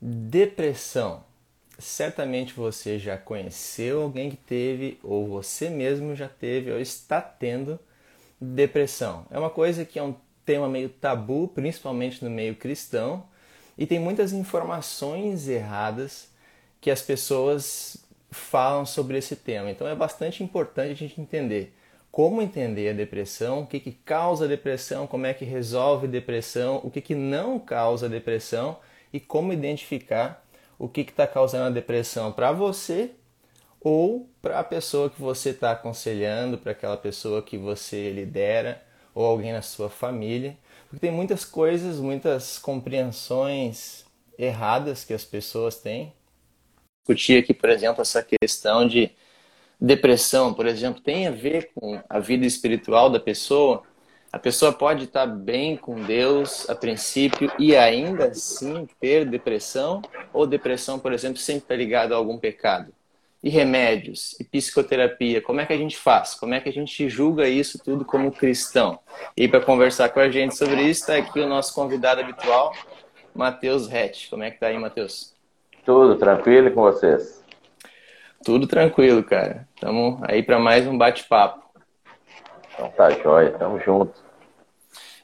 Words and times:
Depressão. 0.00 1.24
Certamente 1.78 2.54
você 2.54 2.98
já 2.98 3.16
conheceu 3.16 4.02
alguém 4.02 4.30
que 4.30 4.36
teve, 4.36 4.98
ou 5.02 5.26
você 5.26 5.68
mesmo 5.68 6.14
já 6.14 6.28
teve, 6.28 6.70
ou 6.70 6.80
está 6.80 7.20
tendo 7.20 7.78
depressão. 8.40 9.26
É 9.30 9.38
uma 9.38 9.50
coisa 9.50 9.84
que 9.84 9.98
é 9.98 10.02
um 10.02 10.14
tema 10.44 10.68
meio 10.68 10.88
tabu, 10.88 11.48
principalmente 11.48 12.24
no 12.24 12.30
meio 12.30 12.54
cristão, 12.54 13.24
e 13.76 13.86
tem 13.86 13.98
muitas 13.98 14.32
informações 14.32 15.48
erradas 15.48 16.30
que 16.80 16.90
as 16.90 17.02
pessoas 17.02 17.98
falam 18.30 18.86
sobre 18.86 19.18
esse 19.18 19.36
tema. 19.36 19.70
Então 19.70 19.86
é 19.86 19.94
bastante 19.94 20.42
importante 20.42 20.92
a 20.92 20.94
gente 20.94 21.20
entender 21.20 21.74
como 22.16 22.40
entender 22.40 22.88
a 22.88 22.92
depressão, 22.94 23.60
o 23.60 23.66
que, 23.66 23.78
que 23.78 23.92
causa 23.92 24.48
depressão, 24.48 25.06
como 25.06 25.26
é 25.26 25.34
que 25.34 25.44
resolve 25.44 26.08
depressão, 26.08 26.80
o 26.82 26.90
que, 26.90 27.02
que 27.02 27.14
não 27.14 27.58
causa 27.58 28.08
depressão 28.08 28.78
e 29.16 29.20
como 29.20 29.50
identificar 29.50 30.46
o 30.78 30.88
que 30.90 31.00
está 31.00 31.26
causando 31.26 31.64
a 31.64 31.70
depressão 31.70 32.30
para 32.30 32.52
você 32.52 33.12
ou 33.80 34.28
para 34.42 34.60
a 34.60 34.64
pessoa 34.64 35.08
que 35.08 35.18
você 35.18 35.50
está 35.50 35.70
aconselhando, 35.70 36.58
para 36.58 36.72
aquela 36.72 36.98
pessoa 36.98 37.40
que 37.40 37.56
você 37.56 38.10
lidera 38.12 38.82
ou 39.14 39.24
alguém 39.24 39.54
na 39.54 39.62
sua 39.62 39.88
família. 39.88 40.54
Porque 40.86 41.00
tem 41.00 41.10
muitas 41.10 41.46
coisas, 41.46 41.98
muitas 41.98 42.58
compreensões 42.58 44.04
erradas 44.38 45.02
que 45.02 45.14
as 45.14 45.24
pessoas 45.24 45.76
têm. 45.76 46.12
Discutir 47.00 47.38
aqui, 47.38 47.54
por 47.54 47.70
exemplo, 47.70 48.02
essa 48.02 48.22
questão 48.22 48.86
de 48.86 49.10
depressão, 49.80 50.52
por 50.52 50.66
exemplo, 50.66 51.00
tem 51.00 51.26
a 51.26 51.30
ver 51.30 51.70
com 51.74 52.02
a 52.06 52.18
vida 52.18 52.44
espiritual 52.44 53.08
da 53.08 53.18
pessoa 53.18 53.82
a 54.36 54.38
pessoa 54.38 54.70
pode 54.70 55.04
estar 55.04 55.24
bem 55.24 55.78
com 55.78 55.94
Deus 55.94 56.68
a 56.68 56.74
princípio 56.74 57.50
e 57.58 57.74
ainda 57.74 58.26
assim 58.26 58.86
ter 59.00 59.24
depressão, 59.24 60.02
ou 60.30 60.46
depressão, 60.46 60.98
por 60.98 61.10
exemplo, 61.10 61.38
sempre 61.38 61.62
está 61.62 61.74
ligada 61.74 62.14
a 62.14 62.18
algum 62.18 62.36
pecado. 62.36 62.92
E 63.42 63.48
remédios, 63.48 64.38
e 64.38 64.44
psicoterapia, 64.44 65.40
como 65.40 65.62
é 65.62 65.64
que 65.64 65.72
a 65.72 65.76
gente 65.78 65.96
faz? 65.96 66.34
Como 66.34 66.52
é 66.52 66.60
que 66.60 66.68
a 66.68 66.72
gente 66.72 67.08
julga 67.08 67.48
isso 67.48 67.82
tudo 67.82 68.04
como 68.04 68.30
cristão? 68.30 68.98
E 69.34 69.48
para 69.48 69.62
conversar 69.62 70.10
com 70.10 70.20
a 70.20 70.28
gente 70.28 70.54
sobre 70.54 70.82
isso, 70.82 71.00
está 71.00 71.16
aqui 71.16 71.40
o 71.40 71.48
nosso 71.48 71.74
convidado 71.74 72.20
habitual, 72.20 72.74
Matheus 73.34 73.88
Rett. 73.88 74.28
Como 74.28 74.42
é 74.42 74.50
que 74.50 74.60
tá 74.60 74.66
aí, 74.66 74.78
Matheus? 74.78 75.34
Tudo 75.82 76.14
tranquilo 76.16 76.70
com 76.72 76.82
vocês? 76.82 77.42
Tudo 78.44 78.66
tranquilo, 78.66 79.24
cara. 79.24 79.66
Estamos 79.74 80.20
aí 80.24 80.42
para 80.42 80.58
mais 80.58 80.86
um 80.86 80.98
bate-papo. 80.98 81.64
Então 82.74 82.90
tá 82.90 83.08
jóia, 83.08 83.52
tamo 83.52 83.80
junto. 83.80 84.25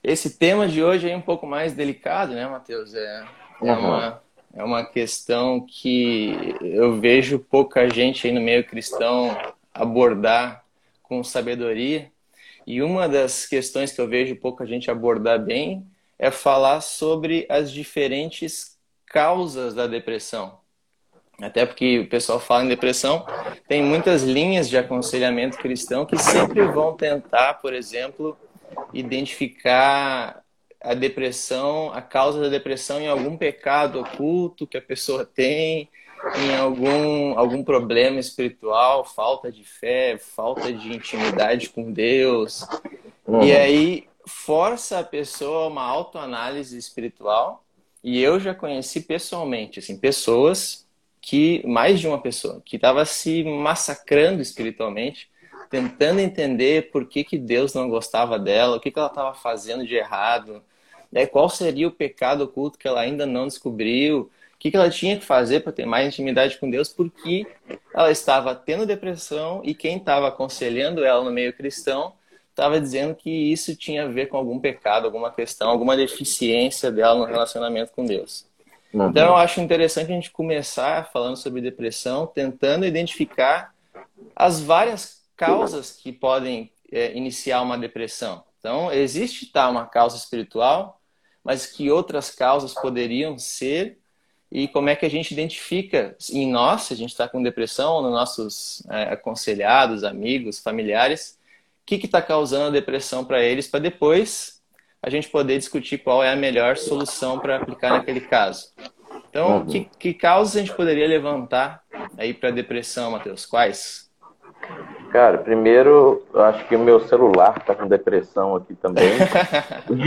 Esse 0.03 0.37
tema 0.37 0.67
de 0.67 0.83
hoje 0.83 1.09
é 1.09 1.17
um 1.17 1.21
pouco 1.21 1.47
mais 1.47 1.75
delicado, 1.75 2.35
né, 2.35 2.45
Matheus? 2.49 2.93
É, 2.93 3.25
é, 3.63 3.73
uhum. 3.73 3.79
uma, 3.79 4.23
é 4.53 4.65
uma 4.65 4.85
questão 4.85 5.65
que 5.65 6.57
eu 6.61 6.99
vejo 7.01 7.39
pouca 7.39 7.89
gente 7.89 8.27
aí 8.27 8.33
no 8.33 8.41
meio 8.41 8.65
cristão 8.67 9.37
abordar 9.73 10.65
com 11.05 11.23
sabedoria. 11.23 12.11
E 12.67 12.83
uma 12.83 13.09
das 13.09 13.47
questões 13.47 13.93
que 13.93 14.01
eu 14.01 14.09
vejo 14.09 14.35
pouca 14.35 14.67
gente 14.67 14.91
abordar 14.91 15.39
bem 15.39 15.87
é 16.19 16.33
falar 16.33 16.81
sobre 16.81 17.47
as 17.49 17.71
diferentes 17.71 18.77
causas 19.07 19.73
da 19.73 19.87
depressão. 19.87 20.59
Até 21.41 21.65
porque 21.65 22.01
o 22.01 22.09
pessoal 22.09 22.41
fala 22.41 22.65
em 22.65 22.69
depressão, 22.69 23.25
tem 23.69 23.83
muitas 23.83 24.23
linhas 24.23 24.69
de 24.69 24.77
aconselhamento 24.77 25.59
cristão 25.59 26.05
que 26.05 26.17
sempre 26.19 26.63
vão 26.67 26.95
tentar, 26.95 27.55
por 27.55 27.73
exemplo, 27.73 28.37
identificar 28.93 30.43
a 30.81 30.95
depressão, 30.95 31.93
a 31.93 32.03
causa 32.03 32.41
da 32.41 32.49
depressão 32.49 33.01
em 33.01 33.09
algum 33.09 33.37
pecado 33.37 34.01
oculto 34.01 34.67
que 34.67 34.77
a 34.77 34.83
pessoa 34.83 35.25
tem, 35.25 35.89
em 36.37 36.57
algum, 36.57 37.39
algum 37.39 37.65
problema 37.65 38.19
espiritual, 38.19 39.05
falta 39.05 39.51
de 39.51 39.65
fé, 39.65 40.19
falta 40.19 40.73
de 40.73 40.93
intimidade 40.93 41.69
com 41.71 41.93
Deus. 41.93 42.67
Uhum. 43.27 43.43
E 43.43 43.53
aí 43.53 44.09
força 44.27 45.01
a 45.01 45.05
pessoa 45.05 45.65
a 45.65 45.69
uma 45.69 45.83
autoanálise 45.83 46.77
espiritual. 46.77 47.65
E 48.03 48.21
eu 48.21 48.41
já 48.41 48.55
conheci 48.55 49.01
pessoalmente, 49.01 49.79
assim, 49.79 49.97
pessoas 49.97 50.87
que, 51.21 51.65
mais 51.65 52.01
de 52.01 52.09
uma 52.09 52.21
pessoa, 52.21 52.61
que 52.65 52.77
estava 52.77 53.05
se 53.05 53.45
massacrando 53.45 54.43
espiritualmente 54.43 55.31
tentando 55.73 56.21
entender 56.21 56.91
por 56.91 57.07
que, 57.07 57.25
que 57.25 57.39
Deus 57.39 57.73
não 57.73 57.89
gostava 57.89 58.39
dela, 58.39 58.77
o 58.77 58.81
que, 58.81 58.91
que 58.91 58.99
ela 58.99 59.09
estava 59.09 59.33
fazendo 59.33 59.87
de 59.87 59.95
errado, 59.95 60.63
né? 61.11 61.25
qual 61.25 61.49
seria 61.49 61.89
o 61.89 61.91
pecado 61.91 62.45
oculto 62.45 62.79
que 62.79 62.87
ela 62.87 63.01
ainda 63.01 63.25
não 63.25 63.47
descobriu, 63.47 64.31
o 64.55 64.59
que, 64.59 64.71
que 64.71 64.77
ela 64.77 64.91
tinha 64.91 65.19
que 65.19 65.25
fazer 65.25 65.61
para 65.61 65.73
ter 65.73 65.87
mais 65.87 66.07
intimidade 66.07 66.59
com 66.59 66.69
Deus, 66.69 66.91
porque 66.91 67.47
ela 67.95 68.11
estava 68.11 68.55
tendo 68.55 68.85
depressão 68.85 69.63
e 69.65 69.75
quem 69.75 69.97
estava 69.97 70.29
aconselhando 70.29 71.07
ela 71.07 71.25
no 71.25 71.33
meio 71.33 71.55
cristão 71.55 72.13
estava 72.51 72.79
dizendo 72.79 73.15
que 73.15 73.31
isso 73.31 73.75
tinha 73.75 74.05
a 74.05 74.09
ver 74.09 74.27
com 74.27 74.37
algum 74.37 74.61
pecado, 74.61 75.07
alguma 75.07 75.31
questão, 75.31 75.71
alguma 75.71 75.97
deficiência 75.97 76.93
dela 76.93 77.19
no 77.19 77.25
relacionamento 77.25 77.93
com 77.93 78.05
Deus. 78.05 78.47
Uhum. 78.93 79.09
Então 79.09 79.29
eu 79.29 79.37
acho 79.37 79.59
interessante 79.59 80.13
a 80.13 80.15
gente 80.15 80.31
começar 80.31 81.11
falando 81.11 81.39
sobre 81.39 81.63
depressão, 81.63 82.27
tentando 82.27 82.85
identificar 82.85 83.73
as 84.37 84.61
várias 84.61 85.22
causas 85.47 85.93
que 85.93 86.13
podem 86.13 86.71
é, 86.91 87.17
iniciar 87.17 87.63
uma 87.63 87.79
depressão. 87.79 88.45
Então, 88.59 88.93
existe 88.93 89.47
tá, 89.47 89.69
uma 89.69 89.87
causa 89.87 90.17
espiritual, 90.17 91.01
mas 91.43 91.67
que 91.67 91.91
outras 91.91 92.31
causas 92.31 92.75
poderiam 92.75 93.37
ser 93.39 93.99
e 94.51 94.69
como 94.69 94.91
é 94.91 94.95
que 94.95 95.07
a 95.07 95.11
gente 95.11 95.33
identifica 95.33 96.15
em 96.31 96.51
nós, 96.51 96.83
se 96.83 96.93
a 96.93 96.97
gente 96.97 97.11
está 97.11 97.27
com 97.27 97.43
depressão, 97.43 98.03
nos 98.03 98.13
nossos 98.13 98.87
é, 98.91 99.05
aconselhados, 99.15 100.05
amigos, 100.05 100.61
familiares, 100.61 101.39
o 101.83 101.87
que 101.87 101.95
está 101.97 102.21
causando 102.21 102.67
a 102.67 102.71
depressão 102.71 103.25
para 103.25 103.43
eles, 103.43 103.67
para 103.67 103.81
depois 103.81 104.63
a 105.03 105.11
gente 105.11 105.29
poder 105.29 105.59
discutir 105.59 105.99
qual 105.99 106.23
é 106.23 106.31
a 106.31 106.37
melhor 106.37 106.77
solução 106.77 107.41
para 107.41 107.57
aplicar 107.57 107.91
naquele 107.91 108.21
caso. 108.21 108.73
Então, 109.29 109.61
uhum. 109.61 109.67
que, 109.67 109.89
que 109.99 110.15
causas 110.15 110.57
a 110.57 110.61
gente 110.61 110.77
poderia 110.77 111.09
levantar 111.09 111.83
aí 112.19 112.35
para 112.35 112.51
depressão, 112.51 113.11
Matheus? 113.11 113.47
Quais? 113.47 114.12
Cara, 115.11 115.39
primeiro, 115.39 116.23
eu 116.33 116.43
acho 116.43 116.67
que 116.67 116.75
o 116.75 116.79
meu 116.79 116.99
celular 117.01 117.63
tá 117.65 117.75
com 117.75 117.87
depressão 117.87 118.57
aqui 118.57 118.75
também. 118.75 119.13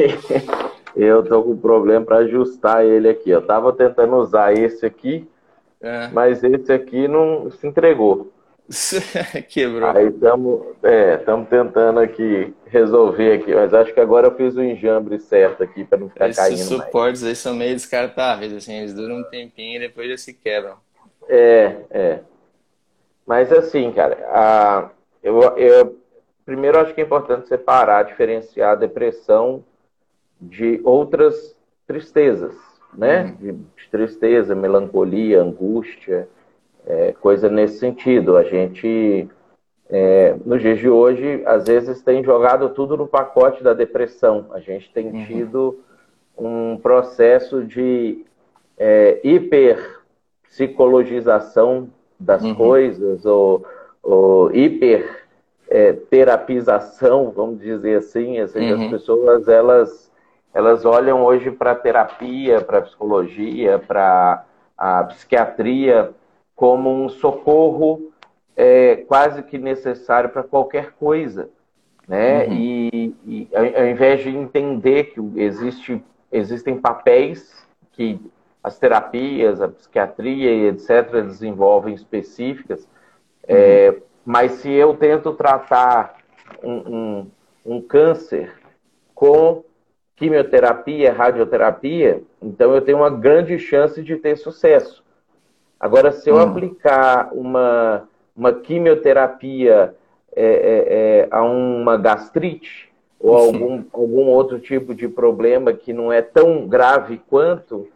eu 0.95 1.23
tô 1.23 1.43
com 1.43 1.55
problema 1.55 2.03
para 2.03 2.17
ajustar 2.17 2.83
ele 2.83 3.07
aqui. 3.07 3.29
Eu 3.29 3.45
tava 3.45 3.71
tentando 3.71 4.15
usar 4.15 4.53
esse 4.53 4.83
aqui, 4.83 5.29
é. 5.79 6.07
mas 6.11 6.43
esse 6.43 6.73
aqui 6.73 7.07
não 7.07 7.51
se 7.51 7.67
entregou. 7.67 8.31
Quebrou. 9.47 9.91
Aí 9.91 10.07
estamos 10.07 10.65
é, 10.81 11.17
tentando 11.49 11.99
aqui 11.99 12.51
resolver 12.65 13.33
aqui, 13.33 13.53
mas 13.53 13.73
acho 13.75 13.93
que 13.93 13.99
agora 13.99 14.27
eu 14.27 14.35
fiz 14.35 14.55
o 14.55 14.63
enjambre 14.63 15.19
certo 15.19 15.61
aqui 15.61 15.83
para 15.83 15.99
não 15.99 16.09
ficar 16.09 16.29
Esses 16.29 16.41
caindo. 16.41 16.55
Esses 16.55 16.67
suportes 16.67 17.21
mais. 17.21 17.29
aí 17.29 17.35
são 17.35 17.53
meio 17.53 17.75
descartáveis, 17.75 18.51
assim, 18.53 18.73
eles 18.73 18.93
duram 18.93 19.17
um 19.17 19.23
tempinho 19.23 19.75
e 19.75 19.79
depois 19.79 20.09
já 20.09 20.17
se 20.17 20.33
quebram. 20.33 20.77
É, 21.29 21.75
é. 21.91 22.19
Mas 23.25 23.51
assim, 23.51 23.91
cara, 23.91 24.17
a, 24.29 24.89
eu, 25.23 25.41
eu 25.57 25.97
primeiro 26.45 26.79
acho 26.79 26.93
que 26.93 27.01
é 27.01 27.03
importante 27.03 27.47
separar, 27.47 28.03
diferenciar 28.03 28.73
a 28.73 28.75
depressão 28.75 29.63
de 30.39 30.79
outras 30.83 31.57
tristezas, 31.87 32.55
né? 32.93 33.35
Uhum. 33.41 33.63
De 33.75 33.89
tristeza, 33.89 34.53
melancolia, 34.53 35.41
angústia, 35.41 36.29
é, 36.85 37.13
coisa 37.13 37.49
nesse 37.49 37.79
sentido. 37.79 38.37
A 38.37 38.43
gente, 38.43 39.27
é, 39.89 40.35
nos 40.45 40.61
dias 40.61 40.77
de 40.77 40.87
hoje, 40.89 41.41
às 41.45 41.65
vezes 41.65 42.03
tem 42.03 42.23
jogado 42.23 42.69
tudo 42.69 42.95
no 42.95 43.07
pacote 43.07 43.63
da 43.63 43.73
depressão. 43.73 44.45
A 44.51 44.59
gente 44.59 44.93
tem 44.93 45.07
uhum. 45.07 45.25
tido 45.25 45.79
um 46.37 46.77
processo 46.77 47.63
de 47.63 48.23
é, 48.77 49.19
hiperpsicologização 49.23 51.89
das 52.19 52.43
uhum. 52.43 52.55
coisas, 52.55 53.25
ou, 53.25 53.65
ou 54.01 54.55
hiper 54.55 55.25
é, 55.69 55.93
terapização, 55.93 57.31
vamos 57.31 57.59
dizer 57.59 57.97
assim, 57.97 58.39
assim 58.39 58.71
uhum. 58.71 58.83
as 58.83 58.91
pessoas 58.91 59.47
elas 59.47 60.11
elas 60.53 60.85
olham 60.85 61.21
hoje 61.21 61.51
para 61.51 61.75
terapia, 61.75 62.61
para 62.61 62.81
psicologia, 62.81 63.77
para 63.77 64.45
a 64.77 65.03
psiquiatria 65.03 66.11
como 66.55 66.89
um 66.89 67.09
socorro 67.09 68.09
é, 68.55 69.03
quase 69.07 69.43
que 69.43 69.57
necessário 69.57 70.29
para 70.29 70.43
qualquer 70.43 70.93
coisa, 70.93 71.49
né? 72.07 72.45
Uhum. 72.45 72.53
E, 72.53 73.15
e, 73.25 73.49
ao 73.53 73.85
invés 73.85 74.23
de 74.23 74.29
entender 74.29 75.05
que 75.05 75.19
existe, 75.35 76.01
existem 76.31 76.77
papéis 76.77 77.67
que 77.91 78.17
as 78.65 78.79
terapias, 78.79 79.61
a 79.61 79.67
psiquiatria 79.67 80.51
e 80.51 80.67
etc. 80.69 81.21
desenvolvem 81.21 81.93
específicas, 81.93 82.81
uhum. 82.83 82.87
é, 83.47 83.95
mas 84.25 84.53
se 84.53 84.71
eu 84.71 84.95
tento 84.95 85.33
tratar 85.33 86.15
um, 86.63 86.73
um, 86.73 87.31
um 87.63 87.81
câncer 87.81 88.51
com 89.13 89.63
quimioterapia, 90.15 91.13
radioterapia, 91.13 92.23
então 92.41 92.73
eu 92.73 92.81
tenho 92.81 92.97
uma 92.97 93.09
grande 93.11 93.59
chance 93.59 94.01
de 94.01 94.15
ter 94.15 94.35
sucesso. 94.35 95.03
Agora, 95.79 96.11
se 96.11 96.27
eu 96.27 96.37
hum. 96.37 96.39
aplicar 96.39 97.29
uma, 97.33 98.09
uma 98.35 98.51
quimioterapia 98.51 99.93
é, 100.35 100.43
é, 100.43 100.85
é, 100.87 101.27
a 101.29 101.43
uma 101.43 101.97
gastrite 101.97 102.91
ou 103.19 103.37
algum, 103.37 103.83
algum 103.93 104.25
outro 104.25 104.59
tipo 104.59 104.95
de 104.95 105.07
problema 105.07 105.71
que 105.71 105.93
não 105.93 106.11
é 106.11 106.23
tão 106.23 106.67
grave 106.67 107.21
quanto, 107.29 107.87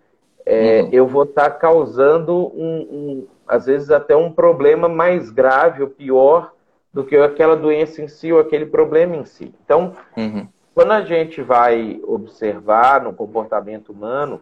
é, 0.50 0.82
uhum. 0.82 0.90
eu 0.92 1.08
vou 1.08 1.26
estar 1.26 1.52
tá 1.52 1.52
causando, 1.52 2.36
um, 2.56 2.80
um, 2.80 3.28
às 3.48 3.68
vezes, 3.68 3.92
até 3.92 4.16
um 4.16 4.32
problema 4.32 4.90
mais 4.90 5.30
grave 5.30 5.84
ou 5.84 5.90
pior 5.90 6.54
do 6.92 7.04
que 7.04 7.16
aquela 7.16 7.56
doença 7.56 8.02
em 8.02 8.08
si 8.08 8.34
ou 8.34 8.40
aquele 8.40 8.66
problema 8.66 9.16
em 9.16 9.26
si. 9.26 9.54
Então, 9.64 9.96
uhum. 10.18 10.48
quando 10.74 10.92
a 10.92 11.02
gente 11.02 11.40
vai 11.44 12.02
observar 12.04 13.04
no 13.04 13.14
comportamento 13.14 13.92
humano, 13.92 14.42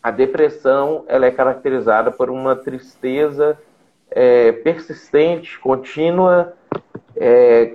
a 0.00 0.12
depressão 0.12 1.04
ela 1.08 1.26
é 1.26 1.32
caracterizada 1.32 2.12
por 2.12 2.30
uma 2.30 2.54
tristeza 2.54 3.58
é, 4.12 4.52
persistente, 4.52 5.58
contínua, 5.58 6.52
é, 7.16 7.74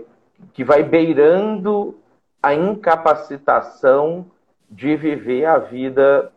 que 0.54 0.64
vai 0.64 0.82
beirando 0.82 1.94
a 2.42 2.54
incapacitação 2.54 4.28
de 4.72 4.96
viver 4.96 5.44
a 5.44 5.58
vida 5.58 6.32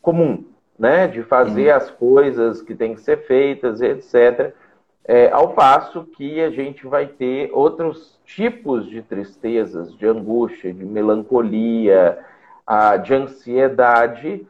comum, 0.00 0.44
né? 0.78 1.06
De 1.06 1.22
fazer 1.22 1.70
uhum. 1.70 1.76
as 1.76 1.90
coisas 1.90 2.62
que 2.62 2.74
têm 2.74 2.94
que 2.94 3.00
ser 3.00 3.26
feitas, 3.26 3.80
etc. 3.80 4.54
É, 5.04 5.30
ao 5.30 5.54
passo 5.54 6.04
que 6.04 6.40
a 6.40 6.50
gente 6.50 6.86
vai 6.86 7.06
ter 7.06 7.50
outros 7.52 8.20
tipos 8.26 8.86
de 8.86 9.00
tristezas, 9.00 9.96
de 9.96 10.06
angústia, 10.06 10.72
de 10.72 10.84
melancolia, 10.84 12.18
de 13.02 13.14
ansiedade, 13.14 14.46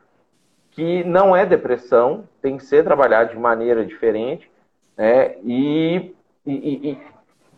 que 0.72 1.04
não 1.04 1.36
é 1.36 1.46
depressão, 1.46 2.24
tem 2.42 2.56
que 2.56 2.64
ser 2.64 2.82
trabalhado 2.82 3.30
de 3.30 3.38
maneira 3.38 3.84
diferente, 3.84 4.50
né? 4.96 5.36
E, 5.44 6.14
e, 6.44 6.90
e, 6.90 6.98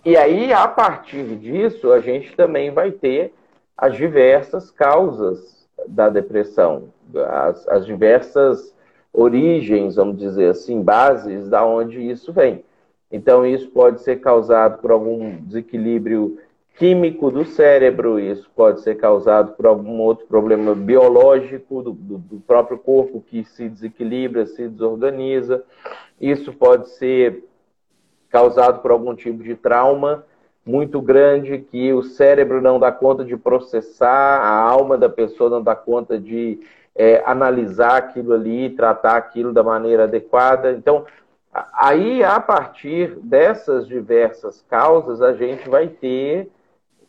e 0.05 0.17
aí, 0.17 0.53
a 0.53 0.69
partir 0.69 1.37
disso, 1.37 1.93
a 1.93 2.01
gente 2.01 2.37
também 2.37 2.71
vai 2.71 2.91
ter 2.91 3.35
as 3.77 3.97
diversas 3.97 4.71
causas 4.71 5.67
da 5.89 6.11
depressão, 6.11 6.93
as, 7.19 7.67
as 7.69 7.87
diversas 7.87 8.75
origens, 9.13 9.97
vamos 9.97 10.19
dizer 10.19 10.51
assim, 10.51 10.83
bases 10.83 11.49
da 11.49 11.65
onde 11.65 12.01
isso 12.01 12.33
vem. 12.33 12.65
Então, 13.11 13.45
isso 13.45 13.69
pode 13.71 14.03
ser 14.03 14.21
causado 14.21 14.81
por 14.81 14.91
algum 14.91 15.37
desequilíbrio 15.43 16.39
químico 16.77 17.31
do 17.31 17.45
cérebro, 17.45 18.19
isso 18.19 18.49
pode 18.57 18.81
ser 18.81 18.97
causado 18.97 19.53
por 19.53 19.67
algum 19.67 20.01
outro 20.01 20.27
problema 20.27 20.75
biológico 20.75 21.83
do, 21.83 21.93
do, 21.93 22.19
do, 22.19 22.41
próprio 22.41 22.79
corpo 22.79 23.23
que 23.27 23.45
se 23.45 23.69
desequilibra, 23.69 24.47
se 24.47 24.67
desorganiza, 24.67 25.63
isso 26.19 26.53
pode 26.55 26.89
ser 26.91 27.45
causado 28.31 28.81
por 28.81 28.93
algum 28.93 29.15
tipo 29.15 29.43
de 29.43 29.55
trauma 29.55 30.25
muito 30.65 31.03
grande 31.03 31.59
que 31.59 31.93
o 31.93 32.03
cérebro 32.03 32.63
não 32.63 32.79
dá 32.79 32.93
conta 32.93 33.25
de 33.25 33.37
processar, 33.37 34.41
a 34.41 34.61
alma 34.63 34.97
da 34.97 35.09
pessoa 35.09 35.51
não 35.51 35.63
dá 35.63 35.75
conta 35.75 36.19
de 36.19 36.61
é, 36.95 37.23
analisar 37.25 37.97
aquilo 37.97 38.33
ali, 38.33 38.71
tratar 38.71 39.17
aquilo 39.17 39.53
da 39.53 39.63
maneira 39.63 40.05
adequada. 40.05 40.73
Então, 40.73 41.05
aí, 41.73 42.23
a 42.23 42.39
partir 42.41 43.17
dessas 43.21 43.87
diversas 43.87 44.65
causas, 44.69 45.23
a 45.23 45.33
gente 45.33 45.69
vai 45.69 45.89
ter 45.89 46.51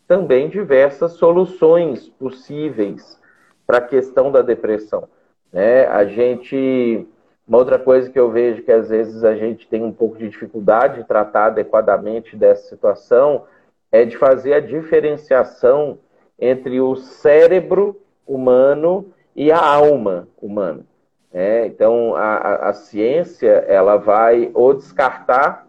também 0.08 0.50
diversas 0.50 1.14
soluções 1.14 2.10
possíveis 2.10 3.20
para 3.66 3.78
a 3.78 3.88
questão 3.88 4.32
da 4.32 4.42
depressão. 4.42 5.08
Né? 5.52 5.86
A 5.88 6.06
gente. 6.06 7.08
Uma 7.48 7.58
outra 7.58 7.80
coisa 7.80 8.10
que 8.10 8.20
eu 8.20 8.32
vejo 8.32 8.62
que 8.62 8.72
às 8.72 8.90
vezes 8.90 9.26
a 9.26 9.36
gente 9.36 9.68
tem 9.68 9.84
um 9.84 9.92
pouco 9.92 10.18
de 10.18 10.30
dificuldade 10.30 11.02
de 11.02 11.08
tratar 11.08 11.48
adequadamente 11.48 12.36
dessa 12.38 12.70
situação 12.70 13.46
é 13.92 14.06
de 14.06 14.16
fazer 14.16 14.54
a 14.54 14.60
diferenciação 14.62 16.00
entre 16.40 16.80
o 16.80 16.96
cérebro 16.96 18.00
humano 18.26 19.14
e 19.36 19.52
a 19.52 19.60
alma 19.60 20.28
humana. 20.42 20.86
É, 21.34 21.66
então, 21.66 22.14
a, 22.16 22.70
a, 22.70 22.74
ciência 22.74 23.50
ela 23.68 23.96
vai 23.96 24.52
ou 24.54 24.74
descartar 24.74 25.66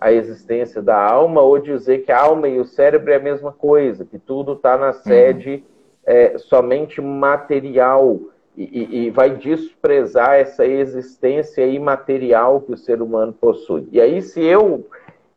a 0.00 0.12
existência 0.12 0.82
da 0.82 1.00
alma 1.00 1.40
ou 1.40 1.58
dizer 1.58 1.98
que 2.04 2.10
a 2.10 2.20
alma 2.20 2.48
e 2.48 2.58
o 2.58 2.64
cérebro 2.64 3.12
é 3.12 3.16
a 3.16 3.20
mesma 3.20 3.52
coisa, 3.52 4.04
que 4.04 4.18
tudo 4.18 4.54
está 4.54 4.76
na 4.76 4.92
sede 4.92 5.50
uhum. 5.50 5.62
é, 6.04 6.38
somente 6.38 7.00
material 7.00 8.18
e, 8.56 9.06
e, 9.06 9.10
vai 9.10 9.30
desprezar 9.30 10.34
essa 10.34 10.64
existência 10.64 11.66
imaterial 11.66 12.60
que 12.60 12.72
o 12.72 12.76
ser 12.76 13.02
humano 13.02 13.32
possui. 13.32 13.88
E 13.90 14.00
aí, 14.00 14.22
se 14.22 14.42
eu 14.44 14.86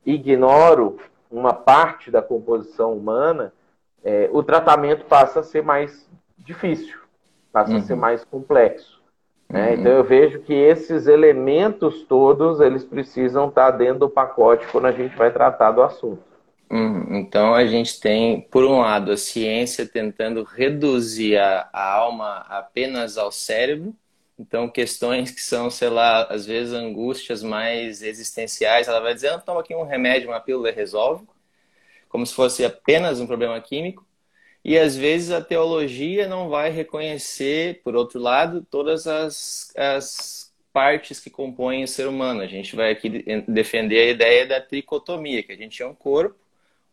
ignoro 0.05 0.97
uma 1.29 1.53
parte 1.53 2.11
da 2.11 2.21
composição 2.21 2.93
humana, 2.93 3.51
é, 4.03 4.29
o 4.31 4.43
tratamento 4.43 5.05
passa 5.05 5.39
a 5.39 5.43
ser 5.43 5.63
mais 5.63 6.07
difícil, 6.37 6.97
passa 7.51 7.71
uhum. 7.71 7.77
a 7.77 7.81
ser 7.81 7.93
uhum. 7.93 7.99
mais 7.99 8.23
complexo. 8.23 9.01
Né? 9.49 9.67
Uhum. 9.67 9.73
Então 9.73 9.91
eu 9.91 10.03
vejo 10.03 10.39
que 10.39 10.53
esses 10.53 11.07
elementos 11.07 12.03
todos 12.03 12.59
eles 12.59 12.83
precisam 12.83 13.49
estar 13.49 13.71
dentro 13.71 13.99
do 13.99 14.09
pacote 14.09 14.67
quando 14.71 14.85
a 14.85 14.91
gente 14.91 15.15
vai 15.15 15.31
tratar 15.31 15.71
do 15.71 15.81
assunto. 15.81 16.23
Uhum. 16.69 17.15
Então 17.15 17.53
a 17.53 17.65
gente 17.65 17.99
tem, 17.99 18.41
por 18.41 18.65
um 18.65 18.79
lado, 18.79 19.11
a 19.11 19.17
ciência 19.17 19.85
tentando 19.85 20.43
reduzir 20.43 21.37
a, 21.37 21.69
a 21.71 21.93
alma 21.93 22.45
apenas 22.49 23.17
ao 23.17 23.31
cérebro, 23.31 23.95
então, 24.39 24.69
questões 24.69 25.31
que 25.31 25.41
são, 25.41 25.69
sei 25.69 25.89
lá, 25.89 26.23
às 26.25 26.45
vezes 26.45 26.71
angústias 26.71 27.41
mais 27.41 28.03
existenciais, 28.03 28.87
ela 28.87 28.99
vai 28.99 29.15
dizer, 29.15 29.29
ah, 29.29 29.39
toma 29.39 29.61
aqui 29.61 29.73
um 29.73 29.83
remédio, 29.83 30.29
uma 30.29 30.39
pílula 30.39 30.69
e 30.69 30.71
resolve, 30.71 31.25
como 32.07 32.25
se 32.25 32.35
fosse 32.35 32.63
apenas 32.63 33.19
um 33.19 33.25
problema 33.25 33.59
químico. 33.59 34.05
E 34.67 34.77
às 34.77 34.97
vezes 34.97 35.31
a 35.31 35.39
teologia 35.41 36.27
não 36.27 36.49
vai 36.49 36.69
reconhecer, 36.69 37.79
por 37.85 37.95
outro 37.95 38.19
lado, 38.19 38.67
todas 38.69 39.07
as, 39.07 39.73
as 39.77 40.53
partes 40.73 41.21
que 41.21 41.29
compõem 41.29 41.85
o 41.85 41.87
ser 41.87 42.05
humano. 42.05 42.41
A 42.41 42.47
gente 42.47 42.75
vai 42.75 42.91
aqui 42.91 43.23
defender 43.47 43.99
a 43.99 44.11
ideia 44.11 44.45
da 44.45 44.59
tricotomia, 44.59 45.41
que 45.41 45.53
a 45.53 45.55
gente 45.55 45.81
é 45.81 45.87
um 45.87 45.95
corpo, 45.95 46.35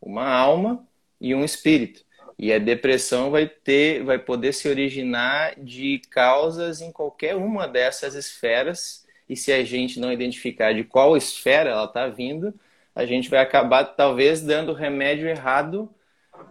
uma 0.00 0.24
alma 0.24 0.86
e 1.20 1.34
um 1.34 1.44
espírito. 1.44 2.04
E 2.38 2.52
a 2.52 2.60
depressão 2.60 3.32
vai 3.32 3.48
ter, 3.48 4.04
vai 4.04 4.20
poder 4.20 4.52
se 4.52 4.68
originar 4.68 5.54
de 5.58 6.00
causas 6.10 6.80
em 6.80 6.92
qualquer 6.92 7.34
uma 7.34 7.66
dessas 7.66 8.14
esferas. 8.14 9.04
E 9.28 9.34
se 9.34 9.52
a 9.52 9.64
gente 9.64 9.98
não 9.98 10.12
identificar 10.12 10.72
de 10.72 10.84
qual 10.84 11.16
esfera 11.16 11.70
ela 11.70 11.86
está 11.86 12.06
vindo, 12.06 12.54
a 12.94 13.04
gente 13.04 13.28
vai 13.28 13.40
acabar 13.40 13.84
talvez 13.84 14.40
dando 14.40 14.72
remédio 14.72 15.26
errado 15.26 15.92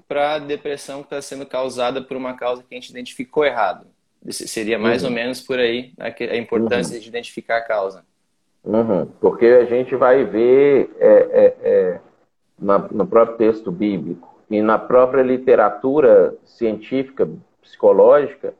para 0.08 0.36
a 0.36 0.40
depressão 0.40 1.00
que 1.00 1.08
está 1.08 1.22
sendo 1.22 1.46
causada 1.46 2.02
por 2.02 2.18
uma 2.18 2.36
causa 2.36 2.64
que 2.64 2.74
a 2.74 2.80
gente 2.80 2.90
identificou 2.90 3.46
errado. 3.46 3.88
Seria 4.30 4.80
mais 4.80 5.04
uhum. 5.04 5.10
ou 5.10 5.16
menos 5.16 5.42
por 5.42 5.60
aí 5.60 5.94
a 6.00 6.38
importância 6.38 6.96
uhum. 6.96 7.02
de 7.02 7.10
identificar 7.10 7.58
a 7.58 7.62
causa. 7.62 8.06
Uhum. 8.64 9.06
Porque 9.20 9.46
a 9.46 9.66
gente 9.66 9.96
vai 9.96 10.24
ver 10.24 10.96
é, 11.00 11.08
é, 11.08 11.56
é, 11.62 12.00
na, 12.58 12.80
no 12.80 13.06
próprio 13.06 13.38
texto 13.38 13.72
bíblico 13.72 14.34
e 14.50 14.62
na 14.62 14.80
própria 14.80 15.22
literatura 15.22 16.36
científica, 16.46 17.30
psicológica, 17.62 18.54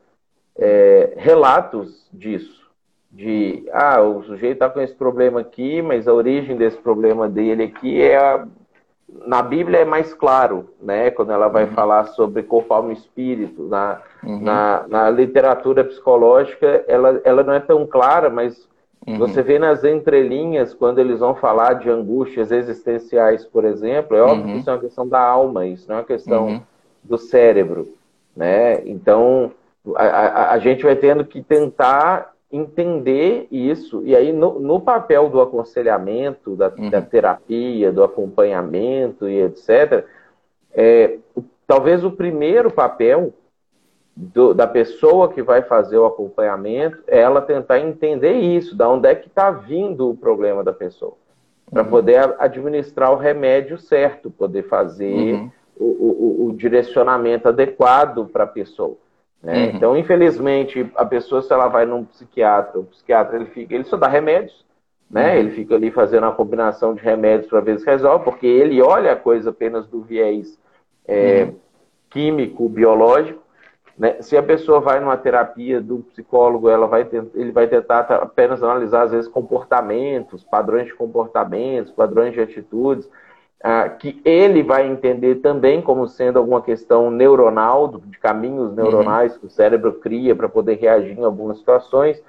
é, 0.56 1.14
relatos 1.16 2.06
disso. 2.12 2.64
De, 3.10 3.64
ah, 3.72 4.02
o 4.02 4.24
sujeito 4.24 4.54
está 4.54 4.68
com 4.68 4.80
esse 4.80 4.94
problema 4.94 5.40
aqui, 5.40 5.80
mas 5.80 6.08
a 6.08 6.12
origem 6.12 6.56
desse 6.56 6.76
problema 6.76 7.28
dele 7.28 7.62
aqui 7.62 8.02
é 8.02 8.16
a, 8.16 8.46
na 9.26 9.42
Bíblia 9.42 9.80
é 9.80 9.84
mais 9.84 10.12
claro, 10.12 10.70
né? 10.80 11.10
Quando 11.10 11.32
ela 11.32 11.48
vai 11.48 11.64
uhum. 11.64 11.72
falar 11.72 12.04
sobre 12.08 12.42
corpo, 12.42 12.74
alma 12.74 12.90
e 12.90 12.96
espírito. 12.96 13.62
Na, 13.68 14.00
uhum. 14.22 14.40
na, 14.40 14.84
na, 14.88 15.10
literatura 15.10 15.84
psicológica, 15.84 16.84
ela, 16.88 17.20
ela 17.24 17.42
não 17.42 17.52
é 17.52 17.60
tão 17.60 17.86
clara, 17.86 18.28
mas 18.28 18.68
Uhum. 19.06 19.18
Você 19.18 19.42
vê 19.42 19.58
nas 19.58 19.84
entrelinhas, 19.84 20.72
quando 20.72 20.98
eles 20.98 21.20
vão 21.20 21.34
falar 21.34 21.74
de 21.74 21.90
angústias 21.90 22.50
existenciais, 22.50 23.44
por 23.44 23.64
exemplo, 23.64 24.16
é 24.16 24.22
óbvio 24.22 24.46
uhum. 24.46 24.52
que 24.52 24.58
isso 24.60 24.70
é 24.70 24.72
uma 24.72 24.80
questão 24.80 25.06
da 25.06 25.20
alma, 25.20 25.66
isso 25.66 25.86
não 25.88 25.96
é 25.96 25.98
uma 25.98 26.06
questão 26.06 26.46
uhum. 26.46 26.62
do 27.02 27.18
cérebro. 27.18 27.86
Né? 28.34 28.82
Então, 28.88 29.52
a, 29.94 30.04
a, 30.04 30.52
a, 30.52 30.58
gente 30.58 30.82
vai 30.82 30.96
tendo 30.96 31.24
que 31.24 31.42
tentar 31.42 32.32
entender 32.50 33.48
isso, 33.50 34.02
e 34.04 34.14
aí 34.14 34.32
no, 34.32 34.60
no 34.60 34.80
papel 34.80 35.28
do 35.28 35.40
aconselhamento, 35.40 36.54
da, 36.54 36.72
uhum. 36.76 36.90
da, 36.90 37.02
terapia, 37.02 37.90
do 37.90 38.04
acompanhamento 38.04 39.28
e 39.28 39.42
etc., 39.42 40.04
é, 40.72 41.18
talvez 41.66 42.04
o 42.04 42.10
primeiro 42.10 42.70
papel 42.70 43.32
do, 44.16 44.54
da 44.54 44.66
pessoa 44.66 45.28
que 45.28 45.42
vai 45.42 45.62
fazer 45.62 45.98
o 45.98 46.06
acompanhamento 46.06 47.02
é 47.06 47.20
ela 47.20 47.42
tentar 47.42 47.80
entender 47.80 48.34
isso, 48.34 48.76
da 48.76 48.88
onde 48.88 49.08
é 49.08 49.14
que 49.14 49.26
está 49.26 49.50
vindo 49.50 50.08
o 50.08 50.16
problema 50.16 50.62
da 50.62 50.72
pessoa, 50.72 51.14
para 51.70 51.82
uhum. 51.82 51.90
poder 51.90 52.34
administrar 52.38 53.12
o 53.12 53.16
remédio 53.16 53.78
certo, 53.78 54.30
poder 54.30 54.64
fazer 54.64 55.34
uhum. 55.34 55.50
o, 55.76 55.84
o, 55.84 56.46
o, 56.46 56.52
direcionamento 56.52 57.48
adequado 57.48 58.26
para 58.26 58.44
a 58.44 58.48
pessoa. 58.48 58.96
Né? 59.44 59.66
Uhum. 59.66 59.70
Então, 59.76 59.96
infelizmente, 59.96 60.90
a 60.96 61.04
pessoa, 61.04 61.42
se 61.42 61.52
ela 61.52 61.68
vai 61.68 61.84
num 61.84 62.02
psiquiatra, 62.04 62.80
o 62.80 62.84
psiquiatra 62.84 63.36
ele 63.36 63.46
fica, 63.46 63.74
ele 63.74 63.84
só 63.84 63.96
dá 63.96 64.08
remédios, 64.08 64.64
né? 65.10 65.34
Uhum. 65.34 65.38
Ele 65.38 65.50
fica 65.50 65.74
ali 65.74 65.90
fazendo 65.90 66.24
uma 66.24 66.32
combinação 66.32 66.94
de 66.94 67.02
remédios 67.02 67.50
para 67.50 67.60
ver 67.60 67.78
se 67.78 67.84
resolve, 67.84 68.24
porque 68.24 68.46
ele 68.46 68.80
olha 68.80 69.12
a 69.12 69.16
coisa 69.16 69.50
apenas 69.50 69.86
do 69.86 70.00
viés 70.00 70.58
é, 71.06 71.44
uhum. 71.44 71.56
químico, 72.08 72.68
biológico. 72.70 73.44
Né? 73.98 74.16
Se 74.22 74.34
a 74.34 74.42
pessoa 74.42 74.80
vai 74.80 74.98
numa 74.98 75.16
terapia 75.18 75.78
do 75.78 75.98
psicólogo, 75.98 76.70
ela 76.70 76.86
vai 76.86 77.06
ele 77.34 77.52
vai 77.52 77.68
tentar 77.68 78.00
apenas 78.00 78.62
analisar, 78.62 79.02
às 79.02 79.12
vezes, 79.12 79.28
comportamentos, 79.28 80.42
padrões 80.42 80.86
de 80.86 80.94
comportamentos, 80.94 81.92
padrões 81.92 82.32
de 82.32 82.40
atitudes, 82.40 83.08
ah, 83.66 83.88
que 83.88 84.20
ele 84.26 84.62
vai 84.62 84.86
entender 84.86 85.36
também 85.36 85.80
como 85.80 86.06
sendo 86.06 86.38
alguma 86.38 86.60
questão 86.60 87.10
neuronal, 87.10 87.88
de 87.88 88.18
caminhos 88.18 88.68
uhum. 88.68 88.74
neuronais 88.74 89.32
uhum. 89.32 89.38
que 89.40 89.46
o 89.46 89.50
cérebro 89.50 89.94
cria 89.94 90.36
para 90.36 90.50
poder 90.50 90.74
reagir 90.74 91.18
em 91.18 91.24
algumas 91.24 91.56
situações. 91.56 92.22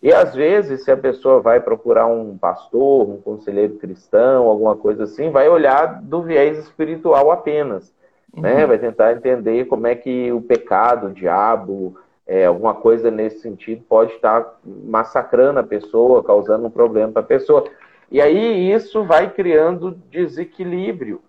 E 0.00 0.12
às 0.12 0.36
vezes, 0.36 0.84
se 0.84 0.92
a 0.92 0.96
pessoa 0.96 1.40
vai 1.40 1.58
procurar 1.58 2.06
um 2.06 2.38
pastor, 2.38 3.10
um 3.10 3.20
conselheiro 3.20 3.74
cristão, 3.74 4.46
alguma 4.46 4.76
coisa 4.76 5.02
assim, 5.02 5.32
vai 5.32 5.48
olhar 5.48 6.00
do 6.00 6.22
viés 6.22 6.56
espiritual 6.56 7.32
apenas. 7.32 7.92
Uhum. 8.32 8.42
Né? 8.42 8.64
Vai 8.64 8.78
tentar 8.78 9.14
entender 9.14 9.64
como 9.64 9.88
é 9.88 9.96
que 9.96 10.30
o 10.30 10.40
pecado, 10.40 11.08
o 11.08 11.12
diabo, 11.12 11.96
é, 12.24 12.46
alguma 12.46 12.74
coisa 12.74 13.10
nesse 13.10 13.40
sentido 13.40 13.82
pode 13.88 14.12
estar 14.12 14.60
massacrando 14.64 15.58
a 15.58 15.64
pessoa, 15.64 16.22
causando 16.22 16.68
um 16.68 16.70
problema 16.70 17.10
para 17.10 17.22
a 17.22 17.26
pessoa. 17.26 17.64
E 18.10 18.20
aí 18.20 18.72
isso 18.72 19.04
vai 19.04 19.30
criando 19.30 19.90
desequilíbrio, 20.10 21.20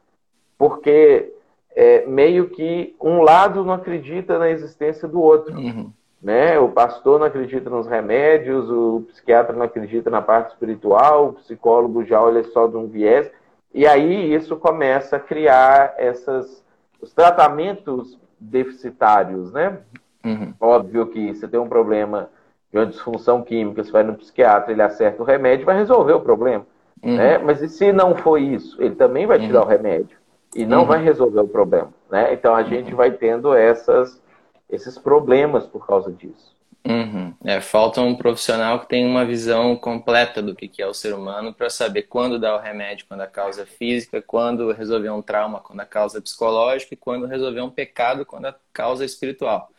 porque 0.58 1.34
é, 1.76 2.06
meio 2.06 2.50
que 2.50 2.96
um 3.02 3.22
lado 3.22 3.64
não 3.64 3.74
acredita 3.74 4.40
na 4.40 4.50
existência 4.50 5.08
do 5.08 5.22
outro. 5.22 5.56
Uhum. 5.56 5.92
Né? 6.22 6.60
O 6.60 6.70
pastor 6.70 7.20
não 7.20 7.28
acredita 7.28 7.70
nos 7.70 7.88
remédios, 7.88 8.70
o 8.70 9.06
psiquiatra 9.08 9.56
não 9.56 9.64
acredita 9.64 10.10
na 10.10 10.22
parte 10.22 10.50
espiritual, 10.50 11.30
o 11.30 11.34
psicólogo 11.34 12.04
já 12.04 12.22
olha 12.22 12.44
só 12.46 12.68
de 12.68 12.76
um 12.76 12.88
viés. 12.88 13.32
E 13.74 13.86
aí 13.86 14.34
isso 14.34 14.58
começa 14.58 15.18
a 15.18 15.20
criar 15.20 15.94
essas, 15.98 16.64
os 17.02 17.14
tratamentos 17.14 18.20
deficitários, 18.40 19.52
né? 19.54 19.80
Uhum. 20.26 20.54
Óbvio 20.60 21.08
que 21.08 21.34
você 21.34 21.48
tem 21.48 21.60
um 21.60 21.70
problema 21.70 22.30
de 22.72 22.78
uma 22.78 22.86
disfunção 22.86 23.42
química, 23.42 23.84
você 23.84 23.92
vai 23.92 24.04
no 24.04 24.16
psiquiatra, 24.16 24.72
ele 24.72 24.82
acerta 24.82 25.22
o 25.22 25.26
remédio, 25.26 25.66
vai 25.66 25.78
resolver 25.78 26.14
o 26.14 26.22
problema. 26.22 26.66
Uhum. 27.02 27.16
Né? 27.16 27.38
Mas 27.38 27.62
e 27.62 27.70
se 27.70 27.92
não 27.92 28.16
foi 28.16 28.44
isso? 28.44 28.82
Ele 28.82 28.96
também 28.96 29.26
vai 29.26 29.40
tirar 29.40 29.62
uhum. 29.62 29.66
o 29.66 29.70
remédio 29.70 30.18
e 30.56 30.66
não 30.66 30.82
uhum. 30.82 30.88
vai 30.88 31.04
resolver 31.04 31.40
o 31.40 31.48
problema. 31.48 31.92
Né? 32.10 32.34
Então 32.34 32.54
a 32.54 32.64
gente 32.64 32.94
vai 32.94 33.12
tendo 33.12 33.54
essas, 33.54 34.22
esses 34.70 34.98
problemas 34.98 35.66
por 35.66 35.86
causa 35.86 36.12
disso. 36.12 36.58
Uhum. 36.88 37.34
É, 37.44 37.60
falta 37.60 38.02
um 38.02 38.16
profissional 38.16 38.80
que 38.80 38.88
tenha 38.88 39.08
uma 39.08 39.26
visão 39.26 39.76
completa 39.76 40.42
do 40.42 40.56
que 40.56 40.82
é 40.82 40.88
o 40.88 40.94
ser 40.94 41.14
humano 41.14 41.54
para 41.54 41.70
saber 41.70 42.04
quando 42.04 42.40
dar 42.40 42.56
o 42.56 42.60
remédio, 42.60 43.06
quando 43.08 43.22
a 43.22 43.28
causa 43.28 43.64
é 43.64 43.66
física, 43.66 44.22
quando 44.22 44.72
resolver 44.72 45.10
um 45.10 45.22
trauma, 45.22 45.60
quando 45.60 45.82
a 45.82 45.86
causa 45.86 46.20
é 46.20 46.22
psicológica 46.22 46.94
e 46.94 46.98
quando 46.98 47.26
resolver 47.26 47.62
um 47.62 47.70
pecado, 47.70 48.26
quando 48.26 48.46
a 48.46 48.56
causa 48.72 49.04
é 49.04 49.06
espiritual. 49.06 49.70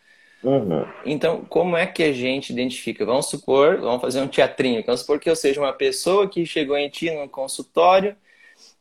Uhum. 0.42 0.86
Então, 1.04 1.44
como 1.44 1.76
é 1.76 1.86
que 1.86 2.02
a 2.02 2.12
gente 2.12 2.50
identifica? 2.50 3.04
Vamos 3.04 3.26
supor, 3.26 3.78
vamos 3.78 4.00
fazer 4.00 4.20
um 4.20 4.28
teatrinho. 4.28 4.82
Vamos 4.84 5.02
supor 5.02 5.20
que 5.20 5.28
eu 5.28 5.36
seja 5.36 5.60
uma 5.60 5.72
pessoa 5.72 6.28
que 6.28 6.46
chegou 6.46 6.76
em 6.76 6.88
ti 6.88 7.10
no 7.10 7.28
consultório 7.28 8.16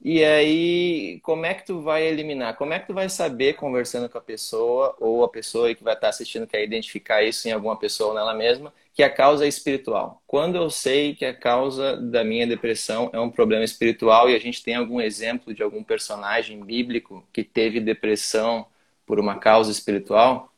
e 0.01 0.23
aí, 0.23 1.19
como 1.21 1.45
é 1.45 1.53
que 1.53 1.65
tu 1.65 1.81
vai 1.81 2.03
eliminar? 2.07 2.55
Como 2.55 2.71
é 2.73 2.79
que 2.79 2.87
tu 2.87 2.93
vai 2.93 3.09
saber 3.09 3.55
conversando 3.55 4.09
com 4.09 4.17
a 4.17 4.21
pessoa 4.21 4.95
ou 4.99 5.23
a 5.23 5.29
pessoa 5.29 5.73
que 5.75 5.83
vai 5.83 5.93
estar 5.93 6.07
assistindo 6.09 6.47
quer 6.47 6.63
identificar 6.63 7.21
isso 7.23 7.47
em 7.47 7.51
alguma 7.51 7.77
pessoa 7.77 8.09
ou 8.09 8.15
nela 8.15 8.33
mesma 8.33 8.73
que 8.93 9.03
a 9.03 9.09
causa 9.09 9.45
é 9.45 9.47
espiritual? 9.49 10.21
Quando 10.25 10.55
eu 10.55 10.69
sei 10.69 11.15
que 11.15 11.25
a 11.25 11.33
causa 11.33 11.97
da 11.97 12.23
minha 12.23 12.47
depressão 12.47 13.09
é 13.13 13.19
um 13.19 13.29
problema 13.29 13.63
espiritual 13.63 14.29
e 14.29 14.35
a 14.35 14.39
gente 14.39 14.63
tem 14.63 14.75
algum 14.75 15.01
exemplo 15.01 15.53
de 15.53 15.61
algum 15.61 15.83
personagem 15.83 16.63
bíblico 16.63 17.27
que 17.33 17.43
teve 17.43 17.81
depressão 17.81 18.65
por 19.05 19.19
uma 19.19 19.37
causa 19.37 19.71
espiritual? 19.71 20.48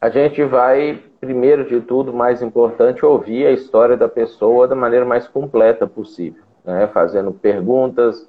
A 0.00 0.08
gente 0.08 0.42
vai, 0.44 0.98
primeiro 1.20 1.64
de 1.64 1.80
tudo, 1.80 2.12
mais 2.12 2.40
importante, 2.40 3.04
ouvir 3.04 3.46
a 3.46 3.50
história 3.50 3.96
da 3.96 4.08
pessoa 4.08 4.66
da 4.66 4.74
maneira 4.74 5.04
mais 5.04 5.28
completa 5.28 5.86
possível, 5.86 6.42
né? 6.64 6.88
fazendo 6.88 7.32
perguntas, 7.32 8.26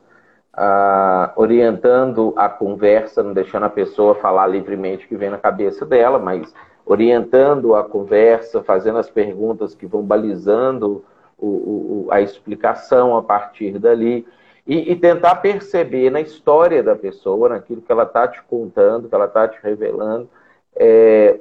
ah, 0.54 1.32
orientando 1.38 2.34
a 2.36 2.50
conversa, 2.50 3.24
não 3.24 3.34
deixando 3.34 3.64
a 3.64 3.70
pessoa 3.70 4.16
falar 4.16 4.48
livremente 4.48 5.06
o 5.06 5.08
que 5.08 5.16
vem 5.16 5.30
na 5.30 5.38
cabeça 5.38 5.86
dela, 5.86 6.20
mas 6.20 6.54
orientando 6.86 7.74
a 7.74 7.84
conversa, 7.86 8.62
fazendo 8.62 8.98
as 8.98 9.10
perguntas 9.10 9.74
que 9.74 9.86
vão 9.86 10.04
balizando 10.04 11.06
o, 11.38 11.48
o, 11.48 12.08
a 12.12 12.20
explicação 12.20 13.16
a 13.16 13.24
partir 13.24 13.80
dali. 13.80 14.28
E, 14.68 14.92
e, 14.92 14.96
tentar 14.96 15.36
perceber 15.38 16.12
na 16.12 16.22
história 16.22 16.84
da 16.84 16.96
pessoa, 16.96 17.50
naquilo 17.50 17.82
que 17.82 17.92
ela 17.92 18.04
está 18.04 18.28
te 18.28 18.44
contando, 18.44 19.10
que 19.10 19.16
ela 19.16 19.26
está 19.26 19.48
te 19.48 19.58
revelando, 19.64 20.30
é, 20.76 21.40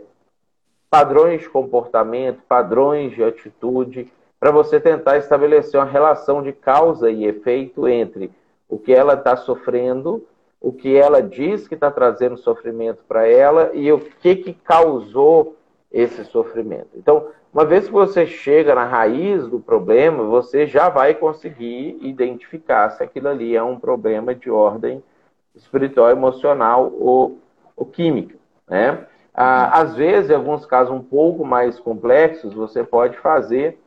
padrões 0.90 1.42
de 1.42 1.48
comportamento, 1.48 2.42
padrões 2.48 3.12
de 3.12 3.22
atitude, 3.22 4.12
para 4.40 4.50
você 4.50 4.80
tentar 4.80 5.18
estabelecer 5.18 5.78
uma 5.78 5.86
relação 5.86 6.42
de 6.42 6.52
causa 6.52 7.10
e 7.10 7.24
efeito 7.24 7.86
entre 7.86 8.30
o 8.68 8.78
que 8.78 8.92
ela 8.92 9.14
está 9.14 9.36
sofrendo, 9.36 10.26
o 10.60 10.72
que 10.72 10.96
ela 10.96 11.22
diz 11.22 11.68
que 11.68 11.74
está 11.74 11.90
trazendo 11.90 12.36
sofrimento 12.36 13.04
para 13.06 13.26
ela 13.28 13.70
e 13.72 13.92
o 13.92 13.98
que, 13.98 14.34
que 14.36 14.52
causou 14.52 15.56
esse 15.92 16.24
sofrimento. 16.24 16.90
Então, 16.94 17.28
uma 17.52 17.64
vez 17.64 17.86
que 17.86 17.92
você 17.92 18.26
chega 18.26 18.74
na 18.74 18.84
raiz 18.84 19.46
do 19.48 19.58
problema, 19.58 20.22
você 20.24 20.66
já 20.66 20.88
vai 20.88 21.14
conseguir 21.14 21.98
identificar 22.00 22.90
se 22.90 23.02
aquilo 23.02 23.28
ali 23.28 23.56
é 23.56 23.62
um 23.62 23.78
problema 23.78 24.34
de 24.34 24.50
ordem 24.50 25.02
espiritual, 25.54 26.10
emocional 26.10 26.92
ou, 26.98 27.38
ou 27.76 27.86
química. 27.86 28.36
Né? 28.68 29.04
Ah, 29.42 29.80
às 29.80 29.94
vezes, 29.94 30.28
em 30.28 30.34
alguns 30.34 30.66
casos 30.66 30.92
um 30.92 31.02
pouco 31.02 31.46
mais 31.46 31.80
complexos, 31.80 32.52
você 32.52 32.84
pode 32.84 33.16
fazer 33.20 33.80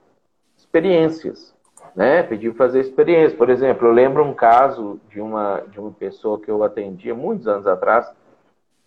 experiências, 0.58 1.54
né? 1.96 2.24
Pedir 2.24 2.56
fazer 2.56 2.80
experiências. 2.80 3.38
Por 3.38 3.52
exemplo, 3.52 3.88
eu 3.88 3.92
lembro 3.92 4.24
um 4.24 4.34
caso 4.34 5.00
de 5.12 5.22
uma, 5.22 5.62
de 5.72 5.80
uma 5.80 5.92
pessoa 5.92 6.40
que 6.40 6.50
eu 6.50 6.64
atendia 6.64 7.14
muitos 7.14 7.48
anos 7.48 7.68
atrás, 7.68 8.12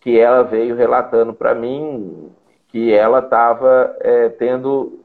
que 0.01 0.19
ela 0.19 0.43
veio 0.43 0.75
relatando 0.75 1.33
para 1.33 1.55
mim 1.55 2.33
que 2.67 2.93
ela 2.93 3.21
estava 3.21 3.97
é, 4.01 4.29
tendo 4.31 5.05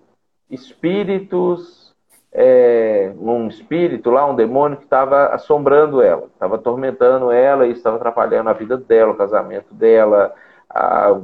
espíritos, 0.50 1.94
é, 2.34 3.14
um 3.20 3.48
espírito 3.48 4.10
lá, 4.10 4.26
um 4.26 4.36
demônio 4.36 4.78
que 4.78 4.86
estava 4.86 5.28
assombrando 5.28 6.02
ela, 6.02 6.26
estava 6.34 6.56
atormentando 6.56 7.32
ela 7.32 7.68
e 7.68 7.72
estava 7.72 7.98
atrapalhando 7.98 8.50
a 8.50 8.54
vida 8.54 8.78
dela, 8.78 9.12
o 9.12 9.18
casamento 9.18 9.72
dela, 9.76 10.34
a, 10.74 11.18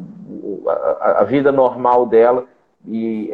a, 0.99 1.21
a 1.21 1.23
vida 1.23 1.51
normal 1.51 2.05
dela 2.05 2.45
e 2.85 3.29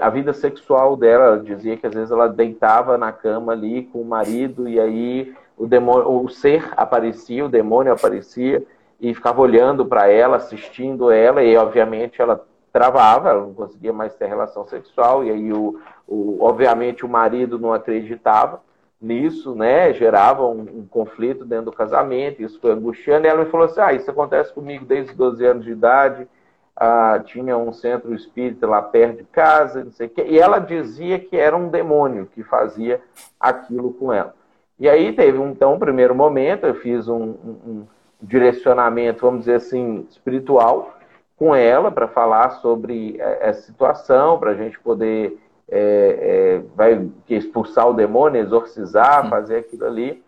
a 0.00 0.10
vida 0.10 0.32
sexual 0.32 0.96
dela, 0.96 1.38
dizia 1.38 1.76
que 1.76 1.86
às 1.86 1.94
vezes 1.94 2.10
ela 2.10 2.28
deitava 2.28 2.98
na 2.98 3.10
cama 3.10 3.52
ali 3.52 3.84
com 3.84 4.02
o 4.02 4.04
marido 4.04 4.68
e 4.68 4.78
aí 4.78 5.34
o 5.56 5.66
demônio, 5.66 6.22
o 6.24 6.28
ser 6.28 6.72
aparecia, 6.76 7.44
o 7.44 7.48
demônio 7.48 7.92
aparecia 7.92 8.62
e 9.00 9.14
ficava 9.14 9.40
olhando 9.40 9.86
para 9.86 10.08
ela, 10.08 10.36
assistindo 10.36 11.10
ela 11.10 11.42
e 11.42 11.56
obviamente 11.56 12.20
ela 12.20 12.44
travava, 12.72 13.30
ela 13.30 13.40
não 13.40 13.54
conseguia 13.54 13.92
mais 13.92 14.14
ter 14.14 14.26
relação 14.26 14.66
sexual 14.66 15.24
e 15.24 15.30
aí 15.30 15.52
o, 15.52 15.80
o 16.06 16.44
obviamente 16.44 17.06
o 17.06 17.08
marido 17.08 17.58
não 17.58 17.72
acreditava 17.72 18.60
nisso, 19.00 19.54
né? 19.54 19.92
Gerava 19.92 20.44
um, 20.46 20.60
um, 20.60 20.86
conflito 20.88 21.44
dentro 21.44 21.66
do 21.66 21.72
casamento, 21.72 22.42
isso 22.42 22.60
foi 22.60 22.72
angustiando. 22.72 23.26
E 23.26 23.30
ela 23.30 23.44
me 23.44 23.50
falou 23.50 23.66
assim: 23.66 23.80
ah, 23.80 23.92
isso 23.92 24.10
acontece 24.10 24.52
comigo 24.52 24.84
desde 24.84 25.12
os 25.12 25.16
12 25.16 25.44
anos 25.44 25.64
de 25.64 25.72
idade. 25.72 26.28
Ah, 26.76 27.20
tinha 27.24 27.56
um 27.56 27.72
centro 27.72 28.14
espírita 28.14 28.66
lá 28.66 28.80
perto 28.80 29.18
de 29.18 29.24
casa, 29.24 29.84
não 29.84 29.92
sei 29.92 30.06
o 30.06 30.10
quê. 30.10 30.26
E 30.28 30.38
ela 30.38 30.58
dizia 30.58 31.18
que 31.18 31.36
era 31.36 31.56
um 31.56 31.68
demônio 31.68 32.26
que 32.26 32.42
fazia 32.42 33.00
aquilo 33.40 33.92
com 33.92 34.12
ela. 34.12 34.34
E 34.78 34.88
aí 34.88 35.12
teve 35.12 35.42
então 35.42 35.74
um 35.74 35.78
primeiro 35.78 36.14
momento, 36.14 36.64
eu 36.64 36.74
fiz 36.76 37.08
um, 37.08 37.20
um, 37.20 37.58
um 37.66 37.86
direcionamento, 38.22 39.22
vamos 39.22 39.40
dizer 39.40 39.56
assim, 39.56 40.06
espiritual 40.08 40.98
com 41.36 41.54
ela 41.54 41.90
para 41.90 42.08
falar 42.08 42.50
sobre 42.60 43.16
eh, 43.18 43.38
essa 43.40 43.62
situação, 43.62 44.38
para 44.38 44.50
a 44.50 44.54
gente 44.54 44.78
poder 44.80 45.38
é, 45.70 46.58
é, 46.60 46.62
vai 46.74 47.08
expulsar 47.28 47.88
o 47.88 47.94
demônio, 47.94 48.40
exorcizar, 48.40 49.24
Sim. 49.24 49.30
fazer 49.30 49.56
aquilo 49.58 49.84
ali. 49.86 50.24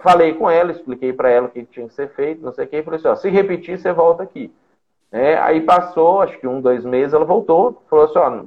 Falei 0.00 0.34
com 0.34 0.50
ela, 0.50 0.70
expliquei 0.70 1.12
para 1.12 1.30
ela 1.30 1.46
o 1.46 1.50
que 1.50 1.64
tinha 1.64 1.88
que 1.88 1.94
ser 1.94 2.08
feito, 2.10 2.44
não 2.44 2.52
sei 2.52 2.66
o 2.66 2.68
que, 2.68 2.76
e 2.76 2.82
falei 2.82 2.98
assim, 2.98 3.08
ó, 3.08 3.16
se 3.16 3.30
repetir, 3.30 3.78
você 3.78 3.90
volta 3.92 4.22
aqui. 4.22 4.52
É, 5.10 5.38
aí 5.38 5.62
passou, 5.62 6.20
acho 6.20 6.38
que 6.38 6.46
um, 6.46 6.60
dois 6.60 6.84
meses, 6.84 7.14
ela 7.14 7.24
voltou, 7.24 7.82
falou 7.88 8.04
assim, 8.04 8.18
ó, 8.18 8.42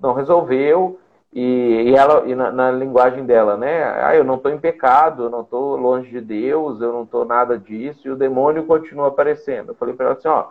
não 0.00 0.12
resolveu, 0.14 1.00
e, 1.32 1.90
e 1.90 1.96
ela, 1.96 2.24
e 2.28 2.34
na, 2.36 2.52
na, 2.52 2.70
linguagem 2.70 3.26
dela, 3.26 3.56
né, 3.56 3.82
ah, 4.04 4.14
eu 4.14 4.22
não 4.22 4.36
estou 4.36 4.52
em 4.52 4.58
pecado, 4.58 5.24
eu 5.24 5.30
não 5.30 5.40
estou 5.40 5.76
longe 5.76 6.08
de 6.08 6.20
Deus, 6.20 6.80
eu 6.80 6.92
não 6.92 7.02
estou 7.02 7.24
nada 7.24 7.58
disso, 7.58 8.06
e 8.06 8.10
o 8.12 8.16
demônio 8.16 8.64
continua 8.64 9.08
aparecendo. 9.08 9.70
Eu 9.70 9.74
falei 9.74 9.96
para 9.96 10.06
ela 10.06 10.14
assim, 10.14 10.28
ó, 10.28 10.46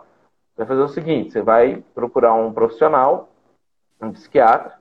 vai 0.54 0.66
fazer 0.66 0.82
o 0.82 0.88
seguinte: 0.88 1.32
você 1.32 1.40
vai 1.40 1.82
procurar 1.94 2.34
um 2.34 2.52
profissional, 2.52 3.30
um 4.00 4.12
psiquiatra, 4.12 4.74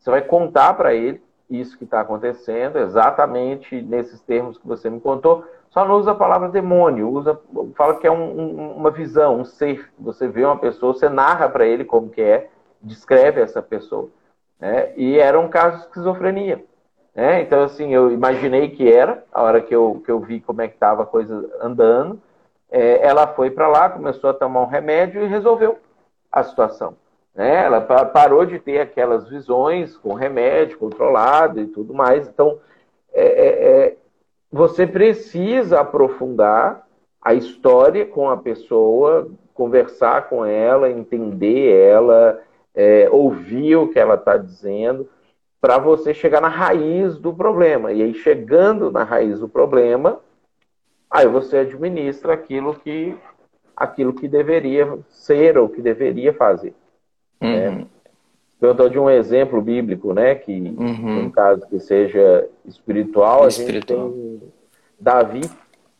você 0.00 0.10
vai 0.10 0.22
contar 0.22 0.74
para 0.74 0.94
ele 0.94 1.22
isso 1.48 1.76
que 1.76 1.84
está 1.84 2.00
acontecendo, 2.00 2.78
exatamente 2.78 3.82
nesses 3.82 4.20
termos 4.22 4.56
que 4.56 4.66
você 4.66 4.88
me 4.88 5.00
contou. 5.00 5.44
Só 5.68 5.84
não 5.84 5.96
usa 5.96 6.12
a 6.12 6.16
palavra 6.16 6.48
demônio, 6.48 7.08
usa, 7.10 7.38
fala 7.76 7.96
que 7.96 8.06
é 8.06 8.10
um, 8.10 8.40
um, 8.40 8.76
uma 8.76 8.90
visão, 8.90 9.40
um 9.40 9.44
ser. 9.44 9.88
Você 9.98 10.26
vê 10.26 10.44
uma 10.44 10.58
pessoa, 10.58 10.94
você 10.94 11.08
narra 11.08 11.48
para 11.48 11.66
ele 11.66 11.84
como 11.84 12.08
que 12.08 12.22
é, 12.22 12.48
descreve 12.80 13.40
essa 13.40 13.60
pessoa. 13.60 14.08
Né? 14.58 14.92
E 14.96 15.18
era 15.18 15.38
um 15.38 15.48
caso 15.48 15.76
de 15.76 15.82
esquizofrenia. 15.84 16.64
Né? 17.14 17.42
Então, 17.42 17.62
assim, 17.62 17.92
eu 17.92 18.10
imaginei 18.10 18.70
que 18.70 18.90
era, 18.90 19.24
a 19.32 19.42
hora 19.42 19.60
que 19.60 19.74
eu, 19.74 20.02
que 20.04 20.10
eu 20.10 20.18
vi 20.18 20.40
como 20.40 20.62
é 20.62 20.68
que 20.68 20.74
estava 20.74 21.02
a 21.02 21.06
coisa 21.06 21.48
andando. 21.60 22.20
É, 22.70 23.06
ela 23.06 23.26
foi 23.26 23.50
para 23.50 23.68
lá, 23.68 23.90
começou 23.90 24.30
a 24.30 24.34
tomar 24.34 24.62
um 24.62 24.66
remédio 24.66 25.22
e 25.22 25.26
resolveu 25.26 25.78
a 26.32 26.42
situação. 26.42 26.96
Né? 27.34 27.64
Ela 27.64 27.80
parou 27.80 28.44
de 28.44 28.58
ter 28.58 28.80
aquelas 28.80 29.28
visões 29.28 29.96
com 29.96 30.14
remédio 30.14 30.78
controlado 30.78 31.60
e 31.60 31.66
tudo 31.66 31.94
mais. 31.94 32.28
Então, 32.28 32.58
é, 33.12 33.24
é, 33.24 33.46
é, 33.48 33.96
você 34.50 34.86
precisa 34.86 35.80
aprofundar 35.80 36.86
a 37.22 37.34
história 37.34 38.06
com 38.06 38.30
a 38.30 38.36
pessoa, 38.36 39.28
conversar 39.54 40.28
com 40.28 40.44
ela, 40.44 40.90
entender 40.90 41.70
ela, 41.70 42.40
é, 42.74 43.08
ouvir 43.10 43.76
o 43.76 43.88
que 43.88 43.98
ela 43.98 44.14
está 44.14 44.36
dizendo, 44.36 45.08
para 45.60 45.76
você 45.76 46.14
chegar 46.14 46.40
na 46.40 46.48
raiz 46.48 47.18
do 47.18 47.34
problema. 47.34 47.92
E 47.92 48.02
aí, 48.02 48.14
chegando 48.14 48.90
na 48.90 49.04
raiz 49.04 49.38
do 49.40 49.48
problema, 49.48 50.20
aí 51.10 51.26
você 51.26 51.58
administra 51.58 52.32
aquilo 52.32 52.74
que 52.74 53.16
aquilo 53.76 54.12
que 54.12 54.28
deveria 54.28 54.98
ser 55.08 55.56
ou 55.56 55.66
que 55.66 55.80
deveria 55.80 56.34
fazer. 56.34 56.74
Uhum. 57.40 57.86
Perguntou 58.60 58.88
de 58.90 58.98
um 58.98 59.08
exemplo 59.08 59.62
bíblico, 59.62 60.12
né? 60.12 60.34
Que, 60.34 60.52
uhum. 60.52 61.24
no 61.24 61.32
caso 61.32 61.66
que 61.66 61.80
seja 61.80 62.46
espiritual, 62.66 63.48
espiritual. 63.48 64.00
a 64.00 64.10
gente 64.10 64.40
tem 64.40 64.52
Davi, 65.00 65.40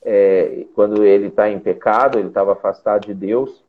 é, 0.03 0.67
quando 0.75 1.05
ele 1.05 1.29
está 1.29 1.49
em 1.49 1.59
pecado, 1.59 2.19
ele 2.19 2.29
estava 2.29 2.53
afastado 2.53 3.07
de 3.07 3.15
Deus 3.15 3.65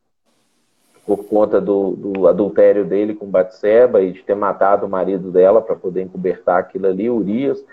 por 1.05 1.25
conta 1.25 1.59
do, 1.59 1.91
do, 1.95 2.27
adultério 2.27 2.85
dele 2.85 3.15
com 3.15 3.25
Batseba 3.25 4.01
e 4.01 4.11
de 4.11 4.23
ter 4.23 4.35
matado 4.35 4.85
o 4.85 4.89
marido 4.89 5.31
dela 5.31 5.61
para 5.61 5.75
poder 5.75 6.03
encobertar 6.03 6.59
aquilo 6.59 6.87
ali, 6.87 7.09
Urias. 7.09 7.63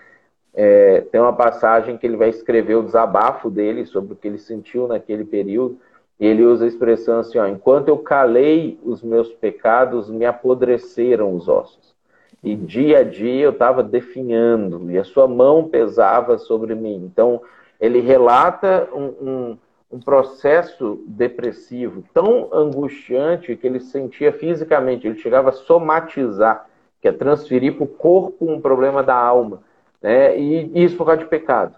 É, 0.55 1.03
tem 1.13 1.21
uma 1.21 1.33
passagem 1.33 1.99
que 1.99 2.07
ele 2.07 2.17
vai 2.17 2.31
escrever 2.31 2.77
o 2.77 2.83
desabafo 2.83 3.51
dele 3.51 3.85
sobre 3.87 4.13
o 4.13 4.17
que 4.17 4.27
ele 4.27 4.39
sentiu 4.39 4.89
naquele 4.89 5.25
período. 5.25 5.79
E 6.19 6.27
ele 6.27 6.43
usa 6.43 6.65
a 6.65 6.69
expressão 6.69 7.21
assim: 7.21 7.39
ó, 7.39 7.47
enquanto 7.47 7.89
eu 7.89 7.99
calei 7.99 8.79
os 8.83 9.03
meus 9.03 9.33
pecados, 9.33 10.11
me 10.11 10.25
apodreceram 10.25 11.35
os 11.35 11.49
ossos. 11.49 11.95
E 12.43 12.55
dia 12.55 13.01
a 13.01 13.05
dia 13.05 13.45
eu 13.45 13.51
estava 13.51 13.83
definhando, 13.83 14.91
e 14.91 14.99
a 14.99 15.05
sua 15.05 15.27
mão 15.27 15.69
pesava 15.69 16.39
sobre 16.39 16.75
mim. 16.75 17.03
Então, 17.05 17.41
ele 17.81 18.01
relata 18.01 18.89
um, 18.93 19.05
um, 19.05 19.59
um 19.93 20.01
processo 20.01 21.03
depressivo 21.07 22.05
tão 22.15 22.49
angustiante 22.53 23.57
que 23.57 23.67
ele 23.67 23.81
sentia 23.81 24.33
fisicamente, 24.33 25.07
ele 25.07 25.19
chegava 25.19 25.49
a 25.49 25.53
somatizar, 25.53 26.67
que 27.01 27.09
é 27.09 27.13
transferir 27.13 27.75
para 27.75 27.85
o 27.85 27.89
corpo 27.89 28.51
um 28.51 28.61
problema 28.61 29.03
da 29.03 29.17
alma. 29.17 29.63
Né? 30.01 30.39
E 30.39 30.85
isso 30.85 30.97
por 30.97 31.07
causa 31.07 31.23
de 31.23 31.29
pecado. 31.29 31.75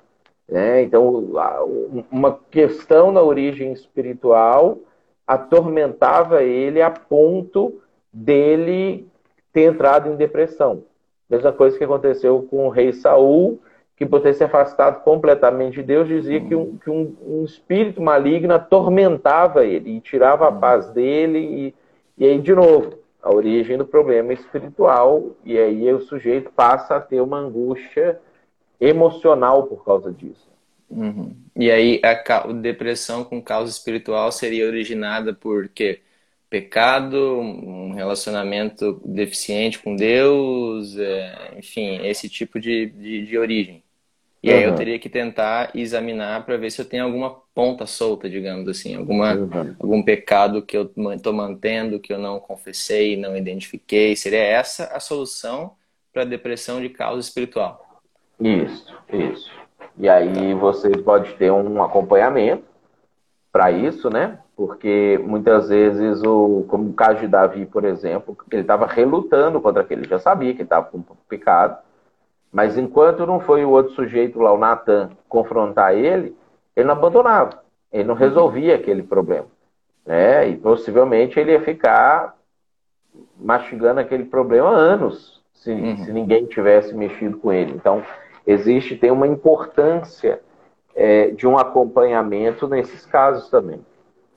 Né? 0.51 0.83
Então, 0.83 1.31
uma 2.11 2.39
questão 2.51 3.13
na 3.13 3.23
origem 3.23 3.73
espiritual 3.73 4.79
atormentava 5.25 6.43
ele 6.43 6.83
a 6.83 6.91
ponto 6.91 7.81
dele 8.13 9.07
ter 9.53 9.63
entrado 9.63 10.09
em 10.09 10.17
depressão. 10.17 10.83
Mesma 11.29 11.53
coisa 11.53 11.79
que 11.79 11.85
aconteceu 11.85 12.43
com 12.51 12.67
o 12.67 12.71
rei 12.71 12.93
Saul, 12.93 13.61
que 13.97 14.05
por 14.05 14.21
ter 14.21 14.35
se 14.35 14.43
afastado 14.43 15.05
completamente 15.05 15.75
de 15.75 15.83
Deus, 15.85 16.09
dizia 16.09 16.41
que, 16.41 16.55
um, 16.55 16.77
que 16.79 16.91
um, 16.91 17.15
um 17.25 17.45
espírito 17.45 18.03
maligno 18.03 18.53
atormentava 18.53 19.65
ele 19.65 19.99
e 19.99 20.01
tirava 20.01 20.49
a 20.49 20.53
paz 20.53 20.91
dele. 20.91 21.39
E, 21.39 21.75
e 22.19 22.27
aí, 22.27 22.41
de 22.41 22.53
novo, 22.53 22.95
a 23.23 23.33
origem 23.33 23.79
do 23.79 23.87
problema 23.87 24.33
espiritual, 24.33 25.31
e 25.45 25.57
aí 25.57 25.93
o 25.93 26.01
sujeito 26.01 26.51
passa 26.51 26.97
a 26.97 27.01
ter 27.01 27.21
uma 27.21 27.39
angústia 27.39 28.19
emocional 28.81 29.65
por 29.65 29.85
causa 29.85 30.11
disso. 30.13 30.49
Uhum. 30.91 31.37
E 31.55 31.71
aí 31.71 32.01
a, 32.03 32.53
depressão 32.53 33.23
com 33.23 33.41
causa 33.41 33.71
espiritual 33.71 34.33
seria 34.33 34.67
originada 34.67 35.33
por 35.33 35.69
quê? 35.69 36.01
Pecado, 36.49 37.39
um 37.39 37.93
relacionamento 37.93 39.01
deficiente 39.05 39.79
com 39.79 39.95
Deus, 39.95 40.97
é, 40.99 41.55
enfim, 41.57 42.05
esse 42.05 42.29
tipo 42.29 42.59
de, 42.59 42.87
de, 42.87 43.25
de 43.25 43.39
origem. 43.39 43.85
E 44.43 44.51
uhum. 44.51 44.57
aí 44.57 44.63
eu 44.65 44.75
teria 44.75 44.99
que 44.99 45.09
tentar 45.09 45.71
examinar 45.77 46.45
para 46.45 46.57
ver 46.57 46.71
se 46.71 46.81
eu 46.81 46.85
tenho 46.85 47.05
alguma 47.05 47.31
ponta 47.55 47.87
solta, 47.87 48.29
digamos 48.29 48.67
assim, 48.69 48.97
alguma, 48.97 49.35
uhum. 49.35 49.77
algum 49.79 50.03
pecado 50.03 50.63
que 50.63 50.77
eu 50.77 50.91
estou 51.15 51.33
mantendo, 51.33 52.01
que 52.01 52.13
eu 52.13 52.19
não 52.19 52.41
confessei, 52.41 53.17
não 53.17 53.37
identifiquei. 53.37 54.17
Seria 54.17 54.43
essa 54.43 54.87
a 54.87 54.99
solução 54.99 55.77
para 56.13 56.23
a 56.23 56.25
depressão 56.25 56.81
de 56.81 56.89
causa 56.89 57.21
espiritual? 57.21 57.90
Isso, 58.41 58.97
isso. 59.13 59.51
E 59.99 60.09
aí 60.09 60.55
você 60.55 60.91
pode 60.91 61.35
ter 61.35 61.51
um 61.51 61.83
acompanhamento 61.83 62.65
para 63.53 63.71
isso, 63.71 64.09
né? 64.09 64.39
Porque 64.57 65.21
muitas 65.23 65.69
vezes, 65.69 66.23
o, 66.23 66.65
como 66.69 66.91
o 66.91 66.95
caso 66.95 67.21
de 67.21 67.29
Davi, 67.29 67.67
por 67.67 67.85
exemplo, 67.85 68.37
ele 68.51 68.63
estava 68.63 68.87
relutando 68.87 69.61
contra 69.61 69.83
aquele, 69.83 70.03
ele 70.03 70.09
já 70.09 70.19
sabia 70.19 70.55
que 70.55 70.63
estava 70.63 70.87
com 70.87 71.03
pecado, 71.29 71.79
mas 72.53 72.77
enquanto 72.77 73.27
não 73.27 73.41
foi 73.41 73.65
o 73.65 73.71
outro 73.71 73.93
sujeito 73.95 74.41
lá, 74.41 74.53
o 74.53 74.59
Natan, 74.59 75.11
confrontar 75.29 75.95
ele, 75.95 76.37
ele 76.75 76.87
não 76.87 76.95
abandonava, 76.95 77.63
ele 77.93 78.05
não 78.05 78.15
resolvia 78.15 78.75
aquele 78.75 79.03
problema. 79.03 79.47
Né? 80.05 80.49
E 80.49 80.57
possivelmente 80.57 81.39
ele 81.39 81.53
ia 81.53 81.61
ficar 81.61 82.37
mastigando 83.39 84.01
aquele 84.01 84.25
problema 84.25 84.71
anos, 84.71 85.41
se, 85.53 85.71
uhum. 85.71 85.97
se 86.05 86.13
ninguém 86.13 86.47
tivesse 86.47 86.95
mexido 86.95 87.39
com 87.39 87.53
ele. 87.53 87.73
Então, 87.73 88.03
existe, 88.47 88.97
tem 88.97 89.11
uma 89.11 89.27
importância 89.27 90.41
é, 90.95 91.31
de 91.31 91.47
um 91.47 91.59
acompanhamento 91.59 92.69
nesses 92.69 93.07
casos 93.07 93.49
também. 93.49 93.81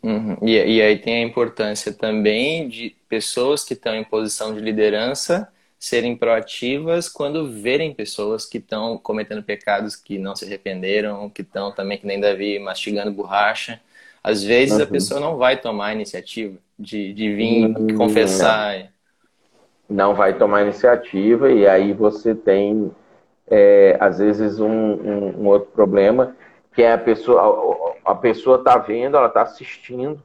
Uhum. 0.02 0.38
E, 0.42 0.58
e, 0.58 0.82
aí 0.82 0.98
tem 0.98 1.24
a 1.24 1.28
importância 1.28 1.94
também 1.94 2.68
de 2.68 2.94
pessoas 3.08 3.64
que 3.64 3.74
estão 3.74 3.96
em 3.96 4.04
posição 4.04 4.54
de 4.54 4.60
liderança 4.60 5.48
serem 5.80 6.16
proativas 6.16 7.10
quando 7.10 7.50
verem 7.50 7.94
pessoas 7.94 8.46
que 8.46 8.58
estão 8.58 8.98
cometendo 8.98 9.44
pecados 9.44 9.96
que 9.96 10.18
não 10.18 10.36
se 10.36 10.46
arrependeram, 10.46 11.30
que 11.30 11.42
estão 11.42 11.72
também, 11.72 11.98
que 11.98 12.08
nem 12.08 12.20
Davi, 12.20 12.60
mastigando 12.60 13.12
borracha. 13.12 13.80
Às 14.24 14.44
vezes 14.44 14.78
uhum. 14.78 14.84
a 14.84 14.88
pessoa 14.88 15.20
não 15.20 15.38
vai 15.38 15.58
tomar 15.58 15.88
a 15.88 15.94
iniciativa 15.94 16.58
de, 16.80 17.14
de 17.14 17.36
vir 17.36 17.66
uhum. 17.66 17.98
confessar. 17.98 18.92
Não 19.90 20.16
vai 20.16 20.38
tomar 20.38 20.64
iniciativa 20.64 21.52
e 21.52 21.68
aí 21.68 21.92
você 21.92 22.34
tem 22.34 22.92
é, 23.56 23.96
às 24.00 24.18
vezes 24.18 24.60
um, 24.60 24.68
um, 24.68 25.42
um, 25.42 25.46
outro 25.46 25.70
problema 25.70 26.36
que 26.74 26.82
é 26.82 26.92
a 26.92 26.98
pessoa 26.98 27.96
a, 28.04 28.16
pessoa 28.16 28.58
está 28.58 28.80
vendo, 28.80 29.16
ela 29.16 29.28
está 29.28 29.44
assistindo 29.44 30.20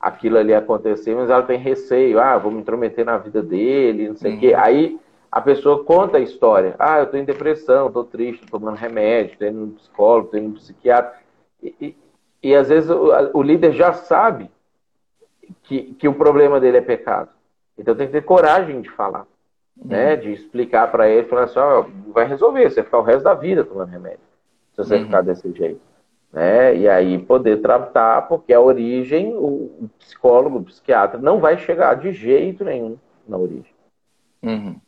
aquilo 0.00 0.38
ali 0.38 0.52
acontecer, 0.52 1.14
mas 1.14 1.30
ela 1.30 1.44
tem 1.44 1.56
receio, 1.56 2.18
ah, 2.18 2.36
vou 2.36 2.50
me 2.50 2.60
intrometer 2.60 3.04
na 3.04 3.16
vida 3.16 3.40
dele, 3.40 4.08
não 4.08 4.16
sei 4.16 4.32
o 4.32 4.34
uhum. 4.34 4.40
quê. 4.40 4.54
Aí 4.54 5.00
a 5.30 5.40
pessoa 5.40 5.84
conta 5.84 6.16
a 6.16 6.20
história, 6.20 6.74
ah, 6.80 6.98
eu 6.98 7.04
estou 7.04 7.20
em 7.20 7.24
depressão, 7.24 7.86
estou 7.86 8.02
triste, 8.02 8.44
tô 8.44 8.58
tomando 8.58 8.76
remédio, 8.76 9.34
estou 9.34 9.46
indo 9.46 9.60
no 9.60 9.72
psicólogo, 9.74 10.26
estou 10.26 10.40
indo 10.40 10.48
no 10.48 10.56
psiquiatra. 10.56 11.14
E, 11.62 11.74
e, 11.80 11.96
e 12.42 12.54
às 12.56 12.68
vezes 12.70 12.90
o, 12.90 13.12
o, 13.34 13.40
líder 13.40 13.72
já 13.72 13.92
sabe 13.92 14.50
que, 15.62 15.94
que 15.94 16.08
o 16.08 16.14
problema 16.14 16.58
dele 16.58 16.78
é 16.78 16.82
pecado. 16.82 17.30
Então 17.78 17.94
tem 17.94 18.08
que 18.08 18.14
ter 18.14 18.22
coragem 18.22 18.80
de 18.80 18.90
falar 18.90 19.26
né? 19.76 20.14
Uhum. 20.14 20.20
De 20.20 20.32
explicar 20.32 20.90
para 20.90 21.08
ele, 21.08 21.26
falar 21.26 21.44
assim, 21.44 21.58
ó, 21.58 21.86
vai 22.08 22.26
resolver, 22.26 22.68
você 22.68 22.76
vai 22.76 22.84
ficar 22.84 22.98
o 22.98 23.02
resto 23.02 23.24
da 23.24 23.34
vida 23.34 23.64
tomando 23.64 23.90
remédio, 23.90 24.20
se 24.72 24.76
você 24.78 24.96
uhum. 24.96 25.04
ficar 25.04 25.22
desse 25.22 25.52
jeito. 25.52 25.80
Né? 26.32 26.76
E 26.76 26.88
aí 26.88 27.18
poder 27.18 27.60
tratar, 27.60 28.22
porque 28.22 28.52
a 28.52 28.60
origem, 28.60 29.34
o 29.36 29.88
psicólogo, 29.98 30.58
o 30.58 30.64
psiquiatra, 30.64 31.18
não 31.18 31.40
vai 31.40 31.58
chegar 31.58 31.94
de 31.94 32.12
jeito 32.12 32.64
nenhum 32.64 32.98
na 33.26 33.36
origem. 33.36 33.72
Uhum. 34.42 34.80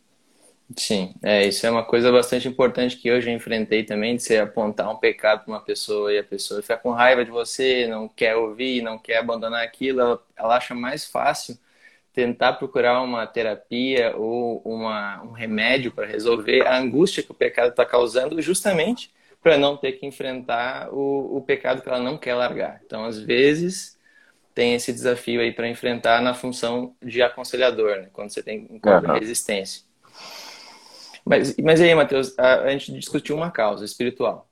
Sim, 0.77 1.15
é, 1.23 1.47
isso 1.47 1.65
é 1.65 1.71
uma 1.71 1.85
coisa 1.85 2.11
bastante 2.11 2.49
importante 2.49 2.97
que 2.97 3.07
eu 3.07 3.21
já 3.21 3.31
enfrentei 3.31 3.85
também, 3.85 4.17
de 4.17 4.23
você 4.25 4.39
apontar 4.39 4.91
um 4.91 4.97
pecado 4.97 5.45
para 5.45 5.53
uma 5.55 5.61
pessoa 5.61 6.13
e 6.13 6.19
a 6.19 6.25
pessoa 6.25 6.61
ficar 6.61 6.79
com 6.79 6.91
raiva 6.91 7.25
de 7.25 7.31
você, 7.31 7.87
não 7.87 8.09
quer 8.09 8.35
ouvir, 8.35 8.83
não 8.83 8.99
quer 8.99 9.19
abandonar 9.19 9.63
aquilo, 9.63 10.01
ela, 10.01 10.23
ela 10.37 10.57
acha 10.57 10.75
mais 10.75 11.07
fácil 11.07 11.57
tentar 12.17 12.55
procurar 12.55 13.03
uma 13.03 13.27
terapia 13.27 14.17
ou 14.17 14.63
uma, 14.65 15.23
um 15.23 15.33
remédio 15.33 15.93
para 15.93 16.07
resolver 16.07 16.67
a 16.67 16.79
angústia 16.79 17.23
que 17.23 17.31
o 17.31 17.35
pecado 17.35 17.69
está 17.69 17.85
causando, 17.85 18.41
justamente 18.41 19.13
para 19.43 19.59
não 19.59 19.77
ter 19.77 19.93
que 19.93 20.07
enfrentar 20.07 20.89
o, 20.95 21.37
o 21.37 21.43
pecado 21.43 21.83
que 21.83 21.89
ela 21.91 22.01
não 22.01 22.17
quer 22.17 22.35
largar. 22.35 22.81
Então, 22.87 23.05
às 23.05 23.21
vezes, 23.21 23.99
tem 24.55 24.75
esse 24.75 24.95
desafio 24.95 25.43
aí 25.43 25.53
para 25.53 25.69
enfrentar 25.69 26.23
na 26.23 26.33
função 26.33 26.97
de 27.03 27.21
aconselhador, 27.21 27.97
né? 27.97 28.09
quando 28.15 28.31
você 28.31 28.43
tem 28.43 28.67
encontra 28.71 29.13
uhum. 29.13 29.19
resistência. 29.19 29.83
Mas, 31.23 31.55
mas 31.59 31.83
aí, 31.83 31.95
Matheus, 31.95 32.37
a, 32.39 32.63
a 32.63 32.71
gente 32.71 32.93
discutiu 32.93 33.37
uma 33.37 33.51
causa 33.51 33.85
espiritual. 33.85 34.49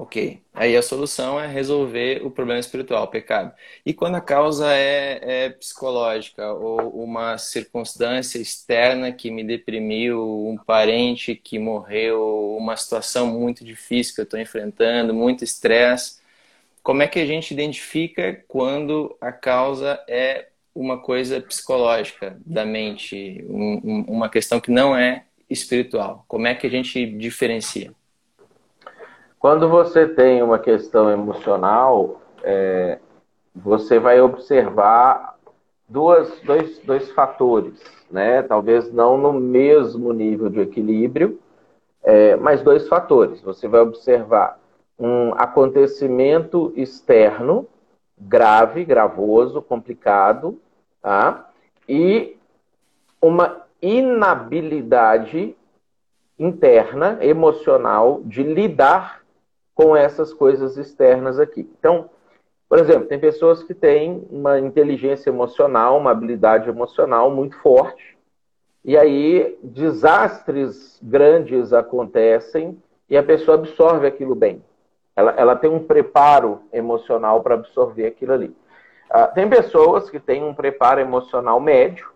Ok. 0.00 0.42
Aí 0.54 0.74
a 0.78 0.82
solução 0.82 1.38
é 1.38 1.46
resolver 1.46 2.24
o 2.24 2.30
problema 2.30 2.58
espiritual, 2.58 3.04
o 3.04 3.08
pecado. 3.08 3.54
E 3.84 3.92
quando 3.92 4.14
a 4.14 4.20
causa 4.22 4.72
é, 4.72 5.44
é, 5.44 5.50
psicológica 5.50 6.54
ou 6.54 7.04
uma 7.04 7.36
circunstância 7.36 8.38
externa 8.38 9.12
que 9.12 9.30
me 9.30 9.44
deprimiu, 9.44 10.48
um 10.48 10.56
parente 10.56 11.34
que 11.34 11.58
morreu, 11.58 12.56
uma 12.56 12.78
situação 12.78 13.26
muito 13.26 13.62
difícil 13.62 14.14
que 14.14 14.22
eu 14.22 14.24
estou 14.24 14.40
enfrentando, 14.40 15.12
muito 15.12 15.44
estresse, 15.44 16.18
como 16.82 17.02
é 17.02 17.06
que 17.06 17.18
a 17.18 17.26
gente 17.26 17.52
identifica 17.52 18.42
quando 18.48 19.14
a 19.20 19.30
causa 19.32 20.02
é 20.08 20.48
uma 20.74 20.98
coisa 20.98 21.42
psicológica 21.42 22.40
da 22.46 22.64
mente, 22.64 23.44
um, 23.46 24.04
uma 24.08 24.30
questão 24.30 24.60
que 24.60 24.70
não 24.70 24.96
é 24.96 25.26
espiritual? 25.50 26.24
Como 26.26 26.46
é 26.46 26.54
que 26.54 26.66
a 26.66 26.70
gente 26.70 27.04
diferencia? 27.18 27.92
Quando 29.40 29.68
você 29.70 30.06
tem 30.06 30.42
uma 30.42 30.58
questão 30.58 31.10
emocional, 31.10 32.20
é, 32.44 32.98
você 33.56 33.98
vai 33.98 34.20
observar 34.20 35.36
duas, 35.88 36.38
dois, 36.42 36.78
dois 36.80 37.10
fatores, 37.12 37.82
né? 38.10 38.42
Talvez 38.42 38.92
não 38.92 39.16
no 39.16 39.32
mesmo 39.32 40.12
nível 40.12 40.50
de 40.50 40.60
equilíbrio, 40.60 41.40
é, 42.02 42.36
mas 42.36 42.62
dois 42.62 42.86
fatores. 42.86 43.40
Você 43.40 43.66
vai 43.66 43.80
observar 43.80 44.60
um 44.98 45.32
acontecimento 45.32 46.72
externo 46.76 47.66
grave, 48.18 48.84
gravoso, 48.84 49.62
complicado, 49.62 50.60
tá? 51.00 51.50
e 51.88 52.36
uma 53.20 53.62
inabilidade 53.82 55.56
interna, 56.38 57.18
emocional, 57.20 58.20
de 58.24 58.42
lidar 58.42 59.20
com 59.80 59.96
essas 59.96 60.34
coisas 60.34 60.76
externas 60.76 61.40
aqui. 61.40 61.66
Então, 61.78 62.10
por 62.68 62.78
exemplo, 62.78 63.08
tem 63.08 63.18
pessoas 63.18 63.62
que 63.62 63.72
têm 63.72 64.26
uma 64.30 64.60
inteligência 64.60 65.30
emocional, 65.30 65.96
uma 65.96 66.10
habilidade 66.10 66.68
emocional 66.68 67.30
muito 67.30 67.56
forte, 67.56 68.18
e 68.84 68.94
aí 68.94 69.58
desastres 69.62 71.00
grandes 71.02 71.72
acontecem 71.72 72.78
e 73.08 73.16
a 73.16 73.22
pessoa 73.22 73.56
absorve 73.56 74.06
aquilo 74.06 74.34
bem. 74.34 74.62
Ela, 75.16 75.30
ela 75.32 75.56
tem 75.56 75.70
um 75.70 75.82
preparo 75.82 76.60
emocional 76.70 77.42
para 77.42 77.54
absorver 77.54 78.06
aquilo 78.06 78.34
ali. 78.34 78.54
Uh, 79.10 79.34
tem 79.34 79.48
pessoas 79.48 80.10
que 80.10 80.20
têm 80.20 80.44
um 80.44 80.54
preparo 80.54 81.00
emocional 81.00 81.58
médio, 81.58 82.10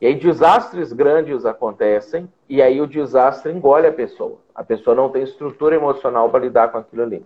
e 0.00 0.06
aí 0.08 0.16
desastres 0.16 0.92
grandes 0.92 1.46
acontecem, 1.46 2.28
e 2.48 2.60
aí 2.60 2.80
o 2.80 2.88
desastre 2.88 3.52
engole 3.52 3.86
a 3.86 3.92
pessoa. 3.92 4.38
A 4.58 4.64
pessoa 4.64 4.96
não 4.96 5.08
tem 5.08 5.22
estrutura 5.22 5.76
emocional 5.76 6.28
para 6.28 6.40
lidar 6.40 6.72
com 6.72 6.78
aquilo 6.78 7.04
ali. 7.04 7.24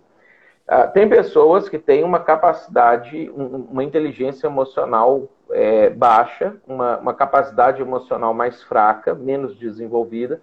Uh, 0.69 0.93
tem 0.93 1.09
pessoas 1.09 1.67
que 1.67 1.79
têm 1.79 2.03
uma 2.03 2.19
capacidade, 2.19 3.27
um, 3.35 3.67
uma 3.71 3.83
inteligência 3.83 4.45
emocional 4.45 5.27
é, 5.49 5.89
baixa, 5.89 6.55
uma, 6.67 6.99
uma 6.99 7.13
capacidade 7.15 7.81
emocional 7.81 8.35
mais 8.35 8.61
fraca, 8.61 9.15
menos 9.15 9.57
desenvolvida. 9.57 10.39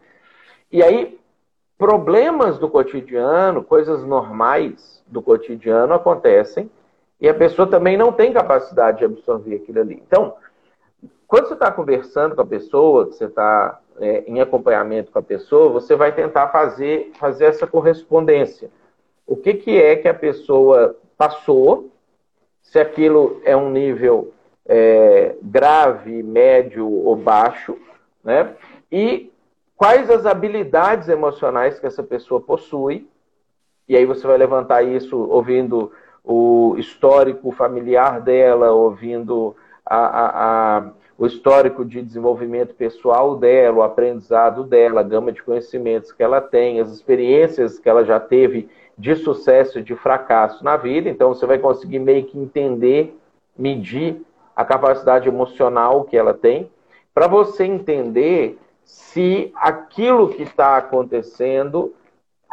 E 0.73 0.83
aí, 0.83 1.17
problemas 1.79 2.59
do 2.59 2.69
cotidiano, 2.69 3.63
coisas 3.63 4.03
normais 4.03 5.01
do 5.07 5.23
cotidiano 5.23 5.95
acontecem 5.95 6.69
e 7.21 7.29
a 7.29 7.35
pessoa 7.35 7.69
também 7.69 7.97
não 7.97 8.13
tem 8.13 8.33
capacidade 8.33 8.99
de 8.99 9.05
absorver 9.05 9.55
aquilo 9.55 9.81
ali. 9.81 10.03
Então, 10.05 10.35
quando 11.29 11.47
você 11.47 11.55
está 11.55 11.71
conversando 11.71 12.35
com 12.35 12.43
a 12.43 12.47
pessoa, 12.47 13.07
que 13.07 13.15
você 13.15 13.27
está 13.27 13.79
é, 14.01 14.25
em 14.27 14.41
acompanhamento 14.41 15.13
com 15.13 15.19
a 15.19 15.23
pessoa, 15.23 15.71
você 15.71 15.95
vai 15.95 16.13
tentar 16.13 16.49
fazer, 16.49 17.13
fazer 17.19 17.45
essa 17.45 17.67
correspondência. 17.67 18.71
O 19.27 19.37
que, 19.37 19.55
que 19.55 19.81
é 19.81 19.95
que 19.97 20.09
a 20.09 20.15
pessoa 20.15 20.97
passou, 21.17 21.91
se 22.63 22.79
aquilo 22.79 23.41
é 23.45 23.57
um 23.57 23.71
nível 23.71 24.33
é, 24.67 25.37
grave, 25.43 26.23
médio 26.23 26.89
ou 26.89 27.15
baixo, 27.17 27.77
né? 28.23 28.55
E 28.91 29.33
quais 29.77 30.11
as 30.11 30.27
habilidades 30.27 31.09
emocionais 31.09 31.79
que 31.79 31.87
essa 31.87 32.03
pessoa 32.03 32.41
possui. 32.41 33.09
E 33.89 33.97
aí 33.97 34.05
você 34.05 34.27
vai 34.27 34.37
levantar 34.37 34.83
isso 34.83 35.17
ouvindo 35.17 35.91
o 36.23 36.77
histórico 36.79 37.51
familiar 37.51 38.21
dela, 38.21 38.73
ouvindo 38.73 39.57
a, 39.85 39.97
a, 39.97 40.29
a, 40.79 40.91
o 41.21 41.27
histórico 41.27 41.85
de 41.85 42.01
desenvolvimento 42.01 42.75
pessoal 42.75 43.37
dela, 43.37 43.77
o 43.77 43.83
aprendizado 43.83 44.65
dela, 44.65 45.01
a 45.01 45.05
gama 45.05 45.31
de 45.31 45.43
conhecimentos 45.43 46.11
que 46.13 46.23
ela 46.23 46.41
tem, 46.41 46.81
as 46.81 46.91
experiências 46.91 47.79
que 47.79 47.91
ela 47.91 48.07
já 48.07 48.19
teve 48.19 48.71
de 48.97 49.15
sucesso 49.17 49.79
e 49.79 49.83
de 49.83 49.95
fracasso 49.95 50.65
na 50.65 50.79
vida. 50.79 51.11
Então 51.11 51.29
você 51.29 51.45
vai 51.45 51.59
conseguir 51.59 51.99
meio 51.99 52.25
que 52.25 52.39
entender, 52.39 53.15
medir 53.55 54.23
a 54.57 54.65
capacidade 54.65 55.29
emocional 55.29 56.05
que 56.05 56.17
ela 56.17 56.33
tem, 56.33 56.71
para 57.13 57.27
você 57.27 57.65
entender 57.65 58.59
se 58.83 59.53
aquilo 59.57 60.31
que 60.31 60.43
está 60.43 60.79
acontecendo 60.79 61.93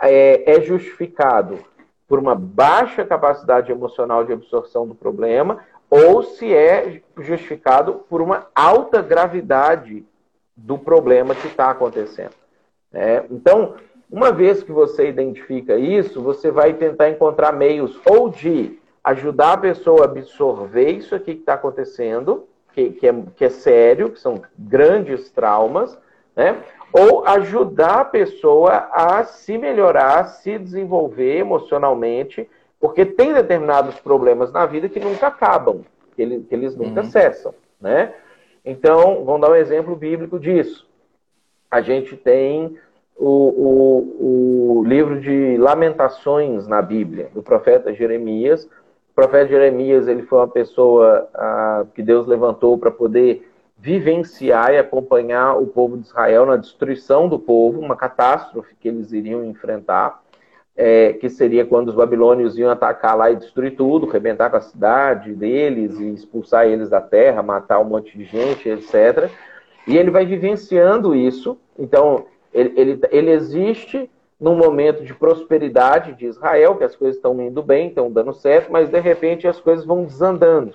é, 0.02 0.58
é 0.58 0.60
justificado 0.60 1.58
por 2.06 2.20
uma 2.20 2.36
baixa 2.36 3.06
capacidade 3.06 3.72
emocional 3.72 4.26
de 4.26 4.34
absorção 4.34 4.86
do 4.86 4.94
problema 4.94 5.60
ou 5.90 6.24
se 6.24 6.54
é 6.54 7.02
justificado 7.18 8.06
por 8.10 8.22
uma 8.22 8.48
alta 8.54 9.02
gravidade 9.02 10.06
do 10.56 10.78
problema 10.78 11.36
que 11.36 11.48
está 11.48 11.70
acontecendo. 11.70 12.34
É, 12.94 13.24
então, 13.30 13.76
uma 14.10 14.32
vez 14.32 14.64
que 14.64 14.72
você 14.72 15.08
identifica 15.08 15.76
isso, 15.78 16.22
você 16.22 16.50
vai 16.50 16.74
tentar 16.74 17.10
encontrar 17.10 17.54
meios 17.54 18.00
ou 18.06 18.30
de 18.30 18.80
ajudar 19.04 19.54
a 19.54 19.58
pessoa 19.58 20.02
a 20.02 20.06
absorver 20.06 20.92
isso 20.92 21.16
aqui 21.16 21.36
que 21.36 21.42
está 21.42 21.54
acontecendo, 21.54 22.48
que, 22.74 22.92
que, 22.92 23.08
é, 23.08 23.16
que 23.36 23.46
é 23.46 23.50
sério, 23.50 24.10
que 24.10 24.20
são 24.20 24.42
grandes 24.58 25.30
traumas, 25.32 25.98
né? 26.36 26.62
ou 26.92 27.26
ajudar 27.26 28.02
a 28.02 28.06
pessoa 28.06 28.90
a 28.92 29.24
se 29.24 29.58
melhorar, 29.58 30.20
a 30.20 30.24
se 30.26 30.58
desenvolver 30.58 31.38
emocionalmente, 31.38 32.50
porque 32.80 33.06
tem 33.06 33.34
determinados 33.34 34.00
problemas 34.00 34.52
na 34.52 34.66
vida 34.66 34.90
que 34.90 35.00
nunca 35.00 35.28
acabam, 35.28 35.82
que, 36.16 36.22
ele, 36.22 36.40
que 36.42 36.54
eles 36.54 36.76
nunca 36.76 37.02
uhum. 37.02 37.10
cessam, 37.10 37.54
né? 37.82 38.14
Então, 38.64 39.24
vamos 39.24 39.42
dar 39.42 39.52
um 39.52 39.56
exemplo 39.56 39.96
bíblico 39.96 40.40
disso. 40.40 40.86
A 41.72 41.82
gente 41.82 42.16
tem 42.18 42.78
o, 43.16 43.26
o, 43.26 44.80
o 44.80 44.84
livro 44.84 45.20
de 45.20 45.58
Lamentações 45.58 46.68
na 46.68 46.82
Bíblia, 46.82 47.30
do 47.34 47.42
profeta 47.42 47.94
Jeremias. 47.94 48.66
O 48.66 49.16
profeta 49.16 49.48
Jeremias 49.48 50.08
ele 50.08 50.24
foi 50.24 50.40
uma 50.40 50.48
pessoa 50.48 51.28
ah, 51.34 51.86
que 51.96 52.04
Deus 52.04 52.28
levantou 52.28 52.78
para 52.78 52.92
poder 52.92 53.50
vivenciar 53.78 54.74
e 54.74 54.78
acompanhar 54.78 55.56
o 55.56 55.68
povo 55.68 55.98
de 55.98 56.08
Israel 56.08 56.46
na 56.46 56.58
destruição 56.58 57.30
do 57.30 57.40
povo, 57.40 57.80
uma 57.80 57.96
catástrofe 57.96 58.76
que 58.76 58.88
eles 58.88 59.12
iriam 59.12 59.46
enfrentar 59.46 60.22
é, 60.78 61.14
que 61.14 61.28
seria 61.28 61.66
quando 61.66 61.90
os 61.90 61.96
babilônios 61.96 62.58
iam 62.58 62.70
atacar 62.70 63.18
lá 63.18 63.32
e 63.32 63.36
destruir 63.36 63.76
tudo, 63.76 64.06
rebentar 64.06 64.52
com 64.52 64.58
a 64.58 64.62
cidade 64.62 65.34
deles 65.34 66.00
e 66.00 66.14
expulsar 66.14 66.68
eles 66.68 66.88
da 66.90 67.02
terra, 67.02 67.42
matar 67.42 67.80
um 67.80 67.86
monte 67.86 68.16
de 68.16 68.24
gente, 68.26 68.70
etc. 68.70 69.30
E 69.88 69.98
ele 69.98 70.12
vai 70.12 70.26
vivenciando 70.26 71.16
isso. 71.16 71.58
Então, 71.80 72.26
ele, 72.54 72.74
ele, 72.76 73.02
ele 73.10 73.32
existe 73.32 74.10
num 74.40 74.56
momento 74.56 75.04
de 75.04 75.16
prosperidade 75.16 76.14
de 76.14 76.28
Israel, 76.28 76.76
que 76.76 76.84
as 76.84 76.96
coisas 76.96 77.16
estão 77.16 77.42
indo 77.42 77.64
bem, 77.64 77.88
estão 77.88 78.12
dando 78.12 78.34
certo, 78.34 78.72
mas 78.72 78.88
de 78.88 79.00
repente 79.00 79.48
as 79.48 79.60
coisas 79.60 79.84
vão 79.84 80.04
desandando. 80.04 80.74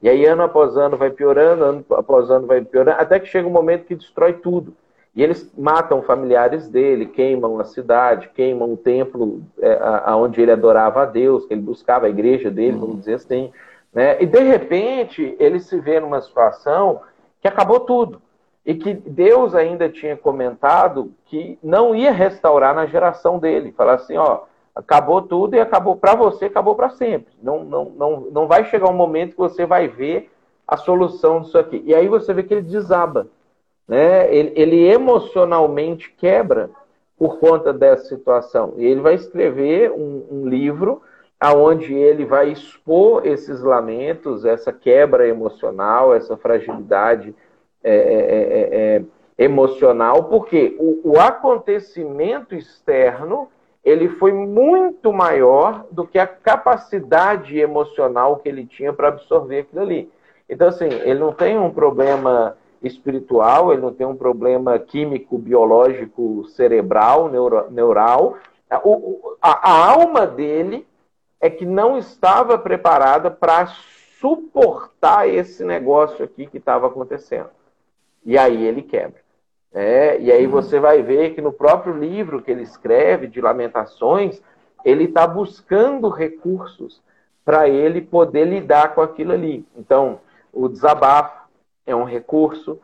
E 0.00 0.08
aí, 0.08 0.24
ano 0.24 0.44
após 0.44 0.76
ano, 0.76 0.96
vai 0.96 1.10
piorando, 1.10 1.64
ano 1.64 1.84
após 1.90 2.30
ano, 2.30 2.46
vai 2.46 2.62
piorando, 2.62 3.00
até 3.00 3.18
que 3.18 3.26
chega 3.26 3.48
um 3.48 3.50
momento 3.52 3.84
que 3.84 3.96
destrói 3.96 4.34
tudo. 4.34 4.74
E 5.14 5.22
eles 5.22 5.52
matam 5.58 6.02
familiares 6.02 6.68
dele, 6.68 7.06
queimam 7.06 7.58
a 7.58 7.64
cidade, 7.64 8.30
queimam 8.34 8.72
o 8.72 8.76
templo 8.76 9.42
é, 9.58 9.78
aonde 10.04 10.40
ele 10.40 10.52
adorava 10.52 11.02
a 11.02 11.06
Deus, 11.06 11.46
que 11.46 11.54
ele 11.54 11.60
buscava 11.60 12.06
a 12.06 12.10
igreja 12.10 12.50
dele, 12.50 12.78
vamos 12.78 13.00
dizer 13.00 13.14
assim. 13.14 13.50
Né? 13.92 14.22
E 14.22 14.26
de 14.26 14.40
repente 14.40 15.34
ele 15.40 15.58
se 15.58 15.80
vê 15.80 15.98
numa 15.98 16.20
situação 16.20 17.00
que 17.40 17.48
acabou 17.48 17.80
tudo. 17.80 18.22
E 18.64 18.74
que 18.74 18.94
Deus 18.94 19.54
ainda 19.54 19.88
tinha 19.88 20.16
comentado 20.16 21.12
que 21.24 21.58
não 21.62 21.94
ia 21.94 22.12
restaurar 22.12 22.74
na 22.74 22.86
geração 22.86 23.38
dele. 23.38 23.72
Falar 23.72 23.94
assim, 23.94 24.16
ó, 24.16 24.42
acabou 24.74 25.22
tudo 25.22 25.56
e 25.56 25.60
acabou 25.60 25.96
para 25.96 26.14
você, 26.14 26.44
acabou 26.44 26.76
para 26.76 26.90
sempre. 26.90 27.32
Não, 27.42 27.64
não, 27.64 27.84
não, 27.86 28.20
não 28.30 28.46
vai 28.46 28.64
chegar 28.66 28.88
um 28.88 28.94
momento 28.94 29.32
que 29.32 29.38
você 29.38 29.66
vai 29.66 29.88
ver 29.88 30.30
a 30.68 30.76
solução 30.76 31.40
disso 31.40 31.58
aqui. 31.58 31.82
E 31.84 31.94
aí 31.94 32.06
você 32.06 32.32
vê 32.32 32.44
que 32.44 32.54
ele 32.54 32.62
desaba 32.62 33.26
né? 33.90 34.32
Ele, 34.32 34.52
ele 34.54 34.86
emocionalmente 34.86 36.12
quebra 36.12 36.70
por 37.18 37.40
conta 37.40 37.72
dessa 37.72 38.04
situação. 38.04 38.74
E 38.76 38.86
ele 38.86 39.00
vai 39.00 39.14
escrever 39.14 39.90
um, 39.90 40.24
um 40.30 40.48
livro 40.48 41.02
aonde 41.40 41.92
ele 41.92 42.24
vai 42.24 42.52
expor 42.52 43.26
esses 43.26 43.60
lamentos, 43.60 44.44
essa 44.44 44.72
quebra 44.72 45.26
emocional, 45.26 46.14
essa 46.14 46.36
fragilidade 46.36 47.34
é, 47.82 47.92
é, 47.92 47.96
é, 47.96 48.96
é 48.96 49.44
emocional, 49.44 50.24
porque 50.24 50.76
o, 50.78 51.14
o 51.14 51.18
acontecimento 51.18 52.54
externo 52.54 53.48
ele 53.84 54.08
foi 54.08 54.32
muito 54.32 55.12
maior 55.12 55.84
do 55.90 56.06
que 56.06 56.18
a 56.18 56.28
capacidade 56.28 57.58
emocional 57.58 58.36
que 58.36 58.48
ele 58.48 58.66
tinha 58.66 58.92
para 58.92 59.08
absorver 59.08 59.60
aquilo 59.60 59.82
ali. 59.82 60.12
Então, 60.48 60.68
assim, 60.68 60.86
ele 60.86 61.18
não 61.18 61.32
tem 61.32 61.58
um 61.58 61.70
problema 61.70 62.54
espiritual, 62.82 63.72
ele 63.72 63.82
não 63.82 63.92
tem 63.92 64.06
um 64.06 64.16
problema 64.16 64.78
químico, 64.78 65.38
biológico, 65.38 66.44
cerebral, 66.48 67.28
neuro, 67.28 67.70
neural. 67.70 68.38
O, 68.84 69.36
a, 69.40 69.70
a 69.70 69.90
alma 69.92 70.26
dele 70.26 70.86
é 71.40 71.50
que 71.50 71.64
não 71.64 71.98
estava 71.98 72.58
preparada 72.58 73.30
para 73.30 73.66
suportar 74.20 75.28
esse 75.28 75.64
negócio 75.64 76.24
aqui 76.24 76.46
que 76.46 76.58
estava 76.58 76.86
acontecendo. 76.86 77.48
E 78.24 78.36
aí 78.36 78.64
ele 78.64 78.82
quebra. 78.82 79.20
É, 79.72 80.20
e 80.20 80.32
aí 80.32 80.46
você 80.46 80.80
vai 80.80 81.02
ver 81.02 81.34
que 81.34 81.40
no 81.40 81.52
próprio 81.52 81.96
livro 81.96 82.42
que 82.42 82.50
ele 82.50 82.62
escreve, 82.62 83.28
de 83.28 83.40
Lamentações, 83.40 84.42
ele 84.84 85.04
está 85.04 85.26
buscando 85.26 86.08
recursos 86.08 87.00
para 87.44 87.68
ele 87.68 88.00
poder 88.00 88.44
lidar 88.46 88.94
com 88.94 89.00
aquilo 89.00 89.32
ali. 89.32 89.64
Então, 89.76 90.20
o 90.52 90.68
desabafo 90.68 91.39
é 91.90 91.96
um 91.96 92.04
recurso. 92.04 92.78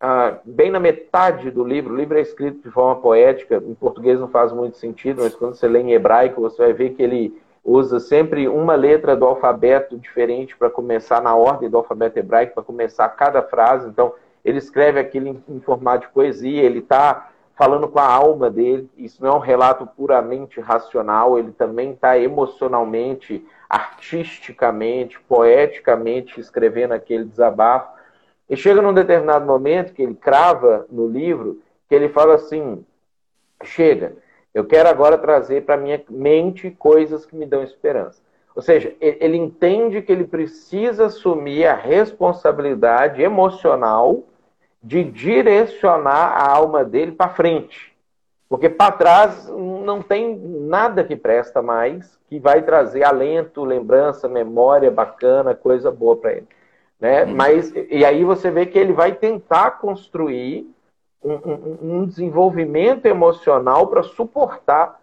Ah, 0.00 0.38
bem 0.44 0.70
na 0.70 0.80
metade 0.80 1.50
do 1.50 1.64
livro, 1.64 1.92
o 1.92 1.96
livro 1.96 2.18
é 2.18 2.20
escrito 2.20 2.62
de 2.62 2.70
forma 2.70 3.00
poética, 3.00 3.62
em 3.64 3.74
português 3.74 4.18
não 4.18 4.28
faz 4.28 4.52
muito 4.52 4.76
sentido, 4.76 5.22
mas 5.22 5.34
quando 5.34 5.54
você 5.54 5.68
lê 5.68 5.80
em 5.80 5.92
hebraico, 5.92 6.40
você 6.40 6.62
vai 6.62 6.72
ver 6.72 6.90
que 6.90 7.02
ele 7.02 7.40
usa 7.64 8.00
sempre 8.00 8.48
uma 8.48 8.74
letra 8.74 9.14
do 9.14 9.24
alfabeto 9.24 9.96
diferente 9.96 10.56
para 10.56 10.68
começar 10.68 11.22
na 11.22 11.34
ordem 11.36 11.70
do 11.70 11.76
alfabeto 11.76 12.18
hebraico, 12.18 12.54
para 12.54 12.64
começar 12.64 13.08
cada 13.10 13.42
frase. 13.42 13.88
Então, 13.88 14.12
ele 14.44 14.58
escreve 14.58 14.98
aquilo 14.98 15.28
em, 15.28 15.44
em 15.48 15.60
formato 15.60 16.06
de 16.06 16.12
poesia, 16.12 16.62
ele 16.62 16.80
está 16.80 17.30
falando 17.54 17.86
com 17.86 18.00
a 18.00 18.06
alma 18.06 18.50
dele. 18.50 18.90
Isso 18.96 19.22
não 19.22 19.30
é 19.30 19.34
um 19.36 19.40
relato 19.40 19.86
puramente 19.86 20.60
racional, 20.60 21.38
ele 21.38 21.52
também 21.52 21.92
está 21.92 22.18
emocionalmente, 22.18 23.46
artisticamente, 23.70 25.20
poeticamente 25.20 26.40
escrevendo 26.40 26.92
aquele 26.92 27.24
desabafo. 27.24 28.01
E 28.48 28.56
chega 28.56 28.82
num 28.82 28.92
determinado 28.92 29.46
momento 29.46 29.92
que 29.92 30.02
ele 30.02 30.14
crava 30.14 30.86
no 30.90 31.06
livro, 31.06 31.60
que 31.88 31.94
ele 31.94 32.08
fala 32.08 32.34
assim: 32.34 32.84
chega, 33.62 34.14
eu 34.54 34.64
quero 34.64 34.88
agora 34.88 35.16
trazer 35.16 35.64
para 35.64 35.76
minha 35.76 36.02
mente 36.10 36.70
coisas 36.70 37.24
que 37.24 37.34
me 37.34 37.46
dão 37.46 37.62
esperança. 37.62 38.22
Ou 38.54 38.60
seja, 38.60 38.94
ele 39.00 39.36
entende 39.36 40.02
que 40.02 40.12
ele 40.12 40.24
precisa 40.24 41.06
assumir 41.06 41.66
a 41.66 41.74
responsabilidade 41.74 43.22
emocional 43.22 44.24
de 44.82 45.02
direcionar 45.04 46.32
a 46.36 46.50
alma 46.50 46.84
dele 46.84 47.12
para 47.12 47.30
frente. 47.30 47.92
Porque 48.48 48.68
para 48.68 48.92
trás 48.92 49.48
não 49.48 50.02
tem 50.02 50.36
nada 50.36 51.02
que 51.02 51.16
presta 51.16 51.62
mais, 51.62 52.18
que 52.28 52.38
vai 52.38 52.60
trazer 52.60 53.04
alento, 53.04 53.64
lembrança, 53.64 54.28
memória 54.28 54.90
bacana, 54.90 55.54
coisa 55.54 55.90
boa 55.90 56.16
para 56.16 56.32
ele. 56.32 56.48
Né? 57.02 57.24
Uhum. 57.24 57.34
Mas, 57.34 57.72
e 57.90 58.04
aí 58.04 58.22
você 58.22 58.48
vê 58.48 58.64
que 58.64 58.78
ele 58.78 58.92
vai 58.92 59.12
tentar 59.12 59.72
construir 59.72 60.72
um, 61.20 61.32
um, 61.32 61.78
um 61.82 62.06
desenvolvimento 62.06 63.06
emocional 63.06 63.88
para 63.88 64.04
suportar 64.04 65.00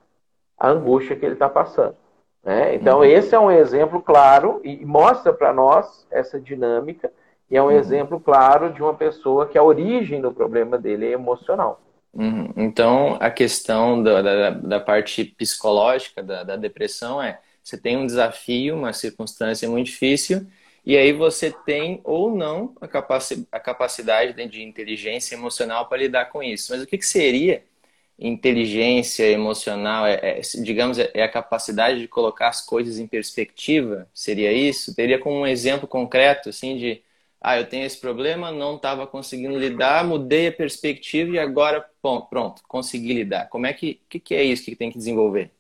a 0.58 0.70
angústia 0.70 1.18
que 1.18 1.26
ele 1.26 1.34
está 1.34 1.50
passando. 1.50 1.98
Né? 2.42 2.74
Então, 2.74 3.00
uhum. 3.00 3.04
esse 3.04 3.36
é 3.36 3.40
um 3.40 3.52
exemplo 3.52 4.02
claro 4.02 4.62
e 4.64 4.86
mostra 4.86 5.34
para 5.34 5.52
nós 5.52 6.08
essa 6.10 6.40
dinâmica 6.40 7.12
e 7.52 7.58
é 7.58 7.62
um 7.62 7.66
uhum. 7.66 7.72
exemplo 7.72 8.18
claro 8.18 8.72
de 8.72 8.82
uma 8.82 8.94
pessoa 8.94 9.46
que 9.46 9.58
a 9.58 9.64
origem 9.64 10.22
do 10.22 10.32
problema 10.32 10.78
dele 10.78 11.06
é 11.08 11.12
emocional. 11.12 11.82
Uhum. 12.14 12.54
Então, 12.56 13.18
a 13.20 13.30
questão 13.30 14.02
da, 14.02 14.22
da, 14.22 14.50
da 14.52 14.80
parte 14.80 15.26
psicológica 15.26 16.24
da, 16.24 16.44
da, 16.44 16.56
depressão 16.56 17.22
é: 17.22 17.42
você 17.62 17.78
tem 17.78 17.98
um 17.98 18.06
desafio, 18.06 18.78
uma 18.78 18.94
circunstância 18.94 19.70
muito 19.70 19.88
difícil, 19.88 20.48
e 20.90 20.98
aí 20.98 21.14
você 21.14 21.52
tem 21.52 22.02
ou 22.04 22.36
não 22.36 22.76
a, 22.82 22.88
capaci 22.88 23.48
a 23.52 23.60
capacidade 23.60 24.34
de 24.48 24.64
inteligência 24.64 25.36
emocional 25.36 25.88
para 25.88 26.00
lidar 26.00 26.26
com 26.32 26.42
isso. 26.42 26.72
Mas 26.72 26.82
o 26.82 26.88
que, 26.88 26.98
que 26.98 27.06
seria 27.06 27.64
inteligência 28.18 29.26
emocional? 29.30 30.08
É, 30.08 30.40
é, 30.40 30.42
digamos, 30.64 30.98
é, 30.98 31.12
é 31.14 31.22
a 31.24 31.30
capacidade 31.30 32.00
de 32.00 32.08
colocar 32.08 32.50
as 32.50 32.62
coisas 32.66 32.98
em 33.00 33.06
perspectiva? 33.08 34.10
Seria 34.16 34.52
isso? 34.52 34.96
Teria 34.96 35.20
como 35.20 35.38
um 35.42 35.48
exemplo 35.48 35.88
concreto, 35.88 36.50
assim, 36.50 36.76
de 36.78 37.04
ah, 37.40 37.58
eu 37.60 37.70
tenho 37.70 37.86
esse 37.86 38.00
problema, 38.00 38.52
não 38.52 38.76
estava 38.76 39.06
conseguindo 39.08 39.58
lidar, 39.60 40.04
mudei 40.04 40.48
a 40.48 40.52
perspectiva 40.52 41.32
e 41.36 41.40
agora, 41.40 41.88
bom, 42.04 42.22
pronto, 42.22 42.64
consegui 42.68 43.14
lidar. 43.14 43.48
Como 43.50 43.68
é 43.68 43.74
que, 43.74 44.02
que, 44.10 44.20
que 44.20 44.34
é 44.36 44.44
isso 44.44 44.66
que 44.66 44.76
tem 44.76 44.92
que 44.92 44.98
desenvolver? 44.98 45.52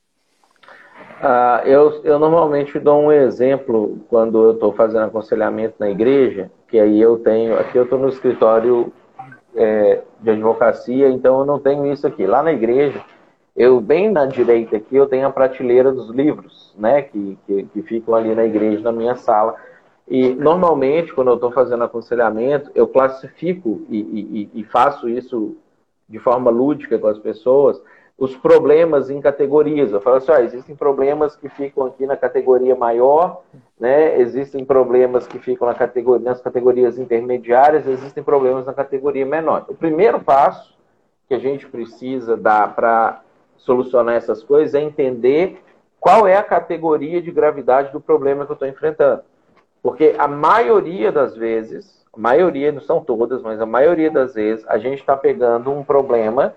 Ah, 1.21 1.61
eu, 1.65 2.01
eu 2.03 2.17
normalmente 2.17 2.79
dou 2.79 3.01
um 3.01 3.11
exemplo 3.11 3.99
quando 4.09 4.41
eu 4.41 4.51
estou 4.51 4.71
fazendo 4.71 5.03
aconselhamento 5.03 5.75
na 5.77 5.89
igreja, 5.89 6.49
que 6.67 6.79
aí 6.79 6.99
eu 7.01 7.17
tenho, 7.17 7.59
aqui 7.59 7.77
eu 7.77 7.83
estou 7.83 7.99
no 7.99 8.07
escritório 8.07 8.93
é, 9.55 10.01
de 10.21 10.29
advocacia, 10.29 11.09
então 11.09 11.39
eu 11.39 11.45
não 11.45 11.59
tenho 11.59 11.91
isso 11.91 12.07
aqui. 12.07 12.25
Lá 12.25 12.41
na 12.41 12.53
igreja, 12.53 13.03
eu 13.55 13.81
bem 13.81 14.09
na 14.09 14.25
direita 14.25 14.77
aqui, 14.77 14.95
eu 14.95 15.07
tenho 15.07 15.27
a 15.27 15.31
prateleira 15.31 15.91
dos 15.91 16.09
livros, 16.09 16.73
né, 16.77 17.01
que, 17.01 17.37
que, 17.45 17.63
que 17.63 17.81
ficam 17.81 18.15
ali 18.15 18.33
na 18.33 18.45
igreja, 18.45 18.81
na 18.81 18.91
minha 18.91 19.15
sala. 19.15 19.55
E 20.07 20.29
normalmente, 20.29 21.13
quando 21.13 21.27
eu 21.27 21.35
estou 21.35 21.51
fazendo 21.51 21.83
aconselhamento, 21.83 22.71
eu 22.73 22.87
classifico 22.87 23.85
e, 23.89 24.49
e, 24.53 24.61
e, 24.61 24.63
faço 24.63 25.09
isso 25.09 25.57
de 26.07 26.17
forma 26.17 26.49
lúdica 26.49 26.97
com 26.97 27.07
as 27.07 27.19
pessoas, 27.19 27.79
os 28.19 28.35
problemas 28.35 29.09
em 29.09 29.21
categorias. 29.21 29.91
Eu 29.93 30.01
falo 30.01 30.17
assim, 30.17 30.31
ó, 30.31 30.37
existem 30.39 30.75
problemas 30.75 31.37
que 31.37 31.47
ficam 31.47 31.85
aqui 31.85 32.05
na 32.05 32.17
categoria 32.17 32.75
maior, 32.75 33.43
né? 33.79 34.19
existem 34.19 34.65
problemas 34.65 35.25
que 35.25 35.39
ficam 35.39 35.65
na 35.65 35.73
categoria, 35.73 36.29
nas 36.29 36.41
categorias 36.41 36.99
intermediárias, 36.99 37.87
existem 37.87 38.21
problemas 38.21 38.65
na 38.65 38.73
categoria 38.73 39.25
menor. 39.25 39.65
O 39.69 39.73
primeiro 39.73 40.19
passo 40.19 40.77
que 41.29 41.33
a 41.33 41.39
gente 41.39 41.65
precisa 41.67 42.35
dar 42.35 42.75
para 42.75 43.21
solucionar 43.55 44.15
essas 44.15 44.43
coisas 44.43 44.75
é 44.75 44.81
entender 44.81 45.61
qual 45.97 46.27
é 46.27 46.35
a 46.35 46.43
categoria 46.43 47.21
de 47.21 47.31
gravidade 47.31 47.91
do 47.93 48.01
problema 48.01 48.45
que 48.45 48.51
eu 48.51 48.55
estou 48.55 48.67
enfrentando. 48.67 49.21
Porque 49.81 50.15
a 50.17 50.27
maioria 50.27 51.09
das 51.09 51.37
vezes, 51.37 52.05
a 52.13 52.19
maioria, 52.19 52.71
não 52.71 52.81
são 52.81 53.01
todas, 53.01 53.41
mas 53.41 53.61
a 53.61 53.65
maioria 53.65 54.11
das 54.11 54.33
vezes, 54.33 54.65
a 54.67 54.77
gente 54.77 54.99
está 54.99 55.15
pegando 55.15 55.71
um 55.71 55.83
problema 55.83 56.53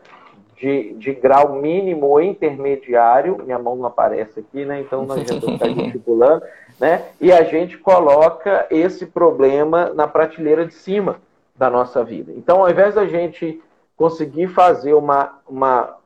de, 0.63 0.95
de 0.95 1.13
grau 1.13 1.55
mínimo 1.55 2.07
ou 2.07 2.23
intermediário, 2.23 3.43
minha 3.45 3.59
mão 3.59 3.75
não 3.75 3.87
aparece 3.87 4.39
aqui, 4.39 4.65
né? 4.65 4.81
Então 4.81 5.05
não 5.05 5.17
adianta 5.17 5.51
ficar 5.51 5.67
gesticulando, 5.75 6.45
né? 6.79 7.09
E 7.21 7.33
a 7.33 7.43
gente 7.43 7.77
coloca 7.77 8.69
esse 8.71 9.07
problema 9.07 9.93
na 9.93 10.07
prateleira 10.07 10.65
de 10.65 10.73
cima 10.73 11.17
da 11.57 11.69
nossa 11.69 12.05
vida. 12.05 12.33
Então, 12.37 12.61
ao 12.61 12.71
invés 12.71 12.95
da 12.95 13.05
gente 13.07 13.61
conseguir 13.97 14.47
fazer 14.47 14.95
uma, 14.95 15.41
uma 15.49 15.97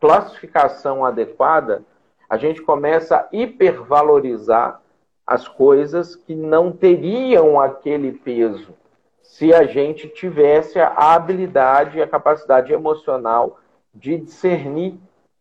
classificação 0.00 1.04
adequada, 1.04 1.82
a 2.26 2.38
gente 2.38 2.62
começa 2.62 3.18
a 3.18 3.28
hipervalorizar 3.30 4.80
as 5.26 5.46
coisas 5.46 6.16
que 6.16 6.34
não 6.34 6.72
teriam 6.72 7.60
aquele 7.60 8.12
peso 8.12 8.72
se 9.20 9.52
a 9.52 9.64
gente 9.64 10.08
tivesse 10.08 10.78
a 10.78 10.94
habilidade 10.96 11.98
e 11.98 12.02
a 12.02 12.06
capacidade 12.06 12.72
emocional 12.72 13.58
de 13.96 14.18
discernir 14.18 14.94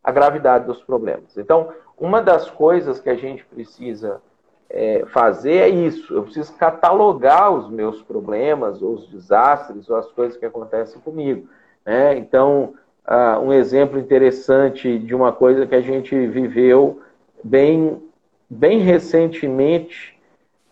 a 0.04 0.12
gravidade 0.12 0.66
dos 0.66 0.82
problemas. 0.82 1.38
Então, 1.38 1.70
uma 1.98 2.22
das 2.22 2.50
coisas 2.50 3.00
que 3.00 3.10
a 3.10 3.16
gente 3.16 3.46
precisa 3.46 4.22
é, 4.70 5.06
fazer 5.08 5.58
é 5.58 5.70
isso. 5.70 6.14
Eu 6.14 6.24
preciso 6.24 6.54
catalogar 6.54 7.52
os 7.52 7.70
meus 7.70 8.02
problemas, 8.02 8.82
os 8.82 9.08
desastres, 9.08 9.90
ou 9.90 9.96
as 9.96 10.12
coisas 10.12 10.38
que 10.38 10.46
acontecem 10.46 11.00
comigo. 11.02 11.48
Né? 11.86 12.18
Então, 12.18 12.74
uh, 13.08 13.40
um 13.40 13.54
exemplo 13.54 14.00
interessante 14.00 14.98
de 15.00 15.16
uma 15.16 15.32
coisa 15.32 15.66
que 15.66 15.76
a 15.76 15.82
gente 15.82 16.16
viveu 16.28 17.02
bem 17.44 18.02
bem 18.50 18.80
recentemente, 18.80 20.18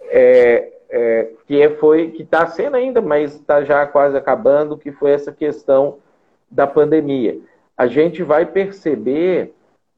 é, 0.04 0.72
é, 0.90 1.30
que 1.48 1.62
é, 1.62 1.70
foi 1.72 2.12
que 2.12 2.22
está 2.22 2.46
sendo 2.48 2.76
ainda, 2.76 3.02
mas 3.02 3.34
está 3.36 3.64
já 3.64 3.86
quase 3.86 4.16
acabando, 4.16 4.78
que 4.78 4.92
foi 4.92 5.12
essa 5.12 5.32
questão 5.32 5.98
da 6.50 6.68
pandemia. 6.68 7.40
A 7.78 7.88
gente 7.88 8.24
vai 8.24 8.46
perceber 8.46 9.54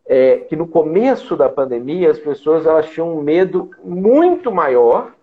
é, 0.06 0.38
que 0.38 0.56
no 0.56 0.68
começo 0.68 1.36
da 1.36 1.50
pandemia 1.50 2.12
as 2.12 2.20
pessoas 2.20 2.66
elas 2.66 2.90
tinham 2.90 3.18
um 3.18 3.22
medo 3.22 3.72
muito 3.84 4.52
maior 4.52 5.14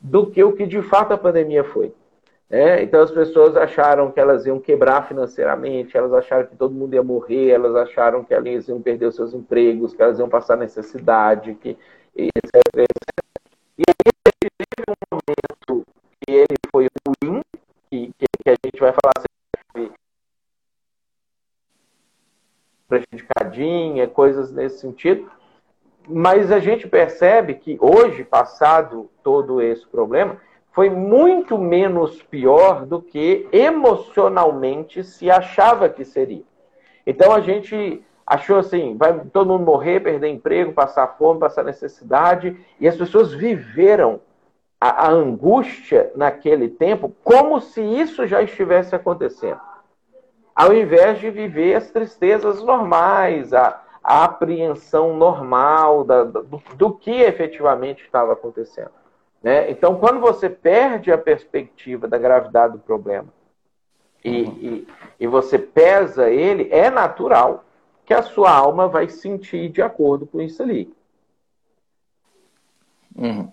do 0.00 0.26
que 0.26 0.42
o 0.42 0.52
que 0.52 0.66
de 0.66 0.82
fato 0.82 1.12
a 1.12 1.18
pandemia 1.18 1.62
foi. 1.62 1.92
É, 2.50 2.82
então 2.82 3.00
as 3.00 3.12
pessoas 3.12 3.56
acharam 3.56 4.10
que 4.10 4.18
elas 4.18 4.44
iam 4.44 4.58
quebrar 4.58 5.06
financeiramente, 5.06 5.96
elas 5.96 6.12
acharam 6.12 6.46
que 6.46 6.56
todo 6.56 6.74
mundo 6.74 6.94
ia 6.94 7.02
morrer, 7.02 7.50
elas 7.50 7.76
acharam 7.76 8.24
que 8.24 8.34
elas 8.34 8.66
iam 8.66 8.82
perder 8.82 9.06
os 9.06 9.14
seus 9.14 9.32
empregos, 9.32 9.94
que 9.94 10.02
elas 10.02 10.18
iam 10.18 10.28
passar 10.28 10.56
necessidade, 10.56 11.54
que 11.54 11.78
etc, 12.16 12.60
etc. 12.76 13.24
E 13.78 13.84
aí 13.86 14.12
teve 14.40 14.84
um 14.88 15.16
momento 15.16 15.86
que 16.20 16.32
ele 16.32 16.56
foi 16.72 16.88
ruim, 17.06 17.40
que, 17.88 18.10
que 18.18 18.50
a 18.50 18.56
gente 18.64 18.80
vai 18.80 18.92
falar 18.92 19.12
assim, 19.16 19.29
coisas 24.20 24.52
nesse 24.52 24.80
sentido. 24.80 25.30
Mas 26.06 26.52
a 26.52 26.58
gente 26.58 26.86
percebe 26.86 27.54
que 27.54 27.78
hoje, 27.80 28.22
passado 28.22 29.08
todo 29.22 29.62
esse 29.62 29.86
problema, 29.86 30.36
foi 30.72 30.90
muito 30.90 31.56
menos 31.56 32.22
pior 32.24 32.84
do 32.84 33.00
que 33.00 33.48
emocionalmente 33.50 35.02
se 35.02 35.30
achava 35.30 35.88
que 35.88 36.04
seria. 36.04 36.44
Então 37.06 37.32
a 37.32 37.40
gente 37.40 38.04
achou 38.26 38.58
assim, 38.58 38.94
vai 38.98 39.18
todo 39.32 39.48
mundo 39.48 39.64
morrer, 39.64 40.00
perder 40.00 40.28
emprego, 40.28 40.74
passar 40.74 41.16
fome, 41.16 41.40
passar 41.40 41.64
necessidade, 41.64 42.54
e 42.78 42.86
as 42.86 42.96
pessoas 42.96 43.32
viveram 43.32 44.20
a, 44.78 45.06
a 45.06 45.10
angústia 45.10 46.12
naquele 46.14 46.68
tempo 46.68 47.16
como 47.24 47.58
se 47.58 47.80
isso 47.80 48.26
já 48.26 48.42
estivesse 48.42 48.94
acontecendo. 48.94 49.60
Ao 50.54 50.74
invés 50.74 51.18
de 51.18 51.30
viver 51.30 51.74
as 51.74 51.90
tristezas 51.90 52.62
normais, 52.62 53.54
a, 53.54 53.82
a 54.02 54.24
apreensão 54.24 55.16
normal 55.16 56.04
da, 56.04 56.24
do, 56.24 56.62
do 56.74 56.92
que 56.92 57.10
efetivamente 57.10 58.02
estava 58.04 58.32
acontecendo. 58.32 58.90
Né? 59.42 59.70
Então, 59.70 59.96
quando 59.96 60.20
você 60.20 60.48
perde 60.48 61.12
a 61.12 61.18
perspectiva 61.18 62.06
da 62.06 62.18
gravidade 62.18 62.74
do 62.74 62.78
problema 62.78 63.28
e, 64.24 64.42
uhum. 64.42 64.58
e, 64.60 64.88
e, 65.20 65.26
você 65.26 65.58
pesa 65.58 66.28
ele, 66.28 66.68
é 66.70 66.90
natural 66.90 67.64
que 68.04 68.12
a 68.12 68.22
sua 68.22 68.50
alma 68.50 68.88
vai 68.88 69.08
sentir 69.08 69.70
de 69.70 69.80
acordo 69.80 70.26
com 70.26 70.40
isso 70.40 70.62
ali. 70.62 70.92
Uhum. 73.16 73.50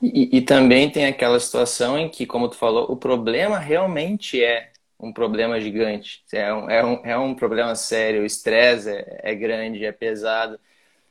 E, 0.00 0.38
e, 0.38 0.42
também 0.42 0.90
tem 0.90 1.06
aquela 1.06 1.40
situação 1.40 1.98
em 1.98 2.08
que, 2.08 2.26
como 2.26 2.48
tu 2.48 2.56
falou, 2.56 2.90
o 2.90 2.96
problema 2.96 3.58
realmente 3.58 4.42
é 4.42 4.70
um 5.04 5.12
problema 5.12 5.60
gigante. 5.60 6.24
É 6.32 6.52
um, 6.52 6.70
é 6.70 6.84
um, 6.84 7.00
é 7.04 7.18
um 7.18 7.34
problema 7.34 7.74
sério, 7.74 8.22
o 8.22 8.26
estresse 8.26 8.88
é, 8.88 9.20
é 9.22 9.34
grande, 9.34 9.84
é 9.84 9.92
pesado. 9.92 10.58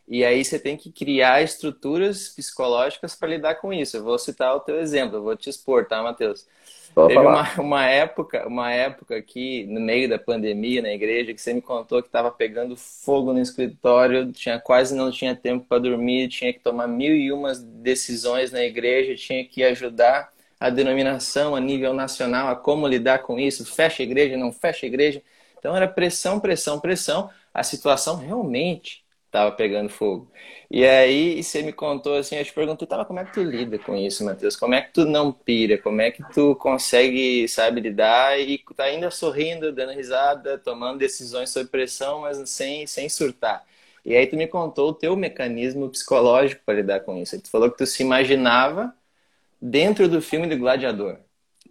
E 0.07 0.25
aí 0.25 0.43
você 0.43 0.59
tem 0.59 0.75
que 0.75 0.91
criar 0.91 1.41
estruturas 1.41 2.29
psicológicas 2.29 3.15
para 3.15 3.29
lidar 3.29 3.55
com 3.55 3.71
isso. 3.71 3.95
Eu 3.95 4.03
vou 4.03 4.17
citar 4.17 4.55
o 4.55 4.59
teu 4.59 4.79
exemplo, 4.79 5.17
eu 5.17 5.23
vou 5.23 5.35
te 5.35 5.49
expor, 5.49 5.85
tá, 5.85 6.01
Matheus? 6.01 6.45
Teve 7.07 7.17
uma, 7.17 7.59
uma, 7.59 7.85
época, 7.87 8.47
uma 8.47 8.71
época 8.71 9.15
aqui 9.15 9.65
no 9.65 9.79
meio 9.79 10.07
da 10.07 10.19
pandemia 10.19 10.81
na 10.81 10.91
igreja 10.91 11.33
que 11.33 11.41
você 11.41 11.53
me 11.53 11.61
contou 11.61 12.01
que 12.01 12.07
estava 12.07 12.29
pegando 12.29 12.75
fogo 12.75 13.33
no 13.33 13.39
escritório, 13.39 14.31
tinha 14.31 14.59
quase 14.59 14.95
não 14.95 15.09
tinha 15.09 15.35
tempo 15.35 15.65
para 15.67 15.79
dormir, 15.79 16.27
tinha 16.27 16.53
que 16.53 16.59
tomar 16.59 16.87
mil 16.87 17.15
e 17.15 17.31
umas 17.31 17.63
decisões 17.63 18.51
na 18.51 18.63
igreja, 18.63 19.15
tinha 19.15 19.43
que 19.43 19.63
ajudar 19.63 20.32
a 20.63 20.69
denominação 20.69 21.55
a 21.57 21.59
nível 21.59 21.93
nacional 21.93 22.47
a 22.47 22.55
como 22.55 22.87
lidar 22.87 23.19
com 23.19 23.37
isso, 23.37 23.65
fecha 23.65 24.01
a 24.01 24.05
igreja, 24.05 24.37
não 24.37 24.49
fecha 24.49 24.85
a 24.85 24.87
igreja. 24.87 25.21
Então 25.59 25.75
era 25.75 25.89
pressão, 25.89 26.39
pressão, 26.39 26.79
pressão. 26.79 27.29
A 27.53 27.63
situação 27.63 28.15
realmente 28.15 29.03
tava 29.29 29.51
pegando 29.51 29.89
fogo. 29.89 30.31
E 30.71 30.85
aí 30.85 31.43
você 31.43 31.61
me 31.61 31.73
contou 31.73 32.15
assim, 32.15 32.37
eu 32.37 32.45
te 32.45 32.53
perguntei, 32.53 32.87
tava, 32.87 33.03
como 33.03 33.19
é 33.19 33.25
que 33.25 33.33
tu 33.33 33.43
lida 33.43 33.77
com 33.77 33.93
isso, 33.93 34.23
Matheus? 34.23 34.55
Como 34.55 34.73
é 34.73 34.81
que 34.81 34.93
tu 34.93 35.03
não 35.05 35.33
pira? 35.33 35.77
Como 35.77 35.99
é 35.99 36.11
que 36.11 36.23
tu 36.31 36.55
consegue, 36.55 37.45
sabe, 37.49 37.81
lidar 37.81 38.39
e 38.39 38.57
tá 38.73 38.85
ainda 38.85 39.11
sorrindo, 39.11 39.69
dando 39.73 39.91
risada, 39.91 40.57
tomando 40.57 40.97
decisões 40.97 41.49
sob 41.49 41.69
pressão, 41.69 42.21
mas 42.21 42.37
sem, 42.49 42.87
sem 42.87 43.09
surtar? 43.09 43.65
E 44.05 44.15
aí 44.15 44.27
tu 44.27 44.37
me 44.37 44.47
contou 44.47 44.91
o 44.91 44.93
teu 44.93 45.13
mecanismo 45.17 45.89
psicológico 45.89 46.61
para 46.65 46.75
lidar 46.75 47.01
com 47.01 47.17
isso. 47.17 47.41
Tu 47.41 47.49
falou 47.49 47.69
que 47.69 47.77
tu 47.77 47.85
se 47.85 48.01
imaginava 48.01 48.95
dentro 49.63 50.09
do 50.09 50.21
filme 50.21 50.47
do 50.47 50.57
Gladiador. 50.57 51.19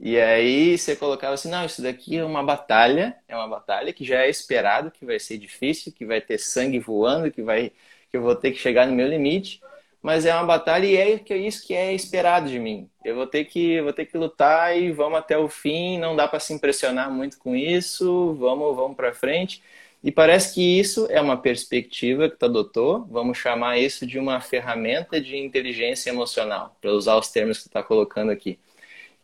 E 0.00 0.18
aí 0.18 0.78
você 0.78 0.96
colocava 0.96 1.34
assim, 1.34 1.50
não, 1.50 1.64
isso 1.64 1.82
daqui 1.82 2.16
é 2.16 2.24
uma 2.24 2.42
batalha, 2.42 3.16
é 3.28 3.36
uma 3.36 3.46
batalha 3.46 3.92
que 3.92 4.04
já 4.04 4.22
é 4.22 4.30
esperado, 4.30 4.90
que 4.90 5.04
vai 5.04 5.20
ser 5.20 5.38
difícil, 5.38 5.92
que 5.92 6.06
vai 6.06 6.20
ter 6.20 6.38
sangue 6.38 6.78
voando, 6.78 7.30
que 7.30 7.42
vai 7.42 7.70
que 8.10 8.16
eu 8.16 8.22
vou 8.22 8.34
ter 8.36 8.52
que 8.52 8.58
chegar 8.58 8.86
no 8.86 8.94
meu 8.94 9.08
limite, 9.08 9.60
mas 10.02 10.26
é 10.26 10.34
uma 10.34 10.44
batalha 10.44 10.86
e 10.86 10.96
é 10.96 11.36
isso 11.38 11.66
que 11.66 11.74
é 11.74 11.94
esperado 11.94 12.48
de 12.50 12.58
mim. 12.58 12.90
Eu 13.04 13.14
vou 13.14 13.26
ter 13.26 13.44
que 13.46 13.80
vou 13.82 13.92
ter 13.92 14.06
que 14.06 14.18
lutar 14.18 14.76
e 14.76 14.90
vamos 14.92 15.18
até 15.18 15.36
o 15.38 15.48
fim, 15.48 15.98
não 15.98 16.16
dá 16.16 16.26
para 16.28 16.40
se 16.40 16.52
impressionar 16.52 17.10
muito 17.10 17.38
com 17.38 17.54
isso, 17.56 18.34
vamos 18.34 18.74
vamos 18.76 18.96
para 18.96 19.12
frente. 19.14 19.62
E 20.02 20.10
parece 20.10 20.54
que 20.54 20.80
isso 20.80 21.06
é 21.10 21.20
uma 21.20 21.36
perspectiva 21.36 22.28
que 22.28 22.36
tu 22.36 22.44
adotou, 22.44 23.06
vamos 23.10 23.38
chamar 23.38 23.78
isso 23.78 24.06
de 24.06 24.18
uma 24.18 24.40
ferramenta 24.40 25.20
de 25.20 25.36
inteligência 25.36 26.10
emocional, 26.10 26.76
para 26.80 26.90
usar 26.92 27.16
os 27.16 27.28
termos 27.28 27.58
que 27.58 27.64
tu 27.64 27.68
está 27.68 27.82
colocando 27.82 28.30
aqui 28.30 28.58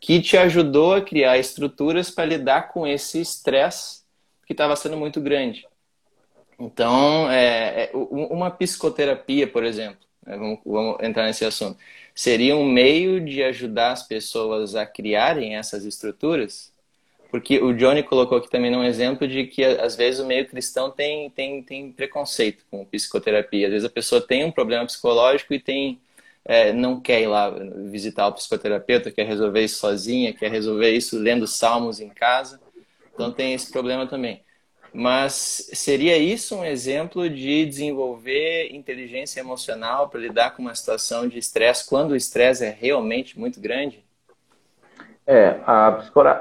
que 0.00 0.20
te 0.20 0.36
ajudou 0.36 0.94
a 0.94 1.02
criar 1.02 1.38
estruturas 1.38 2.10
para 2.10 2.24
lidar 2.24 2.68
com 2.68 2.86
esse 2.86 3.20
estresse 3.20 4.02
que 4.46 4.52
estava 4.52 4.76
sendo 4.76 4.96
muito 4.96 5.20
grande. 5.20 5.66
Então, 6.58 7.30
é, 7.30 7.84
é, 7.84 7.90
uma 7.94 8.50
psicoterapia, 8.50 9.46
por 9.46 9.64
exemplo, 9.64 10.00
né, 10.24 10.36
vamos, 10.36 10.60
vamos, 10.64 10.96
entrar 11.02 11.24
nesse 11.26 11.44
assunto, 11.44 11.78
seria 12.14 12.56
um 12.56 12.64
meio 12.64 13.20
de 13.20 13.42
ajudar 13.42 13.92
as 13.92 14.06
pessoas 14.06 14.74
a 14.74 14.86
criarem 14.86 15.56
essas 15.56 15.84
estruturas? 15.84 16.72
Porque 17.30 17.58
o 17.58 17.74
Johnny 17.74 18.02
colocou 18.02 18.38
aqui 18.38 18.50
também 18.50 18.74
um 18.74 18.84
exemplo 18.84 19.28
de 19.28 19.46
que, 19.46 19.62
às 19.62 19.94
vezes, 19.94 20.18
o 20.20 20.26
meio 20.26 20.48
cristão 20.48 20.90
tem, 20.90 21.28
tem, 21.30 21.62
tem 21.62 21.92
preconceito 21.92 22.64
com 22.70 22.84
psicoterapia. 22.86 23.66
Às 23.66 23.72
vezes, 23.72 23.86
a 23.86 23.90
pessoa 23.90 24.20
tem 24.20 24.44
um 24.44 24.50
problema 24.50 24.86
psicológico 24.86 25.52
e 25.52 25.60
tem 25.60 26.00
é, 26.48 26.72
não 26.72 26.98
quer 26.98 27.20
ir 27.20 27.26
lá 27.26 27.50
visitar 27.90 28.26
o 28.26 28.32
psicoterapeuta, 28.32 29.12
quer 29.12 29.26
resolver 29.26 29.62
isso 29.62 29.78
sozinha, 29.78 30.32
quer 30.32 30.50
resolver 30.50 30.90
isso 30.90 31.18
lendo 31.18 31.46
salmos 31.46 32.00
em 32.00 32.08
casa. 32.08 32.58
Então 33.12 33.30
tem 33.30 33.52
esse 33.52 33.70
problema 33.70 34.06
também. 34.06 34.42
Mas 34.90 35.68
seria 35.74 36.16
isso 36.16 36.56
um 36.56 36.64
exemplo 36.64 37.28
de 37.28 37.66
desenvolver 37.66 38.74
inteligência 38.74 39.40
emocional 39.40 40.08
para 40.08 40.20
lidar 40.20 40.56
com 40.56 40.62
uma 40.62 40.74
situação 40.74 41.28
de 41.28 41.38
estresse 41.38 41.86
quando 41.86 42.12
o 42.12 42.16
estresse 42.16 42.64
é 42.64 42.70
realmente 42.70 43.38
muito 43.38 43.60
grande? 43.60 44.02
É, 45.30 45.60
a, 45.66 45.88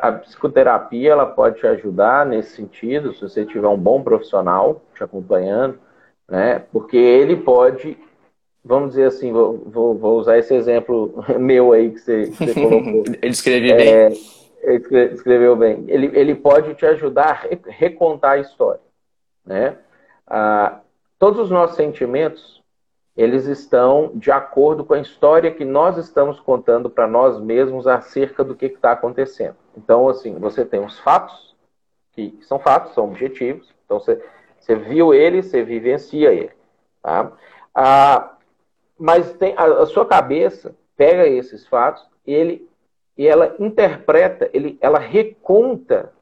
a 0.01 0.11
psicoterapia 0.13 1.11
ela 1.11 1.25
pode 1.25 1.59
te 1.59 1.67
ajudar 1.67 2.25
nesse 2.25 2.55
sentido, 2.55 3.13
se 3.13 3.19
você 3.19 3.45
tiver 3.45 3.67
um 3.67 3.77
bom 3.77 4.01
profissional 4.01 4.81
te 4.95 5.03
acompanhando, 5.03 5.77
né? 6.25 6.59
Porque 6.71 6.95
ele 6.95 7.35
pode 7.35 7.97
vamos 8.63 8.91
dizer 8.91 9.05
assim, 9.05 9.31
vou, 9.31 9.57
vou, 9.65 9.97
vou, 9.97 10.19
usar 10.19 10.37
esse 10.37 10.53
exemplo 10.53 11.23
meu 11.37 11.73
aí 11.73 11.91
que 11.91 11.99
você, 11.99 12.29
que 12.29 12.45
você 12.45 12.53
colocou. 12.53 13.03
ele 13.21 13.31
escreveu 13.31 13.75
é, 13.75 14.09
bem. 14.09 14.19
Ele 14.61 15.13
escreveu 15.13 15.55
bem. 15.55 15.85
Ele, 15.87 16.11
ele 16.13 16.35
pode 16.35 16.73
te 16.75 16.85
ajudar 16.85 17.45
a 17.45 17.69
recontar 17.69 18.31
a 18.31 18.39
história. 18.39 18.81
Né? 19.45 19.77
Ah, 20.25 20.79
todos 21.19 21.39
os 21.39 21.49
nossos 21.49 21.75
sentimentos, 21.75 22.61
eles 23.17 23.47
estão 23.47 24.11
de 24.13 24.29
acordo 24.29 24.85
com 24.85 24.93
a 24.93 24.99
história 24.99 25.51
que 25.51 25.65
nós 25.65 25.97
estamos 25.97 26.39
contando 26.39 26.87
para 26.87 27.07
nós 27.07 27.39
mesmos 27.39 27.87
acerca 27.87 28.43
do 28.43 28.55
que 28.55 28.67
está 28.67 28.91
acontecendo. 28.91 29.55
Então, 29.75 30.07
assim, 30.07 30.35
você 30.35 30.63
tem 30.63 30.79
os 30.79 30.99
fatos, 30.99 31.55
que 32.11 32.37
são 32.43 32.59
fatos, 32.59 32.93
são 32.93 33.05
objetivos. 33.05 33.73
Então, 33.83 33.99
você, 33.99 34.23
você 34.59 34.75
viu 34.75 35.15
ele, 35.15 35.41
você 35.41 35.63
vivencia 35.63 36.31
ele. 36.31 36.51
Tá? 37.01 37.31
Ah, 37.73 38.37
mas 38.99 39.33
tem, 39.33 39.55
a, 39.57 39.65
a, 39.65 39.85
sua 39.87 40.05
cabeça 40.05 40.75
pega 40.95 41.27
esses 41.27 41.65
fatos 41.65 42.07
e, 42.25 42.31
ele, 42.31 42.69
e 43.17 43.25
ela 43.25 43.55
interpreta, 43.57 44.47
ele, 44.53 44.77
ela 44.79 44.99
reconta 44.99 46.13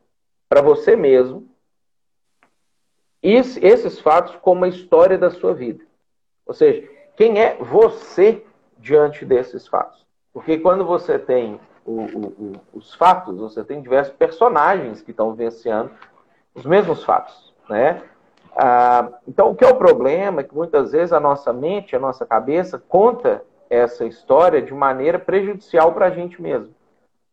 para 0.47 0.61
você 0.61 0.95
mesmo 0.95 1.45
esse, 3.21 3.59
esses 3.65 3.99
fatos 3.99 4.33
como 4.37 4.63
a 4.63 4.69
história 4.69 5.17
da 5.17 5.29
sua 5.29 5.53
vida. 5.53 5.83
Ou 6.45 6.53
seja, 6.53 6.87
quem 7.15 7.41
é 7.41 7.55
você 7.55 8.43
diante 8.77 9.25
desses 9.25 9.67
fatos? 9.67 10.05
Porque 10.33 10.57
quando 10.57 10.85
você 10.85 11.17
tem 11.17 11.59
o, 11.85 11.91
o, 11.91 12.25
o, 12.27 12.53
os 12.73 12.93
fatos, 12.93 13.37
você 13.37 13.63
tem 13.63 13.81
diversos 13.81 14.13
personagens 14.15 15.01
que 15.01 15.11
estão 15.11 15.31
vivenciando 15.31 15.91
os 16.53 16.65
mesmos 16.65 17.03
fatos, 17.03 17.53
né? 17.69 18.01
Ah, 18.55 19.09
então, 19.27 19.51
o 19.51 19.55
que 19.55 19.65
é 19.65 19.67
o 19.67 19.75
problema 19.75 20.39
é 20.39 20.43
que 20.43 20.55
muitas 20.55 20.93
vezes 20.93 21.11
a 21.11 21.19
nossa 21.19 21.51
mente, 21.51 21.95
a 21.95 21.99
nossa 21.99 22.25
cabeça, 22.25 22.81
conta 22.87 23.43
essa 23.69 24.05
história 24.05 24.61
de 24.61 24.73
maneira 24.73 25.19
prejudicial 25.19 25.93
para 25.93 26.05
a 26.05 26.09
gente 26.09 26.41
mesmo. 26.41 26.73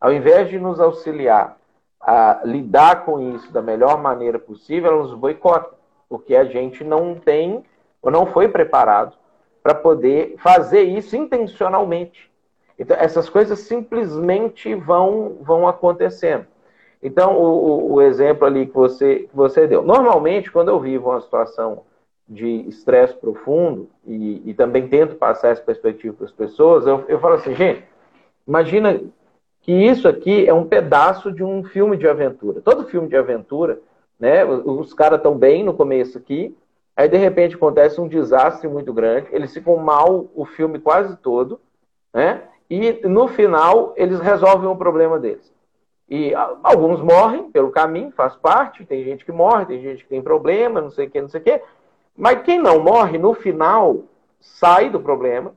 Ao 0.01 0.11
invés 0.11 0.49
de 0.49 0.59
nos 0.59 0.81
auxiliar 0.81 1.57
a 2.01 2.41
lidar 2.43 3.05
com 3.05 3.33
isso 3.33 3.53
da 3.53 3.61
melhor 3.61 4.01
maneira 4.01 4.37
possível, 4.37 4.91
ela 4.91 5.03
nos 5.03 5.13
boicota, 5.13 5.73
porque 6.09 6.35
a 6.35 6.43
gente 6.43 6.83
não 6.83 7.15
tem 7.15 7.63
ou 8.03 8.11
não 8.11 8.27
foi 8.27 8.49
preparado 8.49 9.15
para 9.63 9.73
poder 9.73 10.35
fazer 10.37 10.81
isso 10.81 11.15
intencionalmente. 11.15 12.29
Então, 12.77 12.97
essas 12.99 13.29
coisas 13.29 13.59
simplesmente 13.59 14.75
vão, 14.75 15.37
vão 15.41 15.67
acontecendo. 15.67 16.45
Então, 17.01 17.37
o, 17.37 17.93
o, 17.93 18.01
exemplo 18.01 18.45
ali 18.45 18.65
que 18.65 18.73
você, 18.73 19.19
que 19.19 19.35
você 19.35 19.65
deu. 19.67 19.81
Normalmente, 19.81 20.51
quando 20.51 20.69
eu 20.69 20.79
vivo 20.79 21.09
uma 21.09 21.21
situação 21.21 21.83
de 22.27 22.67
estresse 22.67 23.13
profundo, 23.15 23.89
e, 24.05 24.41
e, 24.49 24.53
também 24.53 24.87
tento 24.87 25.15
passar 25.15 25.49
essa 25.49 25.61
perspectiva 25.61 26.15
para 26.15 26.25
as 26.25 26.31
pessoas, 26.31 26.87
eu, 26.87 27.03
eu 27.07 27.19
falo 27.19 27.35
assim, 27.35 27.53
gente, 27.53 27.83
imagina 28.47 29.01
que 29.61 29.71
isso 29.71 30.07
aqui 30.07 30.47
é 30.47 30.53
um 30.53 30.65
pedaço 30.65 31.31
de 31.31 31.43
um 31.43 31.63
filme 31.63 31.97
de 31.97 32.07
aventura. 32.07 32.61
Todo 32.61 32.87
filme 32.87 33.07
de 33.07 33.17
aventura, 33.17 33.79
né, 34.19 34.45
os, 34.45 34.65
os 34.65 34.93
caras 34.93 35.17
estão 35.17 35.37
bem 35.37 35.63
no 35.63 35.73
começo 35.73 36.17
aqui, 36.17 36.55
aí 36.95 37.07
de 37.07 37.17
repente 37.17 37.55
acontece 37.55 37.99
um 37.99 38.07
desastre 38.07 38.67
muito 38.67 38.93
grande, 38.93 39.27
eles 39.31 39.53
ficam 39.53 39.77
mal 39.77 40.27
o 40.35 40.45
filme 40.45 40.79
quase 40.79 41.15
todo, 41.17 41.59
né, 42.13 42.43
e 42.69 43.07
no 43.07 43.27
final 43.27 43.93
eles 43.95 44.19
resolvem 44.19 44.69
o 44.69 44.75
problema 44.75 45.19
deles. 45.19 45.51
E 46.09 46.33
alguns 46.61 47.01
morrem 47.01 47.49
pelo 47.49 47.71
caminho, 47.71 48.11
faz 48.11 48.35
parte, 48.35 48.85
tem 48.85 49.03
gente 49.03 49.25
que 49.25 49.31
morre, 49.31 49.65
tem 49.65 49.81
gente 49.81 50.03
que 50.03 50.09
tem 50.09 50.21
problema, 50.21 50.81
não 50.81 50.91
sei 50.91 51.07
o 51.07 51.09
que, 51.09 51.21
não 51.21 51.29
sei 51.29 51.41
o 51.41 51.43
que. 51.43 51.61
Mas 52.15 52.43
quem 52.43 52.59
não 52.59 52.79
morre, 52.79 53.17
no 53.17 53.33
final, 53.33 54.03
sai 54.39 54.89
do 54.89 54.99
problema 54.99 55.53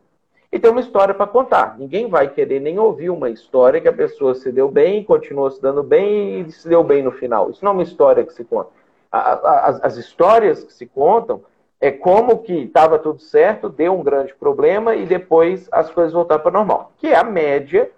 e 0.51 0.59
tem 0.59 0.70
uma 0.70 0.80
história 0.80 1.12
para 1.12 1.26
contar. 1.26 1.76
Ninguém 1.78 2.09
vai 2.09 2.28
querer 2.28 2.61
nem 2.61 2.78
ouvir 2.78 3.11
uma 3.11 3.28
história 3.28 3.80
que 3.80 3.89
a 3.89 3.93
pessoa 3.93 4.34
se 4.34 4.51
deu 4.51 4.70
bem, 4.70 5.05
continuou 5.05 5.51
se 5.51 5.61
dando 5.61 5.82
bem 5.82 6.41
e 6.41 6.51
se 6.51 6.68
deu 6.68 6.82
bem 6.82 7.03
no 7.03 7.12
final. 7.12 7.51
Isso 7.51 7.64
não 7.64 7.72
é 7.72 7.74
uma 7.74 7.82
história 7.82 8.24
que 8.24 8.32
se 8.32 8.45
conta. 8.45 8.70
As, 9.11 9.82
as 9.84 9.96
histórias 9.96 10.64
que 10.64 10.72
se 10.72 10.86
contam 10.86 11.42
é 11.80 11.90
como 11.90 12.38
que 12.38 12.54
estava 12.54 12.98
tudo 12.98 13.20
certo, 13.20 13.68
deu 13.68 13.94
um 13.94 14.02
grande 14.02 14.34
problema 14.34 14.94
e 14.94 15.04
depois 15.04 15.68
as 15.70 15.90
coisas 15.90 16.12
voltaram 16.12 16.42
para 16.42 16.52
normal, 16.52 16.92
que 16.98 17.09
é 17.09 17.16
a 17.16 17.24
média 17.24 17.90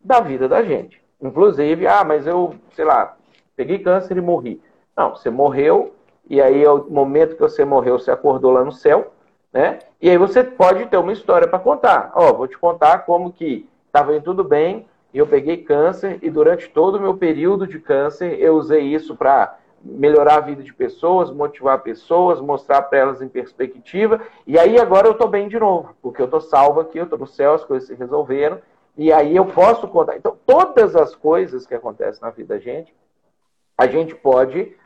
da 0.00 0.20
vida 0.20 0.48
da 0.48 0.62
gente. 0.62 1.00
Inclusive, 1.20 1.86
ah, 1.86 2.02
mas 2.04 2.26
eu, 2.26 2.54
sei 2.74 2.84
lá, 2.84 3.16
peguei 3.54 3.78
câncer 3.78 4.16
e 4.16 4.20
morri. 4.20 4.60
Não, 4.96 5.10
você 5.10 5.30
morreu, 5.30 5.94
e 6.28 6.40
aí, 6.40 6.66
o 6.66 6.86
momento 6.90 7.34
que 7.34 7.40
você 7.40 7.64
morreu, 7.64 7.98
você 7.98 8.10
acordou 8.10 8.50
lá 8.50 8.64
no 8.64 8.72
céu, 8.72 9.12
né? 9.52 9.80
E 10.00 10.08
aí 10.10 10.16
você 10.16 10.42
pode 10.42 10.86
ter 10.86 10.96
uma 10.96 11.12
história 11.12 11.46
para 11.46 11.58
contar. 11.58 12.10
Ó, 12.14 12.32
vou 12.32 12.48
te 12.48 12.58
contar 12.58 13.00
como 13.00 13.32
que 13.32 13.68
estava 13.86 14.14
indo 14.14 14.24
tudo 14.24 14.42
bem, 14.42 14.86
e 15.12 15.18
eu 15.18 15.26
peguei 15.26 15.58
câncer, 15.58 16.18
e 16.22 16.30
durante 16.30 16.68
todo 16.68 16.96
o 16.96 17.00
meu 17.00 17.16
período 17.16 17.66
de 17.66 17.78
câncer, 17.78 18.40
eu 18.40 18.54
usei 18.56 18.82
isso 18.82 19.14
para 19.14 19.58
melhorar 19.84 20.36
a 20.36 20.40
vida 20.40 20.62
de 20.62 20.72
pessoas, 20.72 21.30
motivar 21.30 21.82
pessoas, 21.82 22.40
mostrar 22.40 22.82
para 22.82 22.98
elas 22.98 23.22
em 23.22 23.28
perspectiva. 23.28 24.20
E 24.46 24.58
aí 24.58 24.78
agora 24.78 25.08
eu 25.08 25.12
estou 25.12 25.28
bem 25.28 25.48
de 25.48 25.58
novo, 25.58 25.94
porque 26.00 26.20
eu 26.20 26.26
estou 26.26 26.40
salvo 26.40 26.80
aqui, 26.80 26.98
eu 26.98 27.04
estou 27.04 27.18
no 27.18 27.26
céu, 27.26 27.54
as 27.54 27.64
coisas 27.64 27.88
se 27.88 27.94
resolveram. 27.94 28.58
E 28.96 29.12
aí 29.12 29.34
eu 29.34 29.46
posso 29.46 29.88
contar. 29.88 30.16
Então, 30.16 30.36
todas 30.46 30.94
as 30.94 31.14
coisas 31.14 31.66
que 31.66 31.74
acontecem 31.74 32.22
na 32.22 32.30
vida 32.30 32.54
da 32.54 32.60
gente, 32.60 32.94
a 33.76 33.86
gente 33.86 34.14
pode 34.14 34.76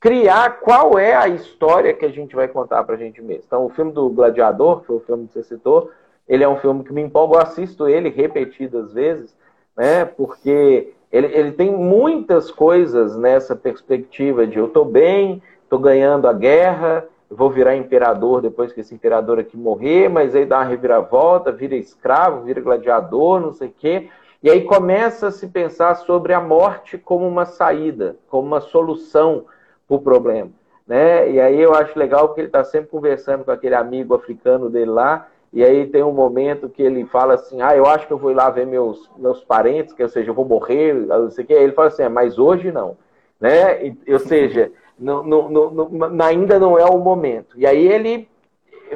criar 0.00 0.60
qual 0.60 0.98
é 0.98 1.14
a 1.14 1.28
história 1.28 1.94
que 1.94 2.04
a 2.04 2.10
gente 2.10 2.34
vai 2.34 2.48
contar 2.48 2.84
para 2.84 2.94
a 2.94 2.98
gente 2.98 3.20
mesmo. 3.20 3.44
Então, 3.46 3.66
o 3.66 3.70
filme 3.70 3.92
do 3.92 4.08
Gladiador, 4.08 4.80
que 4.80 4.86
foi 4.86 4.96
o 4.96 5.00
filme 5.00 5.26
que 5.26 5.34
você 5.34 5.42
citou, 5.42 5.90
ele 6.28 6.42
é 6.42 6.48
um 6.48 6.56
filme 6.56 6.84
que 6.84 6.92
me 6.92 7.02
empolga, 7.02 7.36
eu 7.36 7.40
assisto 7.40 7.88
ele 7.88 8.08
repetidas 8.08 8.92
vezes, 8.92 9.36
né? 9.76 10.04
Porque 10.04 10.94
ele, 11.16 11.28
ele 11.34 11.52
tem 11.52 11.72
muitas 11.72 12.50
coisas 12.50 13.16
nessa 13.16 13.56
perspectiva 13.56 14.46
de 14.46 14.58
eu 14.58 14.66
estou 14.66 14.84
bem, 14.84 15.42
estou 15.62 15.78
ganhando 15.78 16.28
a 16.28 16.32
guerra, 16.32 17.06
vou 17.30 17.50
virar 17.50 17.74
imperador 17.74 18.42
depois 18.42 18.72
que 18.72 18.80
esse 18.80 18.94
imperador 18.94 19.38
aqui 19.38 19.56
morrer, 19.56 20.08
mas 20.08 20.34
aí 20.34 20.44
dá 20.44 20.58
uma 20.58 20.64
reviravolta, 20.64 21.50
vira 21.50 21.74
escravo, 21.74 22.44
vira 22.44 22.60
gladiador, 22.60 23.40
não 23.40 23.52
sei 23.52 23.68
o 23.68 23.74
quê. 23.76 24.08
E 24.42 24.50
aí 24.50 24.62
começa 24.62 25.28
a 25.28 25.32
se 25.32 25.46
pensar 25.48 25.94
sobre 25.96 26.34
a 26.34 26.40
morte 26.40 26.98
como 26.98 27.26
uma 27.26 27.46
saída, 27.46 28.16
como 28.28 28.46
uma 28.46 28.60
solução 28.60 29.46
para 29.88 29.96
o 29.96 30.00
problema. 30.00 30.50
Né? 30.86 31.32
E 31.32 31.40
aí 31.40 31.60
eu 31.60 31.74
acho 31.74 31.98
legal 31.98 32.28
porque 32.28 32.42
ele 32.42 32.48
está 32.48 32.62
sempre 32.62 32.90
conversando 32.90 33.44
com 33.44 33.50
aquele 33.50 33.74
amigo 33.74 34.14
africano 34.14 34.68
dele 34.68 34.90
lá, 34.90 35.28
e 35.52 35.64
aí 35.64 35.86
tem 35.86 36.02
um 36.02 36.12
momento 36.12 36.68
que 36.68 36.82
ele 36.82 37.06
fala 37.06 37.34
assim, 37.34 37.62
ah, 37.62 37.74
eu 37.74 37.86
acho 37.86 38.06
que 38.06 38.12
eu 38.12 38.18
vou 38.18 38.32
lá 38.32 38.50
ver 38.50 38.66
meus, 38.66 39.10
meus 39.16 39.42
parentes, 39.42 39.94
que 39.94 40.02
ou 40.02 40.08
seja, 40.08 40.30
eu 40.30 40.34
vou 40.34 40.44
morrer, 40.44 40.94
não 40.94 41.30
sei 41.30 41.44
o 41.44 41.46
quê. 41.46 41.54
Aí 41.54 41.64
ele 41.64 41.72
fala 41.72 41.88
assim, 41.88 42.02
é, 42.02 42.08
mas 42.08 42.38
hoje 42.38 42.70
não. 42.70 42.96
Né? 43.40 43.86
E, 43.86 44.12
ou 44.12 44.18
seja, 44.18 44.72
não, 44.98 45.22
não, 45.22 45.48
não, 45.48 46.24
ainda 46.24 46.58
não 46.58 46.78
é 46.78 46.84
o 46.84 46.98
momento. 46.98 47.58
E 47.58 47.66
aí 47.66 47.86
ele 47.86 48.28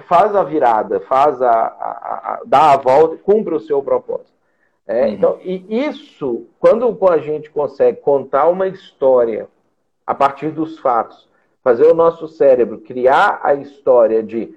faz 0.02 0.34
a 0.34 0.42
virada, 0.42 1.00
faz 1.00 1.40
a, 1.42 1.50
a, 1.50 2.34
a 2.34 2.40
dá 2.44 2.72
a 2.72 2.76
volta, 2.76 3.16
cumpre 3.16 3.54
o 3.54 3.60
seu 3.60 3.82
propósito. 3.82 4.30
É, 4.86 5.04
uhum. 5.04 5.12
Então, 5.12 5.38
e 5.42 5.64
isso, 5.86 6.46
quando 6.58 6.96
a 7.08 7.18
gente 7.18 7.50
consegue 7.50 8.00
contar 8.00 8.48
uma 8.48 8.66
história 8.66 9.48
a 10.06 10.14
partir 10.14 10.50
dos 10.50 10.78
fatos, 10.78 11.28
fazer 11.62 11.86
o 11.86 11.94
nosso 11.94 12.26
cérebro 12.26 12.78
criar 12.78 13.40
a 13.42 13.54
história 13.54 14.22
de 14.22 14.54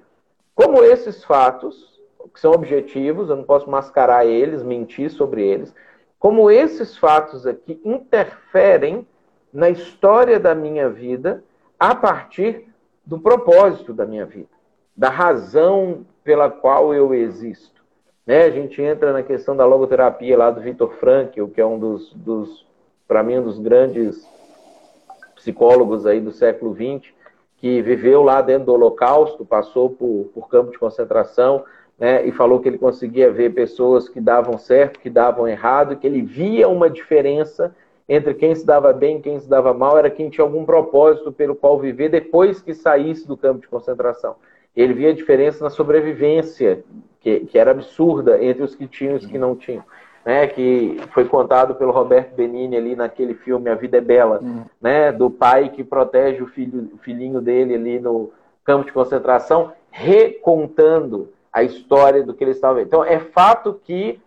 como 0.54 0.82
esses 0.82 1.24
fatos, 1.24 2.00
que 2.32 2.40
são 2.40 2.52
objetivos, 2.52 3.28
eu 3.28 3.36
não 3.36 3.44
posso 3.44 3.68
mascarar 3.68 4.24
eles, 4.24 4.62
mentir 4.62 5.10
sobre 5.10 5.46
eles, 5.46 5.74
como 6.18 6.50
esses 6.50 6.96
fatos 6.96 7.46
aqui 7.46 7.80
interferem 7.84 9.06
na 9.52 9.68
história 9.68 10.40
da 10.40 10.54
minha 10.54 10.88
vida 10.88 11.44
a 11.78 11.94
partir 11.94 12.68
do 13.04 13.18
propósito 13.18 13.92
da 13.92 14.06
minha 14.06 14.24
vida, 14.24 14.48
da 14.96 15.10
razão 15.10 16.06
pela 16.22 16.50
qual 16.50 16.94
eu 16.94 17.12
existo. 17.14 17.84
Né? 18.26 18.44
A 18.44 18.50
gente 18.50 18.80
entra 18.80 19.12
na 19.12 19.22
questão 19.22 19.54
da 19.54 19.66
logoterapia 19.66 20.36
lá 20.36 20.50
do 20.50 20.60
Victor 20.60 20.94
Frankl, 20.94 21.46
que 21.46 21.60
é 21.60 21.66
um 21.66 21.78
dos, 21.78 22.12
dos 22.14 22.66
para 23.06 23.22
mim, 23.22 23.38
um 23.38 23.44
dos 23.44 23.58
grandes 23.58 24.26
psicólogos 25.34 26.06
aí 26.06 26.20
do 26.20 26.32
século 26.32 26.74
XX, 26.74 27.12
que 27.64 27.80
viveu 27.80 28.22
lá 28.22 28.42
dentro 28.42 28.66
do 28.66 28.72
Holocausto, 28.74 29.42
passou 29.42 29.88
por, 29.88 30.30
por 30.34 30.50
campo 30.50 30.70
de 30.70 30.78
concentração, 30.78 31.64
né, 31.98 32.22
e 32.26 32.30
falou 32.30 32.60
que 32.60 32.68
ele 32.68 32.76
conseguia 32.76 33.32
ver 33.32 33.54
pessoas 33.54 34.06
que 34.06 34.20
davam 34.20 34.58
certo, 34.58 35.00
que 35.00 35.08
davam 35.08 35.48
errado, 35.48 35.96
que 35.96 36.06
ele 36.06 36.20
via 36.20 36.68
uma 36.68 36.90
diferença 36.90 37.74
entre 38.06 38.34
quem 38.34 38.54
se 38.54 38.66
dava 38.66 38.92
bem 38.92 39.16
e 39.16 39.20
quem 39.22 39.40
se 39.40 39.48
dava 39.48 39.72
mal 39.72 39.96
era 39.96 40.10
quem 40.10 40.28
tinha 40.28 40.44
algum 40.44 40.62
propósito 40.66 41.32
pelo 41.32 41.54
qual 41.54 41.80
viver 41.80 42.10
depois 42.10 42.60
que 42.60 42.74
saísse 42.74 43.26
do 43.26 43.34
campo 43.34 43.62
de 43.62 43.68
concentração. 43.68 44.36
Ele 44.76 44.92
via 44.92 45.08
a 45.08 45.14
diferença 45.14 45.64
na 45.64 45.70
sobrevivência, 45.70 46.84
que, 47.18 47.46
que 47.46 47.58
era 47.58 47.70
absurda 47.70 48.44
entre 48.44 48.62
os 48.62 48.74
que 48.74 48.86
tinham 48.86 49.14
e 49.14 49.16
os 49.16 49.24
que 49.24 49.38
não 49.38 49.56
tinham. 49.56 49.84
Né, 50.24 50.46
que 50.46 50.96
foi 51.12 51.26
contado 51.26 51.74
pelo 51.74 51.92
Roberto 51.92 52.34
Benini 52.34 52.78
ali 52.78 52.96
naquele 52.96 53.34
filme 53.34 53.68
A 53.68 53.74
Vida 53.74 53.98
é 53.98 54.00
Bela, 54.00 54.40
uhum. 54.40 54.64
né, 54.80 55.12
do 55.12 55.28
pai 55.28 55.68
que 55.68 55.84
protege 55.84 56.42
o, 56.42 56.46
filho, 56.46 56.90
o 56.94 56.96
filhinho 56.96 57.42
dele 57.42 57.74
ali 57.74 58.00
no 58.00 58.32
campo 58.64 58.86
de 58.86 58.92
concentração, 58.92 59.72
recontando 59.90 61.28
a 61.52 61.62
história 61.62 62.22
do 62.22 62.32
que 62.32 62.42
ele 62.42 62.52
estava 62.52 62.76
vendo. 62.76 62.86
Então, 62.86 63.04
é 63.04 63.18
fato 63.18 63.78
que 63.84 64.18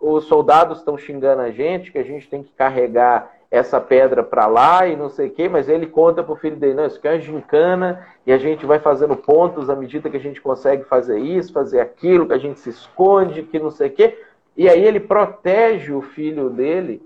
os 0.00 0.24
soldados 0.24 0.78
estão 0.78 0.98
xingando 0.98 1.42
a 1.42 1.50
gente, 1.50 1.92
que 1.92 1.98
a 1.98 2.02
gente 2.02 2.28
tem 2.28 2.42
que 2.42 2.50
carregar 2.52 3.30
essa 3.52 3.78
pedra 3.78 4.22
para 4.22 4.46
lá 4.46 4.88
e 4.88 4.96
não 4.96 5.10
sei 5.10 5.28
o 5.28 5.30
quê, 5.30 5.46
mas 5.46 5.68
ele 5.68 5.86
conta 5.86 6.24
para 6.24 6.32
o 6.32 6.36
filho 6.36 6.56
dele, 6.56 6.72
não, 6.72 6.86
isso 6.86 6.96
aqui 6.96 7.06
é 7.06 7.12
uma 7.12 7.20
gincana 7.20 8.06
e 8.26 8.32
a 8.32 8.38
gente 8.38 8.64
vai 8.64 8.78
fazendo 8.78 9.14
pontos 9.14 9.68
à 9.68 9.76
medida 9.76 10.08
que 10.08 10.16
a 10.16 10.20
gente 10.20 10.40
consegue 10.40 10.84
fazer 10.84 11.18
isso, 11.18 11.52
fazer 11.52 11.78
aquilo, 11.78 12.26
que 12.26 12.32
a 12.32 12.38
gente 12.38 12.58
se 12.58 12.70
esconde, 12.70 13.42
que 13.42 13.58
não 13.58 13.70
sei 13.70 13.88
o 13.88 13.92
quê. 13.92 14.18
E 14.56 14.68
aí 14.68 14.84
ele 14.84 15.00
protege 15.00 15.92
o 15.92 16.02
filho 16.02 16.50
dele 16.50 17.02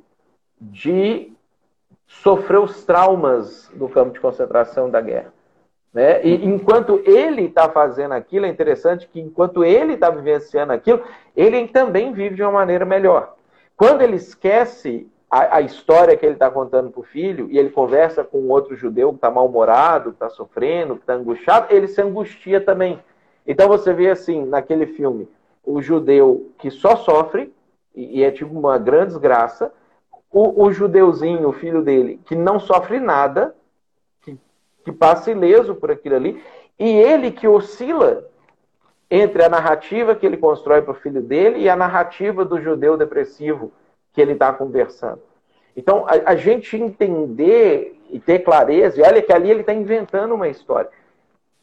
de 0.61 1.33
sofrer 2.07 2.61
os 2.61 2.85
traumas 2.85 3.71
do 3.75 3.89
campo 3.89 4.13
de 4.13 4.21
concentração 4.21 4.91
da 4.91 5.01
guerra. 5.01 5.33
Né? 5.93 6.25
E 6.25 6.45
enquanto 6.45 7.01
ele 7.07 7.47
está 7.47 7.69
fazendo 7.69 8.13
aquilo, 8.13 8.47
é 8.47 8.49
interessante 8.49 9.09
que 9.09 9.21
enquanto 9.21 9.65
ele 9.65 9.95
está 9.95 10.11
vivenciando 10.11 10.73
aquilo, 10.73 11.03
ele 11.35 11.67
também 11.69 12.13
vive 12.13 12.37
de 12.37 12.43
uma 12.43 12.53
maneira 12.53 12.85
melhor. 12.85 13.35
Quando 13.77 14.03
ele 14.03 14.17
esquece 14.17 15.09
a, 15.31 15.57
a 15.57 15.61
história 15.61 16.17
que 16.17 16.25
ele 16.25 16.35
está 16.35 16.51
contando 16.51 16.91
para 16.91 17.01
o 17.01 17.05
filho 17.05 17.49
e 17.51 17.59
ele 17.59 17.71
conversa 17.71 18.23
com 18.23 18.49
outro 18.49 18.77
judeu 18.77 19.11
que 19.11 19.17
está 19.17 19.31
mal-humorado, 19.31 20.11
que 20.11 20.17
está 20.17 20.29
sofrendo, 20.29 20.97
que 20.97 21.03
está 21.03 21.15
angustiado, 21.15 21.67
ele 21.71 21.89
se 21.89 22.01
angustia 22.01 22.61
também. 22.61 22.99
Então 23.47 23.69
você 23.69 23.93
vê 23.93 24.11
assim, 24.11 24.45
naquele 24.45 24.87
filme, 24.87 25.29
o 25.67 25.83
judeu 25.83 26.53
que 26.59 26.71
só 26.71 26.97
sofre, 26.97 27.53
e, 27.95 28.23
é 28.23 28.31
tipo 28.31 28.57
uma 28.57 28.79
grande 28.79 29.09
desgraça, 29.09 29.73
o, 30.31 30.65
o 30.65 30.73
judeuzinho, 30.73 31.49
o 31.49 31.53
filho 31.53 31.83
dele, 31.83 32.21
que 32.25 32.35
não 32.35 32.59
sofre 32.59 33.01
nada, 33.01 33.55
que 34.87 34.93
passa 34.93 35.33
ileso 35.33 35.75
por 35.75 35.91
aquilo 35.91 36.15
ali, 36.15 36.41
e 36.79 36.89
ele 36.89 37.33
que 37.33 37.49
oscila 37.49 38.25
entre 39.11 39.43
a 39.43 39.49
narrativa 39.49 40.15
que 40.15 40.25
ele 40.25 40.37
constrói 40.37 40.81
para 40.81 40.93
o 40.93 40.95
filho 40.95 41.21
dele 41.21 41.59
e 41.59 41.69
a 41.69 41.75
narrativa 41.75 42.45
do 42.45 42.61
judeu 42.61 42.97
depressivo 42.97 43.73
que 44.13 44.21
ele 44.21 44.33
está 44.33 44.53
conversando. 44.53 45.21
Então, 45.77 46.07
a, 46.07 46.31
a, 46.31 46.37
gente 46.37 46.77
entender 46.77 48.01
e 48.11 48.21
ter 48.21 48.39
clareza, 48.41 49.01
e 49.01 49.03
olha 49.03 49.21
que 49.21 49.33
ali 49.33 49.51
ele 49.51 49.61
está 49.61 49.75
inventando 49.75 50.35
uma 50.35 50.49
história. 50.49 50.89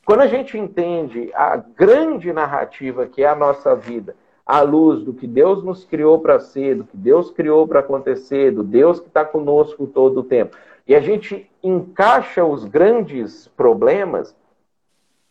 Quando 0.06 0.20
a 0.20 0.28
gente 0.28 0.58
entende 0.58 1.32
a 1.34 1.56
grande 1.56 2.34
narrativa 2.34 3.08
que 3.08 3.24
é 3.24 3.28
a 3.28 3.36
nossa 3.36 3.74
vida, 3.74 4.16
à 4.46 4.60
luz 4.60 5.02
do 5.02 5.14
que 5.14 5.26
Deus 5.26 5.64
nos 5.64 5.86
criou 5.86 6.20
para 6.20 6.42
ser, 6.42 6.76
do 6.76 6.84
que 6.84 6.98
Deus 6.98 7.32
criou 7.32 7.66
para 7.66 7.80
acontecer, 7.80 8.52
do 8.52 8.64
Deus 8.64 9.00
que 9.00 9.08
está 9.08 9.24
conosco 9.24 9.88
todo 9.88 10.20
o 10.20 10.24
tempo, 10.24 10.58
e 10.86 10.94
a 10.94 11.00
gente 11.00 11.50
encaixa 11.64 12.44
os 12.44 12.66
grandes 12.66 13.48
problemas, 13.56 14.36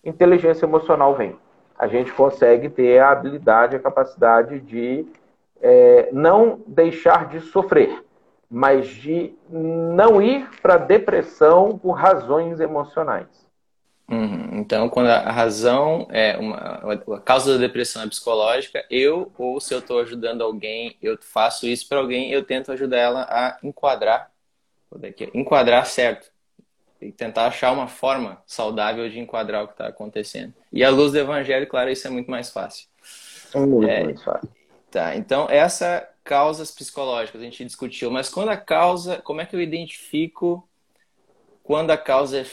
inteligência 0.03 0.65
emocional 0.65 1.15
vem. 1.15 1.37
A 1.79 1.87
gente 1.87 2.11
consegue 2.13 2.71
ter 2.71 2.99
a 2.99 3.11
habilidade, 3.11 3.77
a 3.77 3.81
capacidade 3.81 4.59
de 4.61 5.07
é, 5.61 6.09
não 6.13 6.61
deixar 6.67 7.29
de 7.29 7.41
sofrer, 7.41 8.03
mas 8.51 8.89
de 8.89 9.35
não 9.51 10.23
ir 10.23 10.49
para 10.63 10.79
depressão 10.79 11.79
por 11.79 11.93
razões 11.93 12.59
emocionais. 12.59 13.52
Uhum. 14.13 14.61
Então, 14.61 14.91
quando 14.91 15.07
a 15.07 15.31
razão 15.31 16.07
é 16.11 16.37
uma 16.37 16.83
a 17.17 17.21
causa 17.21 17.55
da 17.55 17.59
depressão 17.59 18.03
é 18.03 18.07
psicológica, 18.07 18.85
eu 18.91 19.33
ou 19.39 19.59
se 19.59 19.73
eu 19.73 19.79
estou 19.79 20.01
ajudando 20.01 20.43
alguém, 20.43 20.99
eu 21.01 21.17
faço 21.19 21.67
isso 21.67 21.89
para 21.89 21.99
alguém, 21.99 22.31
eu 22.31 22.45
tento 22.45 22.71
ajudar 22.71 22.99
ela 22.99 23.23
a 23.23 23.59
enquadrar, 23.63 24.31
enquadrar 25.33 25.87
certo 25.87 26.31
e 27.01 27.11
tentar 27.11 27.47
achar 27.47 27.73
uma 27.73 27.89
forma 27.89 28.43
saudável 28.47 29.09
de 29.09 29.19
enquadrar 29.19 29.65
o 29.65 29.67
que 29.67 29.73
está 29.73 29.87
acontecendo. 29.87 30.53
E 30.71 30.85
à 30.85 30.91
luz 30.91 31.13
do 31.13 31.19
evangelho, 31.19 31.67
claro, 31.67 31.89
isso 31.89 32.07
é 32.07 32.11
muito 32.11 32.31
mais 32.31 32.51
fácil. 32.51 32.89
É 33.55 33.59
muito 33.61 33.89
é, 33.89 34.05
mais 34.05 34.23
fácil. 34.23 34.51
Tá, 34.91 35.17
então 35.17 35.49
essa 35.49 36.07
causas 36.23 36.71
psicológicas 36.71 37.41
a 37.41 37.45
gente 37.45 37.65
discutiu, 37.65 38.11
mas 38.11 38.29
quando 38.29 38.51
a 38.51 38.59
causa, 38.59 39.23
como 39.23 39.41
é 39.41 39.47
que 39.47 39.57
eu 39.57 39.61
identifico 39.61 40.69
quando 41.63 41.91
a 41.93 41.97
causa 41.97 42.41
é 42.41 42.45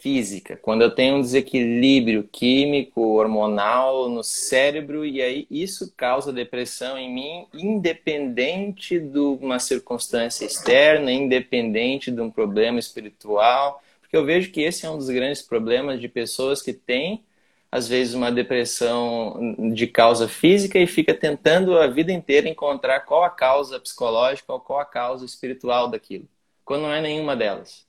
física, 0.00 0.56
quando 0.56 0.82
eu 0.82 0.90
tenho 0.94 1.16
um 1.16 1.20
desequilíbrio 1.20 2.24
químico, 2.24 3.00
hormonal 3.00 4.08
no 4.08 4.22
cérebro, 4.22 5.04
e 5.04 5.22
aí 5.22 5.46
isso 5.50 5.92
causa 5.96 6.32
depressão 6.32 6.98
em 6.98 7.12
mim, 7.12 7.46
independente 7.54 8.98
de 8.98 9.18
uma 9.18 9.58
circunstância 9.58 10.44
externa, 10.44 11.12
independente 11.12 12.10
de 12.10 12.20
um 12.20 12.30
problema 12.30 12.78
espiritual, 12.78 13.82
porque 14.00 14.16
eu 14.16 14.24
vejo 14.24 14.50
que 14.52 14.62
esse 14.62 14.86
é 14.86 14.90
um 14.90 14.98
dos 14.98 15.08
grandes 15.08 15.42
problemas 15.42 16.00
de 16.00 16.08
pessoas 16.08 16.62
que 16.62 16.72
têm, 16.72 17.24
às 17.70 17.88
vezes, 17.88 18.14
uma 18.14 18.30
depressão 18.32 19.56
de 19.74 19.86
causa 19.86 20.28
física 20.28 20.78
e 20.78 20.86
fica 20.86 21.14
tentando 21.14 21.76
a 21.78 21.86
vida 21.86 22.12
inteira 22.12 22.48
encontrar 22.48 23.00
qual 23.00 23.24
a 23.24 23.30
causa 23.30 23.80
psicológica 23.80 24.52
ou 24.52 24.60
qual 24.60 24.80
a 24.80 24.84
causa 24.84 25.24
espiritual 25.24 25.88
daquilo, 25.88 26.28
quando 26.64 26.82
não 26.82 26.92
é 26.92 27.00
nenhuma 27.00 27.36
delas. 27.36 27.85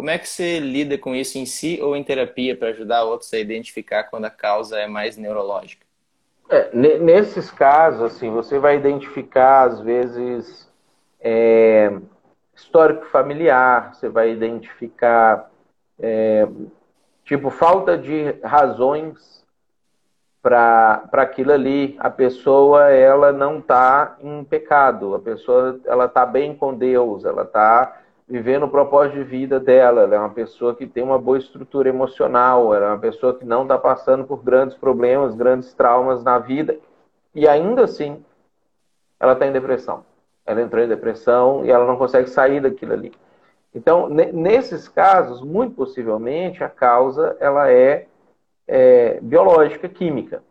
Como 0.00 0.08
é 0.08 0.16
que 0.16 0.26
você 0.26 0.58
lida 0.58 0.96
com 0.96 1.14
isso 1.14 1.36
em 1.36 1.44
si 1.44 1.78
ou 1.82 1.94
em 1.94 2.02
terapia 2.02 2.56
para 2.56 2.68
ajudar 2.68 3.04
outros 3.04 3.30
a 3.34 3.38
identificar 3.38 4.04
quando 4.04 4.24
a 4.24 4.30
causa 4.30 4.78
é 4.78 4.86
mais 4.86 5.18
neurológica? 5.18 5.84
É, 6.48 6.74
nesses 6.74 7.50
casos, 7.50 8.00
assim, 8.00 8.30
você 8.30 8.58
vai 8.58 8.76
identificar, 8.76 9.64
às 9.64 9.78
vezes, 9.82 10.66
é, 11.20 11.92
histórico 12.56 13.04
familiar, 13.08 13.94
você 13.94 14.08
vai 14.08 14.30
identificar, 14.30 15.50
é, 15.98 16.48
tipo, 17.22 17.50
falta 17.50 17.98
de 17.98 18.36
razões 18.42 19.44
para 20.40 21.10
aquilo 21.12 21.52
ali. 21.52 21.94
A 21.98 22.08
pessoa, 22.08 22.88
ela 22.88 23.32
não 23.32 23.58
está 23.58 24.16
em 24.22 24.44
pecado, 24.44 25.14
a 25.14 25.18
pessoa, 25.18 25.78
ela 25.84 26.06
está 26.06 26.24
bem 26.24 26.56
com 26.56 26.72
Deus, 26.72 27.26
ela 27.26 27.42
está 27.42 28.00
vivendo 28.30 28.62
o 28.62 28.68
propósito 28.68 29.16
de 29.16 29.24
vida 29.24 29.58
dela. 29.58 30.02
Ela 30.02 30.14
é 30.14 30.18
uma 30.18 30.30
pessoa 30.30 30.74
que 30.74 30.86
tem 30.86 31.02
uma 31.02 31.18
boa 31.18 31.36
estrutura 31.36 31.88
emocional, 31.88 32.72
ela 32.72 32.86
é 32.86 32.88
uma 32.90 32.98
pessoa 32.98 33.34
que 33.34 33.44
não 33.44 33.62
está 33.62 33.76
passando 33.76 34.24
por 34.24 34.42
grandes 34.42 34.76
problemas, 34.76 35.34
grandes 35.34 35.74
traumas 35.74 36.22
na 36.22 36.38
vida. 36.38 36.78
E 37.34 37.48
ainda 37.48 37.84
assim, 37.84 38.24
ela 39.18 39.32
está 39.32 39.46
em 39.46 39.52
depressão. 39.52 40.04
Ela 40.46 40.62
entrou 40.62 40.82
em 40.82 40.88
depressão 40.88 41.64
e 41.64 41.70
ela 41.70 41.84
não 41.84 41.96
consegue 41.96 42.30
sair 42.30 42.60
daquilo 42.60 42.92
ali. 42.92 43.12
Então, 43.74 44.08
nesses 44.08 44.88
casos, 44.88 45.42
muito 45.42 45.74
possivelmente, 45.74 46.62
a 46.64 46.68
causa 46.68 47.36
ela 47.38 47.70
é, 47.70 48.06
é 48.66 49.20
biológica, 49.20 49.88
química. 49.88 50.42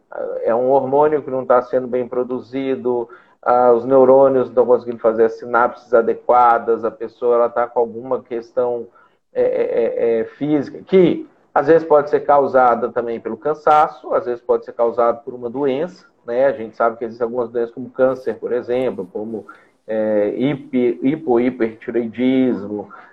É 0.44 0.56
um 0.56 0.70
hormônio 0.72 1.22
que 1.22 1.30
não 1.30 1.42
está 1.42 1.62
sendo 1.62 1.88
bem 1.88 2.08
produzido, 2.08 3.10
ah, 3.42 3.72
os 3.72 3.86
neurônios 3.86 4.46
não 4.46 4.50
estão 4.50 4.66
conseguindo 4.66 5.00
fazer 5.00 5.26
as 5.26 5.34
sinapses 5.34 5.94
adequadas, 5.94 6.84
a 6.84 6.92
pessoa 6.92 7.46
está 7.46 7.68
com 7.68 7.80
alguma 7.80 8.22
questão 8.22 8.88
é, 9.34 9.42
é, 9.42 9.46
é, 9.46 10.20
é, 10.20 10.26
física, 10.26 10.82
que 10.84 11.28
às 11.54 11.68
vezes 11.68 11.88
pode 11.88 12.10
ser 12.10 12.22
causada 12.22 12.90
também 12.90 13.20
pelo 13.20 13.38
cansaço, 13.38 14.14
às 14.14 14.26
vezes 14.26 14.42
pode 14.42 14.66
ser 14.66 14.74
causada 14.74 15.18
por 15.20 15.34
uma 15.34 15.50
doença, 15.50 16.06
né? 16.26 16.46
A 16.46 16.52
gente 16.52 16.76
sabe 16.76 16.98
que 16.98 17.06
existem 17.06 17.26
algumas 17.26 17.50
doenças 17.50 17.74
como 17.74 17.90
câncer, 17.90 18.36
por 18.36 18.52
exemplo, 18.52 19.08
como 19.12 19.48
é, 19.88 20.34
hipo, 20.36 21.40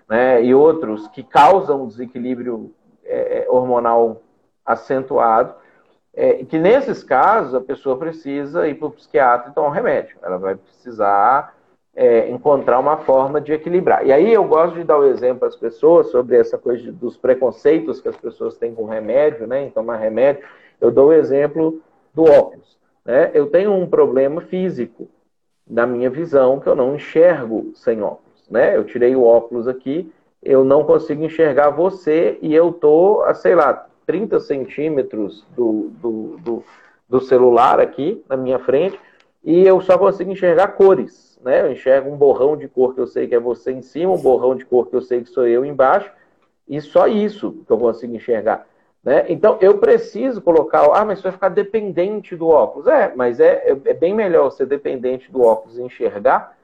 né? 0.08 0.42
E 0.42 0.54
outros 0.54 1.08
que 1.08 1.22
causam 1.22 1.86
desequilíbrio 1.86 2.72
é, 3.04 3.40
é, 3.40 3.50
hormonal 3.50 4.22
acentuado 4.64 5.54
é, 6.16 6.44
que 6.44 6.58
nesses 6.58 7.04
casos 7.04 7.54
a 7.54 7.60
pessoa 7.60 7.98
precisa 7.98 8.66
ir 8.66 8.74
para 8.76 8.88
o 8.88 8.90
psiquiatra 8.90 9.50
e 9.50 9.54
tomar 9.54 9.68
um 9.68 9.72
remédio. 9.72 10.16
Ela 10.22 10.38
vai 10.38 10.54
precisar 10.56 11.54
é, 11.94 12.30
encontrar 12.30 12.78
uma 12.78 12.96
forma 12.96 13.38
de 13.38 13.52
equilibrar. 13.52 14.04
E 14.06 14.10
aí 14.10 14.32
eu 14.32 14.44
gosto 14.44 14.74
de 14.74 14.84
dar 14.84 14.98
o 14.98 15.02
um 15.02 15.04
exemplo 15.04 15.46
às 15.46 15.54
pessoas 15.54 16.10
sobre 16.10 16.36
essa 16.36 16.56
coisa 16.56 16.82
de, 16.82 16.90
dos 16.90 17.18
preconceitos 17.18 18.00
que 18.00 18.08
as 18.08 18.16
pessoas 18.16 18.56
têm 18.56 18.74
com 18.74 18.86
remédio, 18.86 19.46
né, 19.46 19.64
em 19.64 19.70
tomar 19.70 19.96
remédio. 19.96 20.42
Eu 20.80 20.90
dou 20.90 21.08
o 21.08 21.12
exemplo 21.12 21.82
do 22.14 22.24
óculos. 22.24 22.78
Né? 23.04 23.30
Eu 23.34 23.46
tenho 23.50 23.72
um 23.72 23.86
problema 23.86 24.40
físico 24.40 25.08
na 25.68 25.86
minha 25.86 26.08
visão 26.08 26.58
que 26.60 26.66
eu 26.66 26.74
não 26.74 26.94
enxergo 26.94 27.72
sem 27.74 28.02
óculos. 28.02 28.48
Né? 28.50 28.74
Eu 28.74 28.84
tirei 28.84 29.14
o 29.14 29.24
óculos 29.24 29.68
aqui, 29.68 30.10
eu 30.42 30.64
não 30.64 30.84
consigo 30.84 31.24
enxergar 31.24 31.70
você 31.70 32.38
e 32.40 32.54
eu 32.54 32.72
tô, 32.72 33.22
sei 33.34 33.54
lá, 33.54 33.86
30 34.06 34.40
centímetros 34.40 35.44
do, 35.56 35.90
do, 36.00 36.36
do, 36.38 36.64
do 37.08 37.20
celular 37.20 37.80
aqui 37.80 38.24
na 38.28 38.36
minha 38.36 38.58
frente 38.58 38.98
e 39.44 39.66
eu 39.66 39.80
só 39.80 39.98
consigo 39.98 40.30
enxergar 40.30 40.68
cores. 40.68 41.38
Né? 41.42 41.62
Eu 41.62 41.72
enxergo 41.72 42.10
um 42.10 42.16
borrão 42.16 42.56
de 42.56 42.66
cor 42.68 42.94
que 42.94 43.00
eu 43.00 43.06
sei 43.06 43.26
que 43.26 43.34
é 43.34 43.40
você 43.40 43.72
em 43.72 43.82
cima, 43.82 44.12
um 44.12 44.18
borrão 44.18 44.54
de 44.56 44.64
cor 44.64 44.88
que 44.88 44.96
eu 44.96 45.02
sei 45.02 45.22
que 45.22 45.28
sou 45.28 45.46
eu 45.46 45.64
embaixo, 45.64 46.10
e 46.68 46.80
só 46.80 47.06
isso 47.06 47.62
que 47.66 47.72
eu 47.72 47.78
consigo 47.78 48.14
enxergar. 48.14 48.66
Né? 49.04 49.24
Então 49.28 49.56
eu 49.60 49.78
preciso 49.78 50.40
colocar, 50.40 50.84
ah, 50.92 51.04
mas 51.04 51.18
você 51.18 51.24
vai 51.24 51.32
ficar 51.32 51.48
dependente 51.50 52.34
do 52.34 52.48
óculos. 52.48 52.88
É, 52.88 53.12
mas 53.14 53.38
é, 53.38 53.70
é, 53.70 53.70
é 53.84 53.94
bem 53.94 54.12
melhor 54.12 54.50
ser 54.50 54.66
dependente 54.66 55.30
do 55.30 55.42
óculos 55.42 55.78
e 55.78 55.82
enxergar 55.82 56.55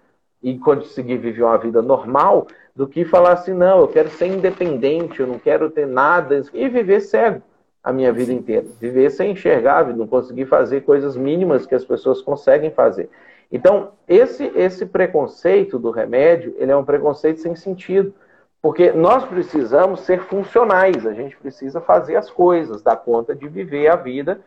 e 0.43 0.59
conseguir 0.59 1.18
viver 1.18 1.43
uma 1.43 1.57
vida 1.59 1.80
normal 1.80 2.47
do 2.74 2.86
que 2.86 3.05
falar 3.05 3.32
assim, 3.32 3.53
não, 3.53 3.80
eu 3.80 3.88
quero 3.88 4.09
ser 4.11 4.26
independente, 4.26 5.20
eu 5.20 5.26
não 5.26 5.38
quero 5.38 5.70
ter 5.70 5.86
nada, 5.86 6.43
e 6.53 6.68
viver 6.68 7.01
cego 7.01 7.43
a 7.82 7.93
minha 7.93 8.12
vida 8.12 8.32
inteira. 8.32 8.66
Viver 8.80 9.11
sem 9.11 9.32
enxergar, 9.32 9.86
não 9.95 10.07
conseguir 10.07 10.47
fazer 10.47 10.82
coisas 10.82 11.16
mínimas 11.16 11.66
que 11.66 11.74
as 11.74 11.84
pessoas 11.84 12.22
conseguem 12.22 12.70
fazer. 12.70 13.11
Então, 13.51 13.90
esse, 14.09 14.51
esse 14.55 14.86
preconceito 14.86 15.78
do 15.78 15.90
remédio, 15.90 16.55
ele 16.59 16.72
é 16.72 16.76
um 16.76 16.84
preconceito 16.84 17.40
sem 17.40 17.55
sentido. 17.55 18.14
Porque 18.62 18.93
nós 18.93 19.24
precisamos 19.24 20.03
ser 20.03 20.20
funcionais, 20.20 21.05
a 21.05 21.12
gente 21.12 21.36
precisa 21.36 21.80
fazer 21.80 22.14
as 22.14 22.30
coisas, 22.30 22.80
dar 22.80 22.97
conta 22.97 23.34
de 23.34 23.49
viver 23.49 23.88
a 23.88 23.97
vida 23.97 24.40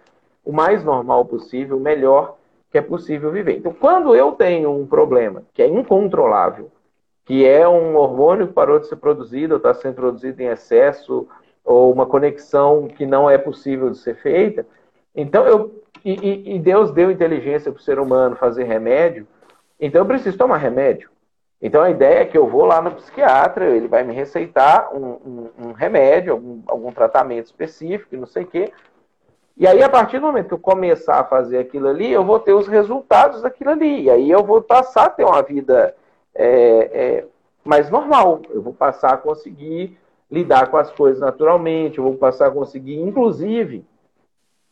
o 0.44 0.54
mais 0.54 0.84
normal 0.84 1.26
possível, 1.26 1.76
o 1.76 1.82
melhor 1.82 2.38
que 2.76 2.80
é 2.80 2.82
possível 2.82 3.32
viver. 3.32 3.56
Então, 3.56 3.72
quando 3.72 4.14
eu 4.14 4.34
tenho 4.34 4.70
um 4.70 4.86
problema 4.86 5.44
que 5.54 5.62
é 5.62 5.66
incontrolável, 5.66 6.70
que 7.24 7.48
é 7.48 7.66
um 7.66 7.96
hormônio 7.96 8.48
que 8.48 8.54
parou 8.54 8.80
de 8.80 8.88
ser 8.88 8.98
produzido, 8.98 9.54
ou 9.54 9.58
está 9.60 9.74
sendo 9.74 9.96
produzido 9.96 10.42
em 10.42 10.48
excesso, 10.48 11.26
ou 11.64 11.90
uma 11.90 12.06
conexão 12.06 12.90
que 12.90 13.06
não 13.06 13.30
é 13.30 13.38
possível 13.38 13.90
de 13.90 13.98
ser 13.98 14.16
feita. 14.16 14.68
Então, 15.16 15.48
eu, 15.48 15.82
e, 16.04 16.56
e 16.56 16.60
Deus 16.60 16.92
deu 16.92 17.10
inteligência 17.10 17.72
para 17.72 17.80
o 17.80 17.82
ser 17.82 17.98
humano 17.98 18.36
fazer 18.36 18.66
remédio, 18.66 19.26
então 19.80 20.02
eu 20.02 20.06
preciso 20.06 20.38
tomar 20.38 20.58
remédio. 20.58 21.10
Então 21.62 21.82
a 21.82 21.90
ideia 21.90 22.20
é 22.20 22.26
que 22.26 22.38
eu 22.38 22.46
vou 22.46 22.66
lá 22.66 22.82
no 22.82 22.92
psiquiatra, 22.92 23.70
ele 23.70 23.88
vai 23.88 24.04
me 24.04 24.14
receitar 24.14 24.94
um, 24.94 25.06
um, 25.26 25.50
um 25.68 25.72
remédio, 25.72 26.34
algum, 26.34 26.62
algum 26.68 26.92
tratamento 26.92 27.46
específico, 27.46 28.18
não 28.18 28.28
sei 28.28 28.44
o 28.44 28.48
quê. 28.48 28.74
E 29.58 29.66
aí, 29.66 29.82
a 29.82 29.90
partir 29.90 30.20
do 30.20 30.26
momento 30.26 30.48
que 30.50 30.54
eu 30.54 30.60
começar 30.60 31.20
a 31.20 31.24
fazer 31.24 31.60
aquilo 31.60 31.88
ali, 31.88 32.12
eu 32.12 32.26
vou 32.26 32.40
ter 32.40 32.54
os 32.54 32.68
resultados 32.68 33.42
daquilo 33.42 33.70
ali. 33.70 34.04
E 34.04 34.10
aí 34.10 34.30
eu 34.30 34.44
vou 34.44 34.62
passar 34.62 35.06
a 35.06 35.10
ter 35.10 35.24
uma 35.24 35.42
vida 35.42 35.96
é, 36.34 36.48
é, 36.48 37.26
mais 37.64 37.90
normal. 37.90 38.42
Eu 38.50 38.62
vou 38.62 38.74
passar 38.74 39.14
a 39.14 39.18
conseguir 39.18 39.98
lidar 40.30 40.70
com 40.70 40.78
as 40.78 40.92
coisas 40.92 41.22
naturalmente, 41.22 42.00
eu 42.00 42.04
vou 42.04 42.16
passar 42.16 42.48
a 42.48 42.52
conseguir, 42.52 43.00
inclusive, 43.00 43.86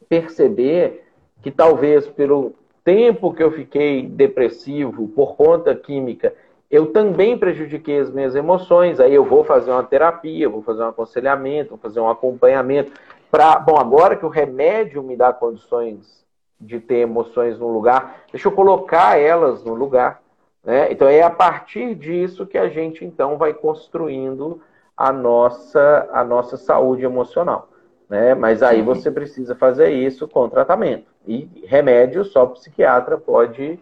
perceber 0.10 1.06
que 1.42 1.52
talvez 1.52 2.08
pelo 2.08 2.54
tempo 2.84 3.34
que 3.34 3.44
eu 3.44 3.52
fiquei 3.52 4.06
depressivo 4.06 5.08
por 5.10 5.36
conta 5.36 5.74
química, 5.74 6.34
eu 6.70 6.88
também 6.88 7.38
prejudiquei 7.38 8.00
as 8.00 8.12
minhas 8.12 8.36
emoções. 8.36 9.00
Aí 9.00 9.14
eu 9.14 9.24
vou 9.24 9.44
fazer 9.44 9.72
uma 9.72 9.84
terapia, 9.84 10.50
vou 10.50 10.62
fazer 10.62 10.82
um 10.84 10.88
aconselhamento, 10.88 11.70
vou 11.70 11.78
fazer 11.78 12.00
um 12.00 12.10
acompanhamento. 12.10 12.92
Para, 13.34 13.58
bom, 13.58 13.78
agora 13.78 14.16
que 14.16 14.28
o 14.28 14.30
remédio 14.30 15.02
me 15.02 15.18
dá 15.18 15.34
condições 15.34 16.24
de 16.62 16.80
ter 16.80 16.98
emoções 16.98 17.58
no 17.58 17.68
lugar, 17.68 18.26
deixa 18.32 18.48
eu 18.48 18.52
colocar 18.52 19.20
elas 19.20 19.64
no 19.64 19.74
lugar. 19.74 20.22
Né? 20.64 20.92
Então 20.92 21.08
é 21.08 21.24
a 21.24 21.32
partir 21.32 21.96
disso 21.96 22.46
que 22.46 22.60
a 22.60 22.70
gente 22.70 23.04
então 23.04 23.36
vai 23.36 23.52
construindo 23.52 24.62
a 24.96 25.12
nossa, 25.12 26.08
a 26.14 26.24
nossa 26.24 26.58
saúde 26.58 27.06
emocional. 27.06 27.70
né? 28.08 28.36
Mas 28.36 28.62
aí 28.62 28.82
uhum. 28.82 28.86
você 28.86 29.10
precisa 29.10 29.56
fazer 29.56 29.90
isso 29.90 30.28
com 30.28 30.48
tratamento. 30.48 31.08
E 31.28 31.50
remédio 31.66 32.24
só 32.24 32.44
o 32.44 32.50
psiquiatra 32.50 33.18
pode, 33.18 33.80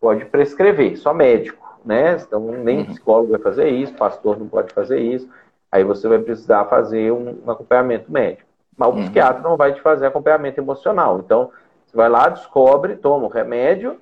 pode 0.00 0.24
prescrever, 0.24 0.96
só 0.98 1.14
médico, 1.14 1.78
né? 1.84 2.16
Então 2.16 2.40
nem 2.40 2.78
uhum. 2.78 2.86
psicólogo 2.86 3.30
vai 3.30 3.40
fazer 3.40 3.68
isso, 3.68 3.94
pastor 3.94 4.36
não 4.36 4.48
pode 4.48 4.72
fazer 4.72 4.98
isso. 4.98 5.28
Aí 5.70 5.84
você 5.84 6.08
vai 6.08 6.18
precisar 6.18 6.64
fazer 6.64 7.12
um 7.12 7.48
acompanhamento 7.48 8.10
médico. 8.10 8.47
Mas 8.78 8.88
o 8.88 8.92
uhum. 8.92 9.02
psiquiatra 9.02 9.42
não 9.42 9.56
vai 9.56 9.74
te 9.74 9.82
fazer 9.82 10.06
acompanhamento 10.06 10.60
emocional. 10.60 11.18
Então, 11.18 11.50
você 11.84 11.96
vai 11.96 12.08
lá, 12.08 12.28
descobre, 12.28 12.96
toma 12.96 13.26
o 13.26 13.30
remédio, 13.30 14.00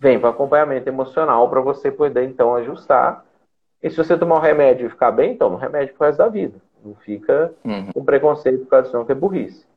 vem 0.00 0.18
para 0.18 0.30
acompanhamento 0.30 0.88
emocional 0.88 1.48
para 1.50 1.60
você 1.60 1.92
poder 1.92 2.24
então 2.24 2.56
ajustar. 2.56 3.24
E 3.82 3.90
se 3.90 3.96
você 3.96 4.16
tomar 4.16 4.36
o 4.36 4.40
remédio 4.40 4.86
e 4.86 4.90
ficar 4.90 5.12
bem, 5.12 5.36
toma 5.36 5.56
o 5.56 5.58
remédio 5.58 5.94
pro 5.94 6.06
resto 6.06 6.18
da 6.18 6.28
vida. 6.28 6.54
Não 6.84 6.94
fica 6.94 7.52
uhum. 7.64 7.92
com 7.92 8.04
preconceito 8.04 8.60
por 8.60 8.70
causa 8.70 8.86
disso, 8.88 9.04
que 9.04 9.12
é 9.12 9.14
burrice. 9.14 9.68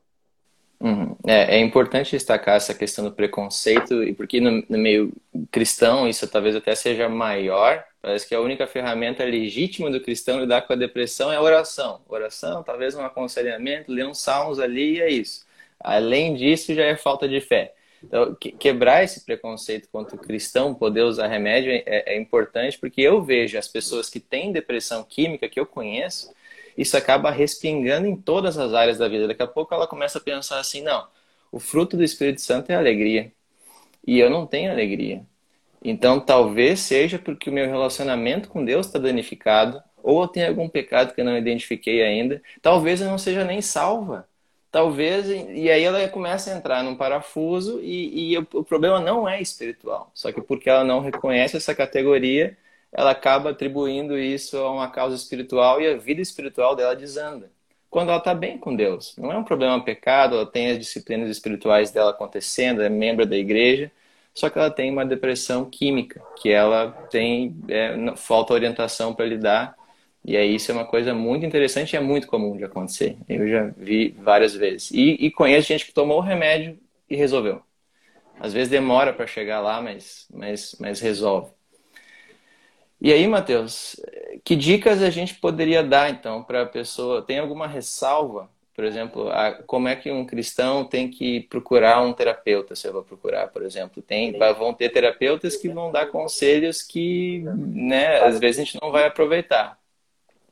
Uhum. 0.80 1.14
É, 1.24 1.56
é, 1.56 1.60
importante 1.60 2.10
destacar 2.10 2.56
essa 2.56 2.74
questão 2.74 3.04
do 3.04 3.12
preconceito, 3.12 4.02
e 4.02 4.12
porque 4.12 4.40
no, 4.40 4.64
no, 4.68 4.78
meio 4.78 5.12
cristão 5.52 6.08
isso 6.08 6.26
talvez 6.28 6.56
até 6.56 6.74
seja 6.74 7.08
maior. 7.08 7.84
Parece 8.02 8.28
que 8.28 8.34
a 8.34 8.40
única 8.40 8.66
ferramenta 8.66 9.24
legítima 9.24 9.88
do 9.88 10.00
cristão 10.00 10.40
lidar 10.40 10.62
com 10.62 10.72
a 10.72 10.76
depressão 10.76 11.32
é 11.32 11.36
a 11.36 11.42
oração. 11.42 12.00
Oração, 12.08 12.62
talvez 12.64 12.96
um 12.96 13.04
aconselhamento, 13.04 13.92
ler 13.92 14.04
uns 14.06 14.18
salmos 14.18 14.58
ali 14.58 14.96
e 14.96 15.00
é 15.00 15.08
isso. 15.08 15.46
Além 15.78 16.34
disso, 16.34 16.74
já 16.74 16.84
é 16.84 16.96
falta 16.96 17.28
de 17.28 17.40
fé. 17.40 17.72
Então, 18.02 18.34
quebrar 18.34 19.04
esse 19.04 19.24
preconceito 19.24 19.88
contra 19.88 20.16
o 20.16 20.18
cristão, 20.18 20.74
poder 20.74 21.02
usar 21.02 21.28
remédio, 21.28 21.70
é, 21.72 22.14
é 22.14 22.18
importante, 22.18 22.76
porque 22.76 23.00
eu 23.00 23.22
vejo 23.22 23.56
as 23.56 23.68
pessoas 23.68 24.10
que 24.10 24.18
têm 24.18 24.50
depressão 24.50 25.04
química, 25.04 25.48
que 25.48 25.60
eu 25.60 25.66
conheço, 25.66 26.34
isso 26.76 26.96
acaba 26.96 27.30
respingando 27.30 28.06
em 28.08 28.16
todas 28.16 28.58
as 28.58 28.74
áreas 28.74 28.98
da 28.98 29.08
vida. 29.08 29.28
Daqui 29.28 29.42
a 29.42 29.46
pouco 29.46 29.72
ela 29.74 29.86
começa 29.86 30.18
a 30.18 30.20
pensar 30.20 30.58
assim: 30.58 30.82
não, 30.82 31.06
o 31.52 31.60
fruto 31.60 31.96
do 31.96 32.02
Espírito 32.02 32.40
Santo 32.40 32.70
é 32.70 32.74
alegria. 32.74 33.32
E 34.06 34.18
eu 34.18 34.28
não 34.30 34.46
tenho 34.46 34.70
alegria. 34.72 35.24
Então 35.84 36.20
talvez 36.20 36.80
seja 36.80 37.18
porque 37.18 37.50
o 37.50 37.52
meu 37.52 37.66
relacionamento 37.66 38.48
com 38.48 38.64
Deus 38.64 38.86
está 38.86 38.98
danificado, 38.98 39.82
ou 40.02 40.22
eu 40.22 40.28
tenho 40.28 40.48
algum 40.48 40.68
pecado 40.68 41.14
que 41.14 41.20
eu 41.20 41.24
não 41.24 41.36
identifiquei 41.36 42.02
ainda. 42.02 42.42
Talvez 42.60 43.00
eu 43.00 43.08
não 43.08 43.18
seja 43.18 43.44
nem 43.44 43.60
salva. 43.60 44.28
Talvez, 44.70 45.28
e 45.28 45.70
aí 45.70 45.82
ela 45.82 46.08
começa 46.08 46.50
a 46.50 46.56
entrar 46.56 46.82
num 46.82 46.96
parafuso 46.96 47.78
e, 47.82 48.32
e 48.32 48.38
o, 48.38 48.46
o 48.54 48.64
problema 48.64 48.98
não 49.00 49.28
é 49.28 49.40
espiritual. 49.40 50.10
Só 50.14 50.32
que 50.32 50.40
porque 50.40 50.70
ela 50.70 50.82
não 50.82 51.00
reconhece 51.00 51.56
essa 51.58 51.74
categoria, 51.74 52.56
ela 52.90 53.10
acaba 53.10 53.50
atribuindo 53.50 54.18
isso 54.18 54.56
a 54.56 54.70
uma 54.70 54.90
causa 54.90 55.14
espiritual 55.14 55.80
e 55.80 55.88
a 55.88 55.96
vida 55.96 56.22
espiritual 56.22 56.74
dela 56.74 56.96
desanda. 56.96 57.50
Quando 57.90 58.08
ela 58.08 58.18
está 58.18 58.34
bem 58.34 58.56
com 58.56 58.74
Deus. 58.74 59.14
Não 59.18 59.30
é 59.30 59.36
um 59.36 59.44
problema 59.44 59.82
pecado, 59.84 60.36
ela 60.36 60.46
tem 60.46 60.70
as 60.70 60.78
disciplinas 60.78 61.28
espirituais 61.28 61.90
dela 61.90 62.10
acontecendo, 62.10 62.82
é 62.82 62.88
membro 62.88 63.26
da 63.26 63.36
igreja, 63.36 63.92
só 64.34 64.48
que 64.48 64.58
ela 64.58 64.70
tem 64.70 64.90
uma 64.90 65.04
depressão 65.04 65.64
química, 65.64 66.22
que 66.40 66.50
ela 66.50 66.90
tem 67.10 67.54
é, 67.68 68.16
falta 68.16 68.54
orientação 68.54 69.14
para 69.14 69.26
lidar. 69.26 69.76
E 70.24 70.36
aí 70.36 70.54
isso 70.54 70.70
é 70.70 70.74
uma 70.74 70.86
coisa 70.86 71.12
muito 71.12 71.44
interessante 71.44 71.92
e 71.92 71.96
é 71.96 72.00
muito 72.00 72.26
comum 72.26 72.56
de 72.56 72.64
acontecer. 72.64 73.16
Eu 73.28 73.48
já 73.48 73.72
vi 73.76 74.14
várias 74.18 74.54
vezes. 74.54 74.90
E, 74.90 75.16
e 75.20 75.30
conheço 75.30 75.68
gente 75.68 75.84
que 75.84 75.92
tomou 75.92 76.18
o 76.18 76.22
remédio 76.22 76.78
e 77.10 77.16
resolveu. 77.16 77.62
Às 78.40 78.52
vezes 78.52 78.68
demora 78.68 79.12
para 79.12 79.26
chegar 79.26 79.60
lá, 79.60 79.80
mas, 79.82 80.26
mas, 80.32 80.76
mas 80.80 81.00
resolve. 81.00 81.52
E 83.00 83.12
aí, 83.12 83.26
Matheus, 83.26 83.96
que 84.44 84.54
dicas 84.54 85.02
a 85.02 85.10
gente 85.10 85.34
poderia 85.34 85.82
dar 85.82 86.08
então 86.08 86.42
para 86.42 86.62
a 86.62 86.66
pessoa? 86.66 87.20
Tem 87.20 87.38
alguma 87.38 87.66
ressalva, 87.66 88.48
por 88.74 88.84
exemplo, 88.84 89.28
a, 89.30 89.52
como 89.66 89.88
é 89.88 89.94
que 89.94 90.10
um 90.10 90.24
cristão 90.24 90.84
tem 90.84 91.08
que 91.08 91.40
procurar 91.42 92.00
um 92.02 92.12
terapeuta? 92.12 92.74
Se 92.74 92.86
eu 92.86 92.92
vou 92.92 93.02
procurar, 93.02 93.48
por 93.48 93.62
exemplo, 93.62 94.02
tem, 94.02 94.36
vão 94.58 94.72
ter 94.72 94.88
terapeutas 94.88 95.56
que 95.56 95.68
vão 95.68 95.92
dar 95.92 96.06
conselhos 96.06 96.82
que, 96.82 97.44
né, 97.56 98.18
às 98.20 98.38
vezes 98.38 98.60
a 98.60 98.64
gente 98.64 98.78
não 98.80 98.90
vai 98.90 99.06
aproveitar. 99.06 99.78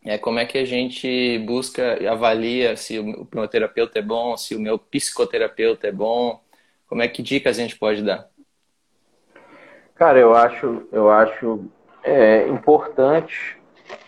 É 0.05 0.16
como 0.16 0.39
é 0.39 0.47
que 0.47 0.59
a 0.59 0.64
gente 0.64 1.39
busca, 1.41 1.99
avalia 2.11 2.77
se 2.77 2.99
o 2.99 3.27
meu 3.35 3.49
terapeuta 3.49 3.99
é 3.99 4.03
bom, 4.03 4.37
se 4.37 4.55
o 4.55 4.61
meu 4.61 4.79
psicoterapeuta 4.79 5.89
é 5.89 5.93
bom? 5.93 6.41
Como 6.87 7.03
é 7.03 7.09
que 7.09 7.23
dicas 7.23 7.59
a 7.59 7.62
gente 7.62 7.79
pode 7.79 8.03
dar? 8.03 8.29
Cara, 9.95 10.18
eu 10.18 10.35
acho, 10.35 10.89
eu 10.91 11.11
acho 11.11 11.71
é 12.03 12.49
importante. 12.49 13.59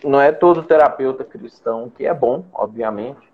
Não 0.03 0.19
é 0.19 0.31
todo 0.31 0.63
terapeuta 0.63 1.23
cristão 1.23 1.89
que 1.89 2.05
é 2.05 2.13
bom, 2.13 2.45
obviamente, 2.53 3.32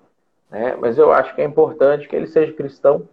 né? 0.50 0.76
mas 0.80 0.97
eu 0.97 1.12
acho 1.12 1.34
que 1.36 1.41
é 1.41 1.45
importante 1.45 2.08
que 2.08 2.16
ele 2.16 2.28
seja 2.28 2.54
cristão, 2.54 3.04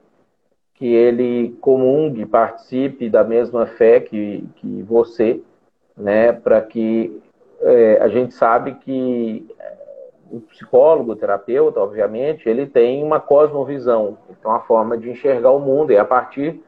que 0.75 0.87
ele 0.87 1.57
comungue, 1.61 2.27
participe 2.27 3.09
da 3.09 3.25
mesma 3.25 3.67
fé 3.67 4.01
que, 4.01 4.45
que 4.57 4.83
você, 4.83 5.41
né? 5.97 6.33
para 6.33 6.61
que 6.61 7.21
é, 7.61 7.99
a 8.01 8.09
gente 8.09 8.35
sabe 8.35 8.75
que 8.75 9.47
é, 9.59 9.77
o 10.31 10.41
psicólogo, 10.41 11.13
o 11.13 11.17
terapeuta, 11.17 11.81
obviamente, 11.81 12.49
ele 12.49 12.67
tem 12.67 13.03
uma 13.03 13.21
cosmovisão, 13.21 14.19
então 14.29 14.51
uma 14.51 14.61
forma 14.61 14.99
de 14.99 15.11
enxergar 15.11 15.51
o 15.53 15.61
mundo, 15.61 15.93
e 15.93 15.99
a 15.99 16.05
partir 16.05 16.61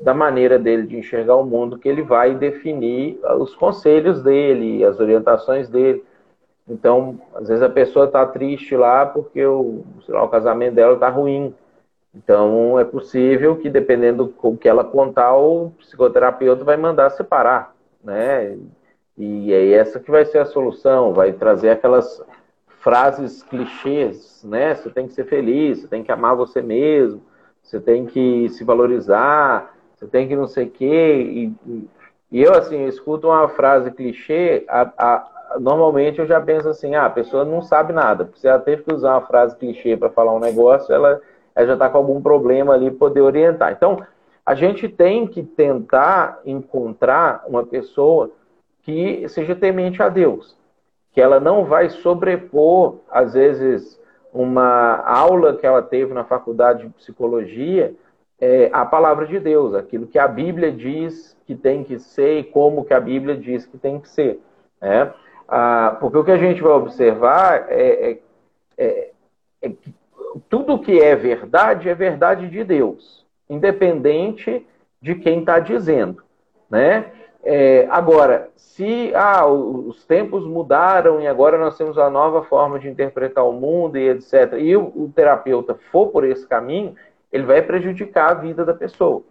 da 0.00 0.14
maneira 0.14 0.58
dele 0.58 0.86
de 0.86 0.96
enxergar 0.96 1.36
o 1.36 1.44
mundo 1.44 1.78
que 1.78 1.88
ele 1.88 2.02
vai 2.02 2.34
definir 2.34 3.20
os 3.38 3.54
conselhos 3.54 4.22
dele, 4.22 4.82
as 4.84 4.98
orientações 4.98 5.68
dele. 5.68 6.02
Então, 6.70 7.20
às 7.34 7.48
vezes 7.48 7.62
a 7.62 7.68
pessoa 7.68 8.06
está 8.06 8.24
triste 8.24 8.76
lá 8.76 9.04
porque 9.04 9.44
o, 9.44 9.84
lá, 10.08 10.22
o 10.22 10.28
casamento 10.28 10.74
dela 10.74 10.94
está 10.94 11.08
ruim. 11.08 11.52
Então, 12.14 12.78
é 12.78 12.84
possível 12.84 13.56
que, 13.56 13.68
dependendo 13.68 14.32
do 14.42 14.56
que 14.56 14.68
ela 14.68 14.84
contar, 14.84 15.36
o 15.36 15.70
psicoterapeuta 15.78 16.64
vai 16.64 16.76
mandar 16.76 17.10
separar, 17.10 17.74
né? 18.02 18.56
E 19.18 19.52
é 19.52 19.72
essa 19.72 19.98
que 19.98 20.10
vai 20.10 20.24
ser 20.24 20.38
a 20.38 20.46
solução, 20.46 21.12
vai 21.12 21.32
trazer 21.32 21.70
aquelas 21.70 22.22
frases 22.80 23.42
clichês, 23.42 24.42
né? 24.44 24.74
Você 24.74 24.90
tem 24.90 25.06
que 25.06 25.12
ser 25.12 25.24
feliz, 25.24 25.80
você 25.80 25.88
tem 25.88 26.02
que 26.02 26.10
amar 26.10 26.36
você 26.36 26.62
mesmo, 26.62 27.22
você 27.62 27.80
tem 27.80 28.06
que 28.06 28.48
se 28.48 28.64
valorizar, 28.64 29.74
você 29.94 30.06
tem 30.06 30.26
que 30.26 30.36
não 30.36 30.46
sei 30.46 30.66
o 30.66 30.70
quê. 30.70 31.22
E, 31.66 31.88
e 32.32 32.42
eu, 32.42 32.54
assim, 32.54 32.82
eu 32.82 32.88
escuto 32.88 33.28
uma 33.28 33.48
frase 33.48 33.90
clichê, 33.90 34.64
a, 34.68 34.90
a, 34.96 35.39
normalmente 35.58 36.18
eu 36.18 36.26
já 36.26 36.40
penso 36.40 36.68
assim, 36.68 36.94
ah, 36.94 37.06
a 37.06 37.10
pessoa 37.10 37.44
não 37.44 37.62
sabe 37.62 37.92
nada. 37.92 38.30
Se 38.34 38.46
ela 38.46 38.58
teve 38.58 38.82
que 38.82 38.94
usar 38.94 39.12
uma 39.12 39.26
frase 39.26 39.56
clichê 39.56 39.96
para 39.96 40.10
falar 40.10 40.34
um 40.34 40.40
negócio, 40.40 40.94
ela, 40.94 41.20
ela 41.54 41.66
já 41.66 41.72
está 41.74 41.88
com 41.88 41.98
algum 41.98 42.20
problema 42.20 42.74
ali 42.74 42.90
poder 42.90 43.20
orientar. 43.20 43.72
Então, 43.72 43.98
a 44.44 44.54
gente 44.54 44.88
tem 44.88 45.26
que 45.26 45.42
tentar 45.42 46.40
encontrar 46.44 47.44
uma 47.46 47.64
pessoa 47.64 48.30
que 48.82 49.28
seja 49.28 49.54
temente 49.54 50.02
a 50.02 50.08
Deus, 50.08 50.56
que 51.12 51.20
ela 51.20 51.38
não 51.38 51.64
vai 51.64 51.90
sobrepor, 51.90 52.96
às 53.10 53.34
vezes, 53.34 54.00
uma 54.32 55.02
aula 55.04 55.56
que 55.56 55.66
ela 55.66 55.82
teve 55.82 56.14
na 56.14 56.24
faculdade 56.24 56.86
de 56.86 56.92
psicologia 56.94 57.94
é, 58.40 58.70
a 58.72 58.86
palavra 58.86 59.26
de 59.26 59.38
Deus, 59.38 59.74
aquilo 59.74 60.06
que 60.06 60.18
a 60.18 60.26
Bíblia 60.26 60.72
diz 60.72 61.36
que 61.46 61.54
tem 61.54 61.84
que 61.84 61.98
ser 61.98 62.38
e 62.38 62.44
como 62.44 62.84
que 62.84 62.94
a 62.94 63.00
Bíblia 63.00 63.36
diz 63.36 63.66
que 63.66 63.76
tem 63.76 64.00
que 64.00 64.08
ser. 64.08 64.40
Né? 64.80 65.12
Ah, 65.52 65.96
porque 65.98 66.16
o 66.16 66.22
que 66.22 66.30
a 66.30 66.38
gente 66.38 66.62
vai 66.62 66.72
observar 66.72 67.66
é, 67.68 68.12
é, 68.12 68.18
é, 68.78 69.10
é 69.60 69.68
que 69.68 69.92
tudo 70.48 70.78
que 70.78 71.00
é 71.00 71.16
verdade 71.16 71.88
é 71.88 71.94
verdade 71.94 72.48
de 72.48 72.62
Deus, 72.62 73.26
independente 73.48 74.64
de 75.02 75.16
quem 75.16 75.40
está 75.40 75.58
dizendo. 75.58 76.22
Né? 76.70 77.06
É, 77.42 77.88
agora, 77.90 78.50
se 78.54 79.12
ah, 79.12 79.44
os 79.44 80.04
tempos 80.04 80.46
mudaram 80.46 81.20
e 81.20 81.26
agora 81.26 81.58
nós 81.58 81.76
temos 81.76 81.96
uma 81.96 82.10
nova 82.10 82.44
forma 82.44 82.78
de 82.78 82.88
interpretar 82.88 83.44
o 83.44 83.52
mundo 83.52 83.98
e 83.98 84.08
etc., 84.08 84.52
e 84.56 84.76
o, 84.76 84.92
o 84.94 85.12
terapeuta 85.12 85.74
for 85.90 86.10
por 86.10 86.24
esse 86.24 86.46
caminho, 86.46 86.94
ele 87.32 87.42
vai 87.42 87.60
prejudicar 87.60 88.30
a 88.30 88.34
vida 88.34 88.64
da 88.64 88.74
pessoa. 88.74 89.22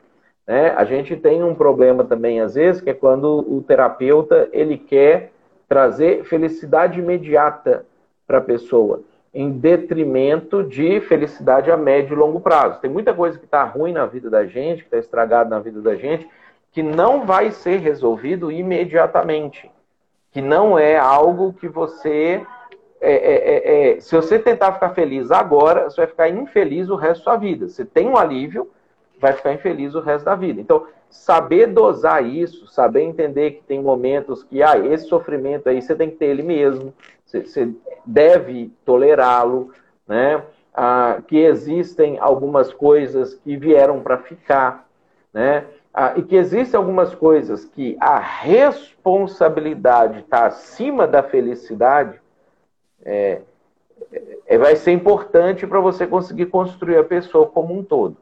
Né? 0.46 0.72
A 0.76 0.84
gente 0.84 1.16
tem 1.16 1.42
um 1.42 1.56
problema 1.56 2.04
também, 2.04 2.42
às 2.42 2.56
vezes, 2.56 2.82
que 2.82 2.90
é 2.90 2.94
quando 2.94 3.40
o 3.48 3.62
terapeuta 3.62 4.50
ele 4.52 4.78
quer 4.78 5.32
trazer 5.70 6.26
felicidade 6.26 7.00
imediata 7.00 7.86
para 8.28 8.40
a 8.40 8.42
pessoa, 8.42 9.04
em 9.32 9.52
detrimento 9.52 10.64
de 10.64 11.00
felicidade 11.02 11.72
a 11.72 11.78
médio 11.78 12.14
e 12.14 12.20
longo 12.20 12.42
prazo. 12.42 12.82
Tem 12.82 12.90
muita 12.90 13.14
coisa 13.14 13.38
que 13.38 13.46
está 13.46 13.64
ruim 13.64 13.94
na 13.94 14.08
vida 14.08 14.30
da 14.30 14.46
gente, 14.46 14.80
que 14.80 14.88
está 14.88 14.98
estragada 14.98 15.50
na 15.50 15.60
vida 15.60 15.80
da 15.80 15.96
gente, 15.96 16.28
que 16.72 16.82
não 16.82 17.26
vai 17.26 17.52
ser 17.52 17.78
resolvido 17.78 18.52
imediatamente. 18.52 19.70
Que 20.32 20.42
não 20.42 20.78
é 20.78 20.98
algo 20.98 21.54
que 21.54 21.68
você 21.68 22.44
é, 23.02 23.14
é, 23.14 23.34
é, 23.34 23.92
é, 23.92 24.00
se 24.00 24.16
você 24.16 24.38
tentar 24.38 24.74
ficar 24.74 24.90
feliz 24.90 25.32
agora, 25.32 25.90
você 25.90 25.98
vai 25.98 26.08
ficar 26.08 26.30
infeliz 26.30 26.90
o 26.90 26.96
resto 26.96 27.20
da 27.20 27.32
sua 27.32 27.38
vida. 27.38 27.68
Você 27.68 27.86
tem 27.86 28.08
um 28.08 28.18
alívio, 28.18 28.70
vai 29.20 29.34
ficar 29.34 29.54
infeliz 29.54 29.96
o 29.96 30.02
resto 30.02 30.26
da 30.26 30.36
vida. 30.36 30.60
Então, 30.60 30.86
saber 31.10 31.68
dosar 31.68 32.26
isso, 32.26 32.68
saber 32.68 33.01
entender 33.01 33.51
que 33.51 33.64
tem 33.64 33.82
momentos 33.82 34.43
que, 34.43 34.62
ah, 34.62 34.78
esse 34.78 35.05
sofrimento 35.05 35.68
aí 35.68 35.82
você 35.82 35.95
tem 35.95 36.10
que 36.10 36.18
ter 36.18 36.28
ele 36.28 36.43
mesmo, 36.43 36.93
você, 37.26 37.74
deve 38.05 38.72
tolerá-lo, 38.86 39.72
né? 40.07 40.43
ah, 40.74 41.22
que 41.28 41.38
existem 41.38 42.18
algumas 42.20 42.72
coisas 42.72 43.34
que 43.34 43.57
vieram 43.57 44.01
para 44.01 44.18
ficar, 44.18 44.88
né? 45.34 45.66
Ah, 45.93 46.14
e 46.16 46.22
que 46.22 46.38
existem 46.38 46.78
algumas 46.78 47.14
coisas 47.14 47.66
que 47.66 47.97
a 47.99 48.18
responsabilidade 48.18 50.20
está 50.20 50.45
acima 50.45 51.05
da 51.05 51.22
felicidade, 51.22 52.22
é, 53.03 53.41
é, 54.47 54.57
vai 54.57 54.78
ser 54.78 54.91
importante 54.91 55.68
para 55.68 55.82
você 55.82 56.07
conseguir 56.07 56.45
construir 56.45 56.97
a 56.97 57.03
pessoa 57.03 57.47
como 57.47 57.78
um 57.78 57.84
todo. 57.84 58.16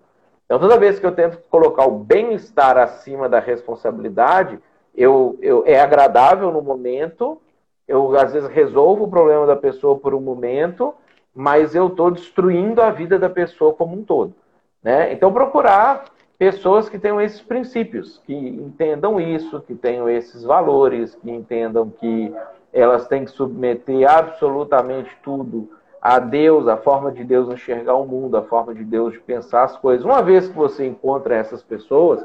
Então, 0.47 0.59
toda 0.59 0.79
vez 0.79 0.97
que 0.97 1.05
eu 1.05 1.11
tento 1.11 1.37
colocar 1.49 1.85
o 1.85 1.99
bem-estar 1.99 2.77
acima 2.77 3.27
da 3.27 3.37
responsabilidade, 3.37 4.57
eu, 4.95 5.37
eu, 5.41 5.63
é 5.67 5.77
agradável 5.77 6.49
no 6.51 6.61
momento, 6.61 7.37
eu 7.85 8.17
às 8.17 8.31
vezes 8.31 8.49
resolvo 8.49 9.03
o 9.03 9.09
problema 9.09 9.45
da 9.45 9.57
pessoa 9.57 9.97
por 9.97 10.15
um 10.15 10.21
momento, 10.21 10.95
mas 11.35 11.75
eu 11.75 11.87
estou 11.87 12.09
destruindo 12.09 12.81
a 12.81 12.89
vida 12.89 13.19
da 13.19 13.29
pessoa 13.29 13.73
como 13.73 13.97
um 13.97 14.03
todo. 14.03 14.33
Né? 14.81 15.11
Então, 15.11 15.33
procurar 15.33 16.05
pessoas 16.39 16.87
que 16.87 16.97
tenham 16.97 17.19
esses 17.19 17.41
princípios, 17.41 18.21
que 18.25 18.33
entendam 18.33 19.19
isso, 19.19 19.59
que 19.59 19.75
tenham 19.75 20.09
esses 20.09 20.43
valores, 20.43 21.13
que 21.15 21.29
entendam 21.29 21.89
que 21.89 22.33
elas 22.71 23.05
têm 23.07 23.25
que 23.25 23.31
submeter 23.31 24.09
absolutamente 24.09 25.11
tudo 25.21 25.69
a 26.01 26.19
Deus, 26.19 26.67
a 26.67 26.77
forma 26.77 27.11
de 27.11 27.23
Deus 27.23 27.49
enxergar 27.49 27.95
o 27.95 28.05
mundo, 28.05 28.37
a 28.37 28.43
forma 28.43 28.73
de 28.73 28.83
Deus 28.83 29.13
de 29.13 29.19
pensar 29.19 29.63
as 29.63 29.77
coisas. 29.77 30.05
Uma 30.05 30.21
vez 30.21 30.47
que 30.47 30.55
você 30.55 30.85
encontra 30.85 31.35
essas 31.35 31.63
pessoas 31.63 32.23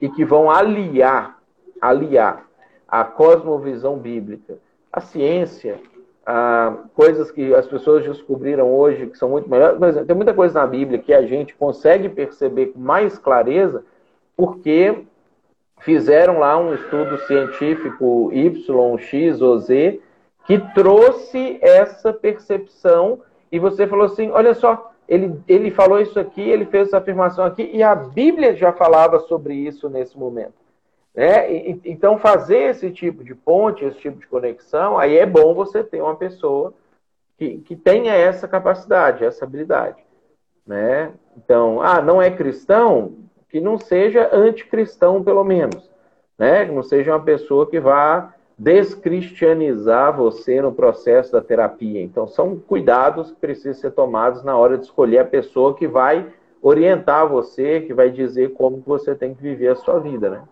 e 0.00 0.08
que 0.08 0.24
vão 0.24 0.50
aliar, 0.50 1.38
aliar 1.80 2.46
a 2.88 3.04
cosmovisão 3.04 3.96
bíblica, 3.98 4.58
a 4.92 5.00
ciência, 5.00 5.78
a 6.26 6.74
coisas 6.94 7.30
que 7.30 7.54
as 7.54 7.66
pessoas 7.66 8.04
descobriram 8.04 8.72
hoje 8.74 9.06
que 9.06 9.18
são 9.18 9.28
muito 9.28 9.48
melhores. 9.48 9.80
Exemplo, 9.80 10.06
tem 10.06 10.16
muita 10.16 10.34
coisa 10.34 10.60
na 10.60 10.66
Bíblia 10.66 10.98
que 10.98 11.12
a 11.12 11.22
gente 11.22 11.54
consegue 11.54 12.08
perceber 12.08 12.66
com 12.66 12.80
mais 12.80 13.18
clareza 13.18 13.84
porque 14.36 15.04
fizeram 15.78 16.38
lá 16.38 16.58
um 16.58 16.74
estudo 16.74 17.18
científico 17.26 18.30
Y, 18.32 18.98
X 18.98 19.40
ou 19.40 19.58
Z 19.58 20.00
que 20.46 20.58
trouxe 20.74 21.58
essa 21.60 22.12
percepção 22.12 23.20
e 23.50 23.58
você 23.58 23.86
falou 23.86 24.06
assim, 24.06 24.30
olha 24.30 24.54
só, 24.54 24.92
ele, 25.08 25.40
ele 25.48 25.70
falou 25.70 26.00
isso 26.00 26.18
aqui, 26.20 26.40
ele 26.40 26.66
fez 26.66 26.88
essa 26.88 26.98
afirmação 26.98 27.44
aqui 27.44 27.68
e 27.72 27.82
a 27.82 27.94
Bíblia 27.94 28.54
já 28.54 28.72
falava 28.72 29.18
sobre 29.20 29.54
isso 29.54 29.88
nesse 29.88 30.16
momento. 30.16 30.54
Né? 31.14 31.52
E, 31.52 31.80
então, 31.84 32.18
fazer 32.18 32.70
esse 32.70 32.90
tipo 32.90 33.24
de 33.24 33.34
ponte, 33.34 33.84
esse 33.84 33.98
tipo 33.98 34.20
de 34.20 34.26
conexão, 34.26 34.96
aí 34.96 35.18
é 35.18 35.26
bom 35.26 35.52
você 35.52 35.82
ter 35.82 36.00
uma 36.00 36.14
pessoa 36.14 36.72
que, 37.36 37.58
que 37.58 37.74
tenha 37.74 38.14
essa 38.14 38.46
capacidade, 38.46 39.24
essa 39.24 39.44
habilidade. 39.44 40.00
Né? 40.66 41.12
Então, 41.36 41.82
ah, 41.82 42.00
não 42.00 42.22
é 42.22 42.30
cristão? 42.30 43.16
Que 43.48 43.60
não 43.60 43.78
seja 43.78 44.30
anticristão, 44.32 45.24
pelo 45.24 45.42
menos. 45.42 45.90
Né? 46.38 46.66
Que 46.66 46.72
não 46.72 46.82
seja 46.82 47.12
uma 47.12 47.24
pessoa 47.24 47.68
que 47.68 47.80
vá 47.80 48.32
descristianizar 48.60 50.14
você 50.14 50.60
no 50.60 50.70
processo 50.70 51.32
da 51.32 51.40
terapia. 51.40 52.02
Então, 52.02 52.28
são 52.28 52.58
cuidados 52.58 53.30
que 53.30 53.36
precisam 53.36 53.72
ser 53.72 53.90
tomados 53.92 54.44
na 54.44 54.54
hora 54.54 54.76
de 54.76 54.84
escolher 54.84 55.20
a 55.20 55.24
pessoa 55.24 55.74
que 55.74 55.88
vai 55.88 56.30
orientar 56.60 57.26
você, 57.26 57.80
que 57.80 57.94
vai 57.94 58.10
dizer 58.10 58.52
como 58.52 58.82
você 58.86 59.14
tem 59.14 59.34
que 59.34 59.42
viver 59.42 59.68
a 59.68 59.76
sua 59.76 59.98
vida, 59.98 60.28
né? 60.28 60.42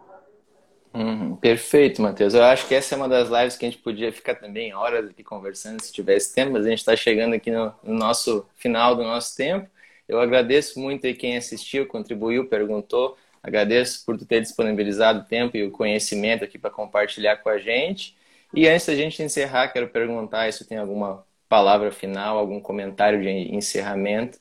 Uhum, 0.95 1.37
perfeito, 1.37 2.01
Matheus. 2.01 2.33
Eu 2.33 2.45
acho 2.45 2.67
que 2.67 2.75
essa 2.75 2.95
é 2.95 2.97
uma 2.97 3.11
das 3.11 3.29
lives 3.29 3.59
que 3.59 3.67
a 3.67 3.71
gente 3.71 3.83
podia 3.83 4.11
ficar 4.11 4.37
também 4.37 4.75
horas 4.75 5.11
aqui 5.11 5.23
conversando 5.23 5.83
se 5.83 5.93
tivesse 5.93 6.35
tempo, 6.35 6.53
mas 6.53 6.65
a 6.65 6.71
gente 6.71 6.79
está 6.79 6.97
chegando 6.97 7.35
aqui 7.35 7.51
no, 7.51 7.75
no, 7.83 7.93
nosso 7.93 8.47
final 8.57 8.97
do 8.97 9.03
nosso 9.03 9.37
tempo. 9.37 9.69
Eu 10.09 10.19
agradeço 10.19 10.81
muito 10.81 11.07
aí 11.07 11.13
quem 11.13 11.37
assistiu, 11.37 11.87
contribuiu, 11.87 12.49
perguntou. 12.49 13.19
Agradeço 13.43 14.05
por 14.05 14.17
tu 14.17 14.27
ter 14.27 14.41
disponibilizado 14.41 15.21
o 15.21 15.25
tempo 15.25 15.57
e 15.57 15.65
o 15.65 15.71
conhecimento 15.71 16.45
aqui 16.45 16.59
para 16.59 16.71
compartilhar 16.71 17.37
com 17.37 17.49
a 17.49 17.59
gente. 17.59 18.17
E 18.55 18.67
antes 18.69 18.87
da 18.87 18.95
gente 18.95 19.23
encerrar, 19.23 19.69
quero 19.69 19.89
perguntar 19.89 20.53
se 20.53 20.67
tem 20.67 20.79
alguma 20.79 21.25
palavra 21.49 21.91
final, 21.91 22.39
algum 22.39 22.61
comentário 22.61 23.21
de 23.21 23.55
encerramento. 23.55 24.39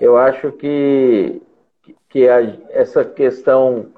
Eu 0.00 0.16
acho 0.16 0.52
que, 0.52 1.42
que 2.08 2.28
a, 2.28 2.40
essa 2.70 3.04
questão 3.04 3.90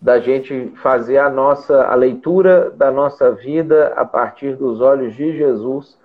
da 0.00 0.20
gente 0.20 0.72
fazer 0.76 1.18
a 1.18 1.28
nossa 1.28 1.84
a 1.84 1.94
leitura 1.94 2.70
da 2.70 2.90
nossa 2.90 3.32
vida 3.32 3.88
a 3.96 4.04
partir 4.04 4.54
dos 4.54 4.80
olhos 4.80 5.16
de 5.16 5.36
Jesus 5.36 5.98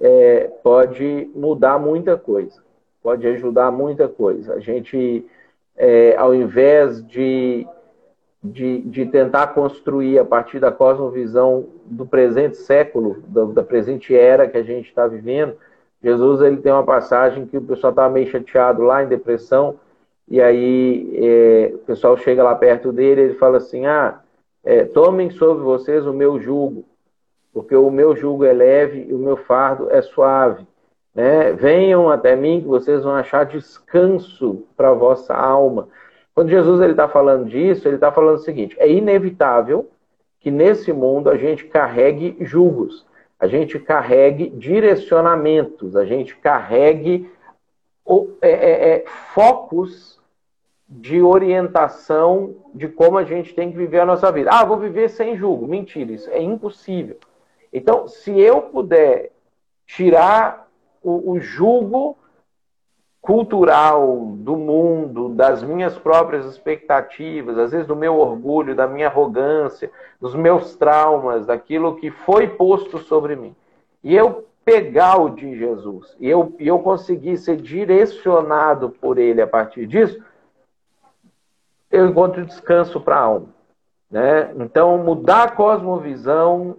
é, 0.00 0.50
pode 0.62 1.30
mudar 1.34 1.78
muita 1.78 2.16
coisa, 2.16 2.62
pode 3.02 3.26
ajudar 3.26 3.70
muita 3.70 4.08
coisa. 4.08 4.54
A 4.54 4.60
gente, 4.60 5.26
é, 5.76 6.16
ao 6.16 6.34
invés 6.34 7.04
de, 7.06 7.66
de, 8.42 8.80
de, 8.82 9.06
tentar 9.06 9.48
construir 9.48 10.18
a 10.18 10.24
partir 10.24 10.60
da 10.60 10.70
cosmovisão 10.70 11.66
do 11.84 12.06
presente 12.06 12.56
século, 12.56 13.22
da, 13.26 13.44
da 13.44 13.62
presente 13.62 14.14
era 14.14 14.48
que 14.48 14.56
a 14.56 14.62
gente 14.62 14.88
está 14.88 15.06
vivendo, 15.06 15.56
Jesus 16.02 16.42
ele 16.42 16.58
tem 16.58 16.70
uma 16.70 16.84
passagem 16.84 17.46
que 17.46 17.56
o 17.56 17.62
pessoal 17.62 17.90
estava 17.90 18.12
meio 18.12 18.26
chateado 18.26 18.82
lá 18.82 19.02
em 19.02 19.08
depressão, 19.08 19.76
e 20.28 20.40
aí 20.40 21.10
é, 21.14 21.72
o 21.74 21.78
pessoal 21.78 22.16
chega 22.16 22.42
lá 22.42 22.54
perto 22.54 22.92
dele 22.92 23.22
ele 23.22 23.34
fala 23.34 23.58
assim: 23.58 23.86
Ah, 23.86 24.20
é, 24.62 24.84
tomem 24.84 25.30
sobre 25.30 25.62
vocês 25.62 26.06
o 26.06 26.12
meu 26.12 26.40
jugo, 26.40 26.84
porque 27.52 27.74
o 27.74 27.90
meu 27.90 28.16
jugo 28.16 28.44
é 28.44 28.52
leve 28.52 29.06
e 29.08 29.14
o 29.14 29.18
meu 29.18 29.36
fardo 29.36 29.90
é 29.90 30.00
suave. 30.00 30.66
Né? 31.14 31.52
Venham 31.52 32.10
até 32.10 32.34
mim 32.34 32.60
que 32.60 32.66
vocês 32.66 33.04
vão 33.04 33.14
achar 33.14 33.46
descanso 33.46 34.64
para 34.76 34.90
a 34.90 34.94
vossa 34.94 35.32
alma. 35.34 35.88
Quando 36.34 36.50
Jesus 36.50 36.80
está 36.90 37.06
falando 37.08 37.48
disso, 37.48 37.86
ele 37.86 37.94
está 37.94 38.10
falando 38.10 38.36
o 38.36 38.42
seguinte: 38.42 38.76
é 38.78 38.90
inevitável 38.90 39.88
que 40.40 40.50
nesse 40.50 40.92
mundo 40.92 41.30
a 41.30 41.36
gente 41.36 41.64
carregue 41.64 42.36
julgos, 42.40 43.06
a 43.38 43.46
gente 43.46 43.78
carregue 43.78 44.50
direcionamentos, 44.50 45.96
a 45.96 46.04
gente 46.04 46.36
carregue 46.36 47.30
é, 48.42 48.50
é, 48.50 48.88
é, 48.90 49.04
focos 49.06 50.20
de 50.86 51.22
orientação 51.22 52.54
de 52.74 52.88
como 52.88 53.16
a 53.16 53.24
gente 53.24 53.54
tem 53.54 53.70
que 53.70 53.76
viver 53.76 54.00
a 54.00 54.06
nossa 54.06 54.30
vida. 54.30 54.50
Ah, 54.52 54.64
vou 54.64 54.76
viver 54.76 55.08
sem 55.08 55.36
julgo. 55.36 55.66
Mentira, 55.66 56.12
isso 56.12 56.28
é 56.30 56.42
impossível. 56.42 57.16
Então, 57.72 58.06
se 58.06 58.38
eu 58.38 58.62
puder 58.62 59.30
tirar 59.86 60.63
o, 61.04 61.32
o 61.32 61.40
julgo 61.40 62.16
cultural 63.20 64.34
do 64.36 64.56
mundo, 64.56 65.30
das 65.30 65.62
minhas 65.62 65.96
próprias 65.96 66.44
expectativas, 66.44 67.56
às 67.56 67.72
vezes 67.72 67.86
do 67.86 67.96
meu 67.96 68.18
orgulho, 68.18 68.74
da 68.74 68.86
minha 68.86 69.06
arrogância, 69.06 69.90
dos 70.20 70.34
meus 70.34 70.76
traumas, 70.76 71.46
daquilo 71.46 71.96
que 71.96 72.10
foi 72.10 72.48
posto 72.48 72.98
sobre 72.98 73.36
mim. 73.36 73.54
E 74.02 74.14
eu 74.14 74.44
pegar 74.64 75.18
o 75.18 75.30
de 75.30 75.56
Jesus 75.56 76.16
e 76.18 76.28
eu, 76.28 76.54
e 76.58 76.66
eu 76.68 76.78
conseguir 76.78 77.36
ser 77.36 77.56
direcionado 77.56 78.90
por 78.90 79.18
ele 79.18 79.40
a 79.40 79.46
partir 79.46 79.86
disso, 79.86 80.22
eu 81.90 82.06
encontro 82.06 82.44
descanso 82.44 83.00
para 83.00 83.16
a 83.16 83.20
alma. 83.20 83.48
Né? 84.10 84.52
Então, 84.58 84.98
mudar 84.98 85.44
a 85.44 85.50
cosmovisão 85.50 86.76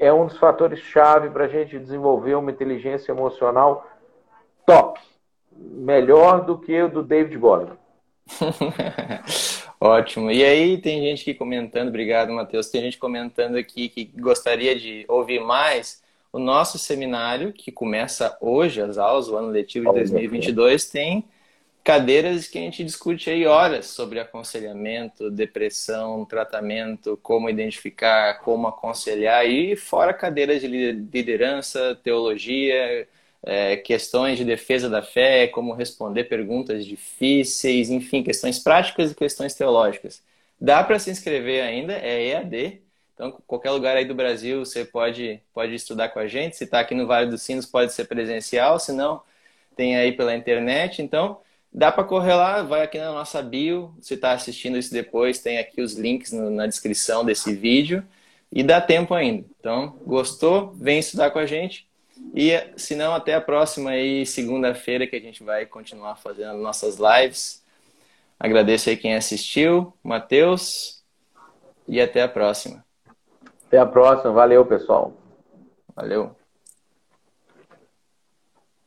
é 0.00 0.10
um 0.12 0.26
dos 0.26 0.38
fatores 0.38 0.80
chave 0.80 1.28
para 1.28 1.44
a 1.44 1.48
gente 1.48 1.78
desenvolver 1.78 2.34
uma 2.34 2.50
inteligência 2.50 3.12
emocional 3.12 3.86
top. 4.66 4.98
Melhor 5.52 6.44
do 6.44 6.58
que 6.58 6.82
o 6.82 6.88
do 6.88 7.02
David 7.02 7.36
Goleman. 7.36 7.76
Ótimo. 9.78 10.30
E 10.30 10.42
aí 10.42 10.78
tem 10.78 11.02
gente 11.02 11.22
aqui 11.22 11.34
comentando, 11.34 11.88
obrigado, 11.88 12.32
Matheus. 12.32 12.70
Tem 12.70 12.80
gente 12.80 12.98
comentando 12.98 13.56
aqui 13.56 13.88
que 13.90 14.04
gostaria 14.04 14.74
de 14.74 15.04
ouvir 15.06 15.40
mais 15.40 16.02
o 16.32 16.38
nosso 16.38 16.78
seminário, 16.78 17.52
que 17.52 17.70
começa 17.70 18.36
hoje, 18.40 18.80
as 18.80 18.96
aulas, 18.96 19.28
o 19.28 19.36
ano 19.36 19.48
letivo 19.48 19.86
de 19.88 19.98
2022, 19.98 20.88
tem 20.88 21.24
cadeiras 21.90 22.46
que 22.46 22.56
a 22.56 22.60
gente 22.60 22.84
discute 22.84 23.28
aí 23.30 23.44
horas 23.44 23.86
sobre 23.86 24.20
aconselhamento, 24.20 25.28
depressão, 25.28 26.24
tratamento, 26.24 27.18
como 27.20 27.50
identificar, 27.50 28.38
como 28.42 28.68
aconselhar, 28.68 29.44
e 29.44 29.74
fora 29.74 30.14
cadeiras 30.14 30.60
de 30.60 30.68
liderança, 30.68 31.98
teologia, 32.00 33.08
é, 33.42 33.76
questões 33.76 34.38
de 34.38 34.44
defesa 34.44 34.88
da 34.88 35.02
fé, 35.02 35.48
como 35.48 35.72
responder 35.72 36.24
perguntas 36.24 36.86
difíceis, 36.86 37.90
enfim, 37.90 38.22
questões 38.22 38.60
práticas 38.60 39.10
e 39.10 39.14
questões 39.16 39.52
teológicas. 39.56 40.22
Dá 40.60 40.84
para 40.84 41.00
se 41.00 41.10
inscrever 41.10 41.64
ainda, 41.64 41.94
é 41.94 42.28
EAD, 42.28 42.82
então, 43.14 43.32
qualquer 43.48 43.72
lugar 43.72 43.96
aí 43.96 44.04
do 44.04 44.14
Brasil 44.14 44.64
você 44.64 44.84
pode, 44.84 45.42
pode 45.52 45.74
estudar 45.74 46.10
com 46.10 46.20
a 46.20 46.28
gente. 46.28 46.56
Se 46.56 46.62
está 46.64 46.78
aqui 46.78 46.94
no 46.94 47.08
Vale 47.08 47.28
dos 47.28 47.42
Sinos, 47.42 47.66
pode 47.66 47.92
ser 47.92 48.04
presencial, 48.04 48.78
se 48.78 48.92
não, 48.92 49.22
tem 49.76 49.96
aí 49.96 50.12
pela 50.12 50.36
internet. 50.36 51.02
Então, 51.02 51.40
Dá 51.72 51.92
para 51.92 52.04
correr 52.04 52.34
lá, 52.34 52.62
vai 52.62 52.82
aqui 52.82 52.98
na 52.98 53.12
nossa 53.12 53.40
bio. 53.40 53.94
Se 54.00 54.14
está 54.14 54.32
assistindo 54.32 54.76
isso 54.76 54.92
depois, 54.92 55.38
tem 55.38 55.58
aqui 55.58 55.80
os 55.80 55.94
links 55.94 56.32
no, 56.32 56.50
na 56.50 56.66
descrição 56.66 57.24
desse 57.24 57.54
vídeo. 57.54 58.04
E 58.52 58.62
dá 58.62 58.80
tempo 58.80 59.14
ainda. 59.14 59.46
Então, 59.58 59.96
gostou? 60.04 60.72
Vem 60.74 60.98
estudar 60.98 61.30
com 61.30 61.38
a 61.38 61.46
gente. 61.46 61.88
E 62.34 62.52
se 62.76 62.96
não, 62.96 63.14
até 63.14 63.34
a 63.34 63.40
próxima 63.40 63.90
aí, 63.90 64.26
segunda-feira, 64.26 65.06
que 65.06 65.16
a 65.16 65.20
gente 65.20 65.42
vai 65.44 65.64
continuar 65.64 66.16
fazendo 66.16 66.58
nossas 66.58 66.98
lives. 66.98 67.62
Agradeço 68.38 68.88
aí 68.88 68.96
quem 68.96 69.14
assistiu, 69.14 69.92
Matheus, 70.02 71.02
e 71.86 72.00
até 72.00 72.22
a 72.22 72.28
próxima. 72.28 72.84
Até 73.66 73.78
a 73.78 73.86
próxima, 73.86 74.32
valeu, 74.32 74.66
pessoal. 74.66 75.12
Valeu. 75.94 76.39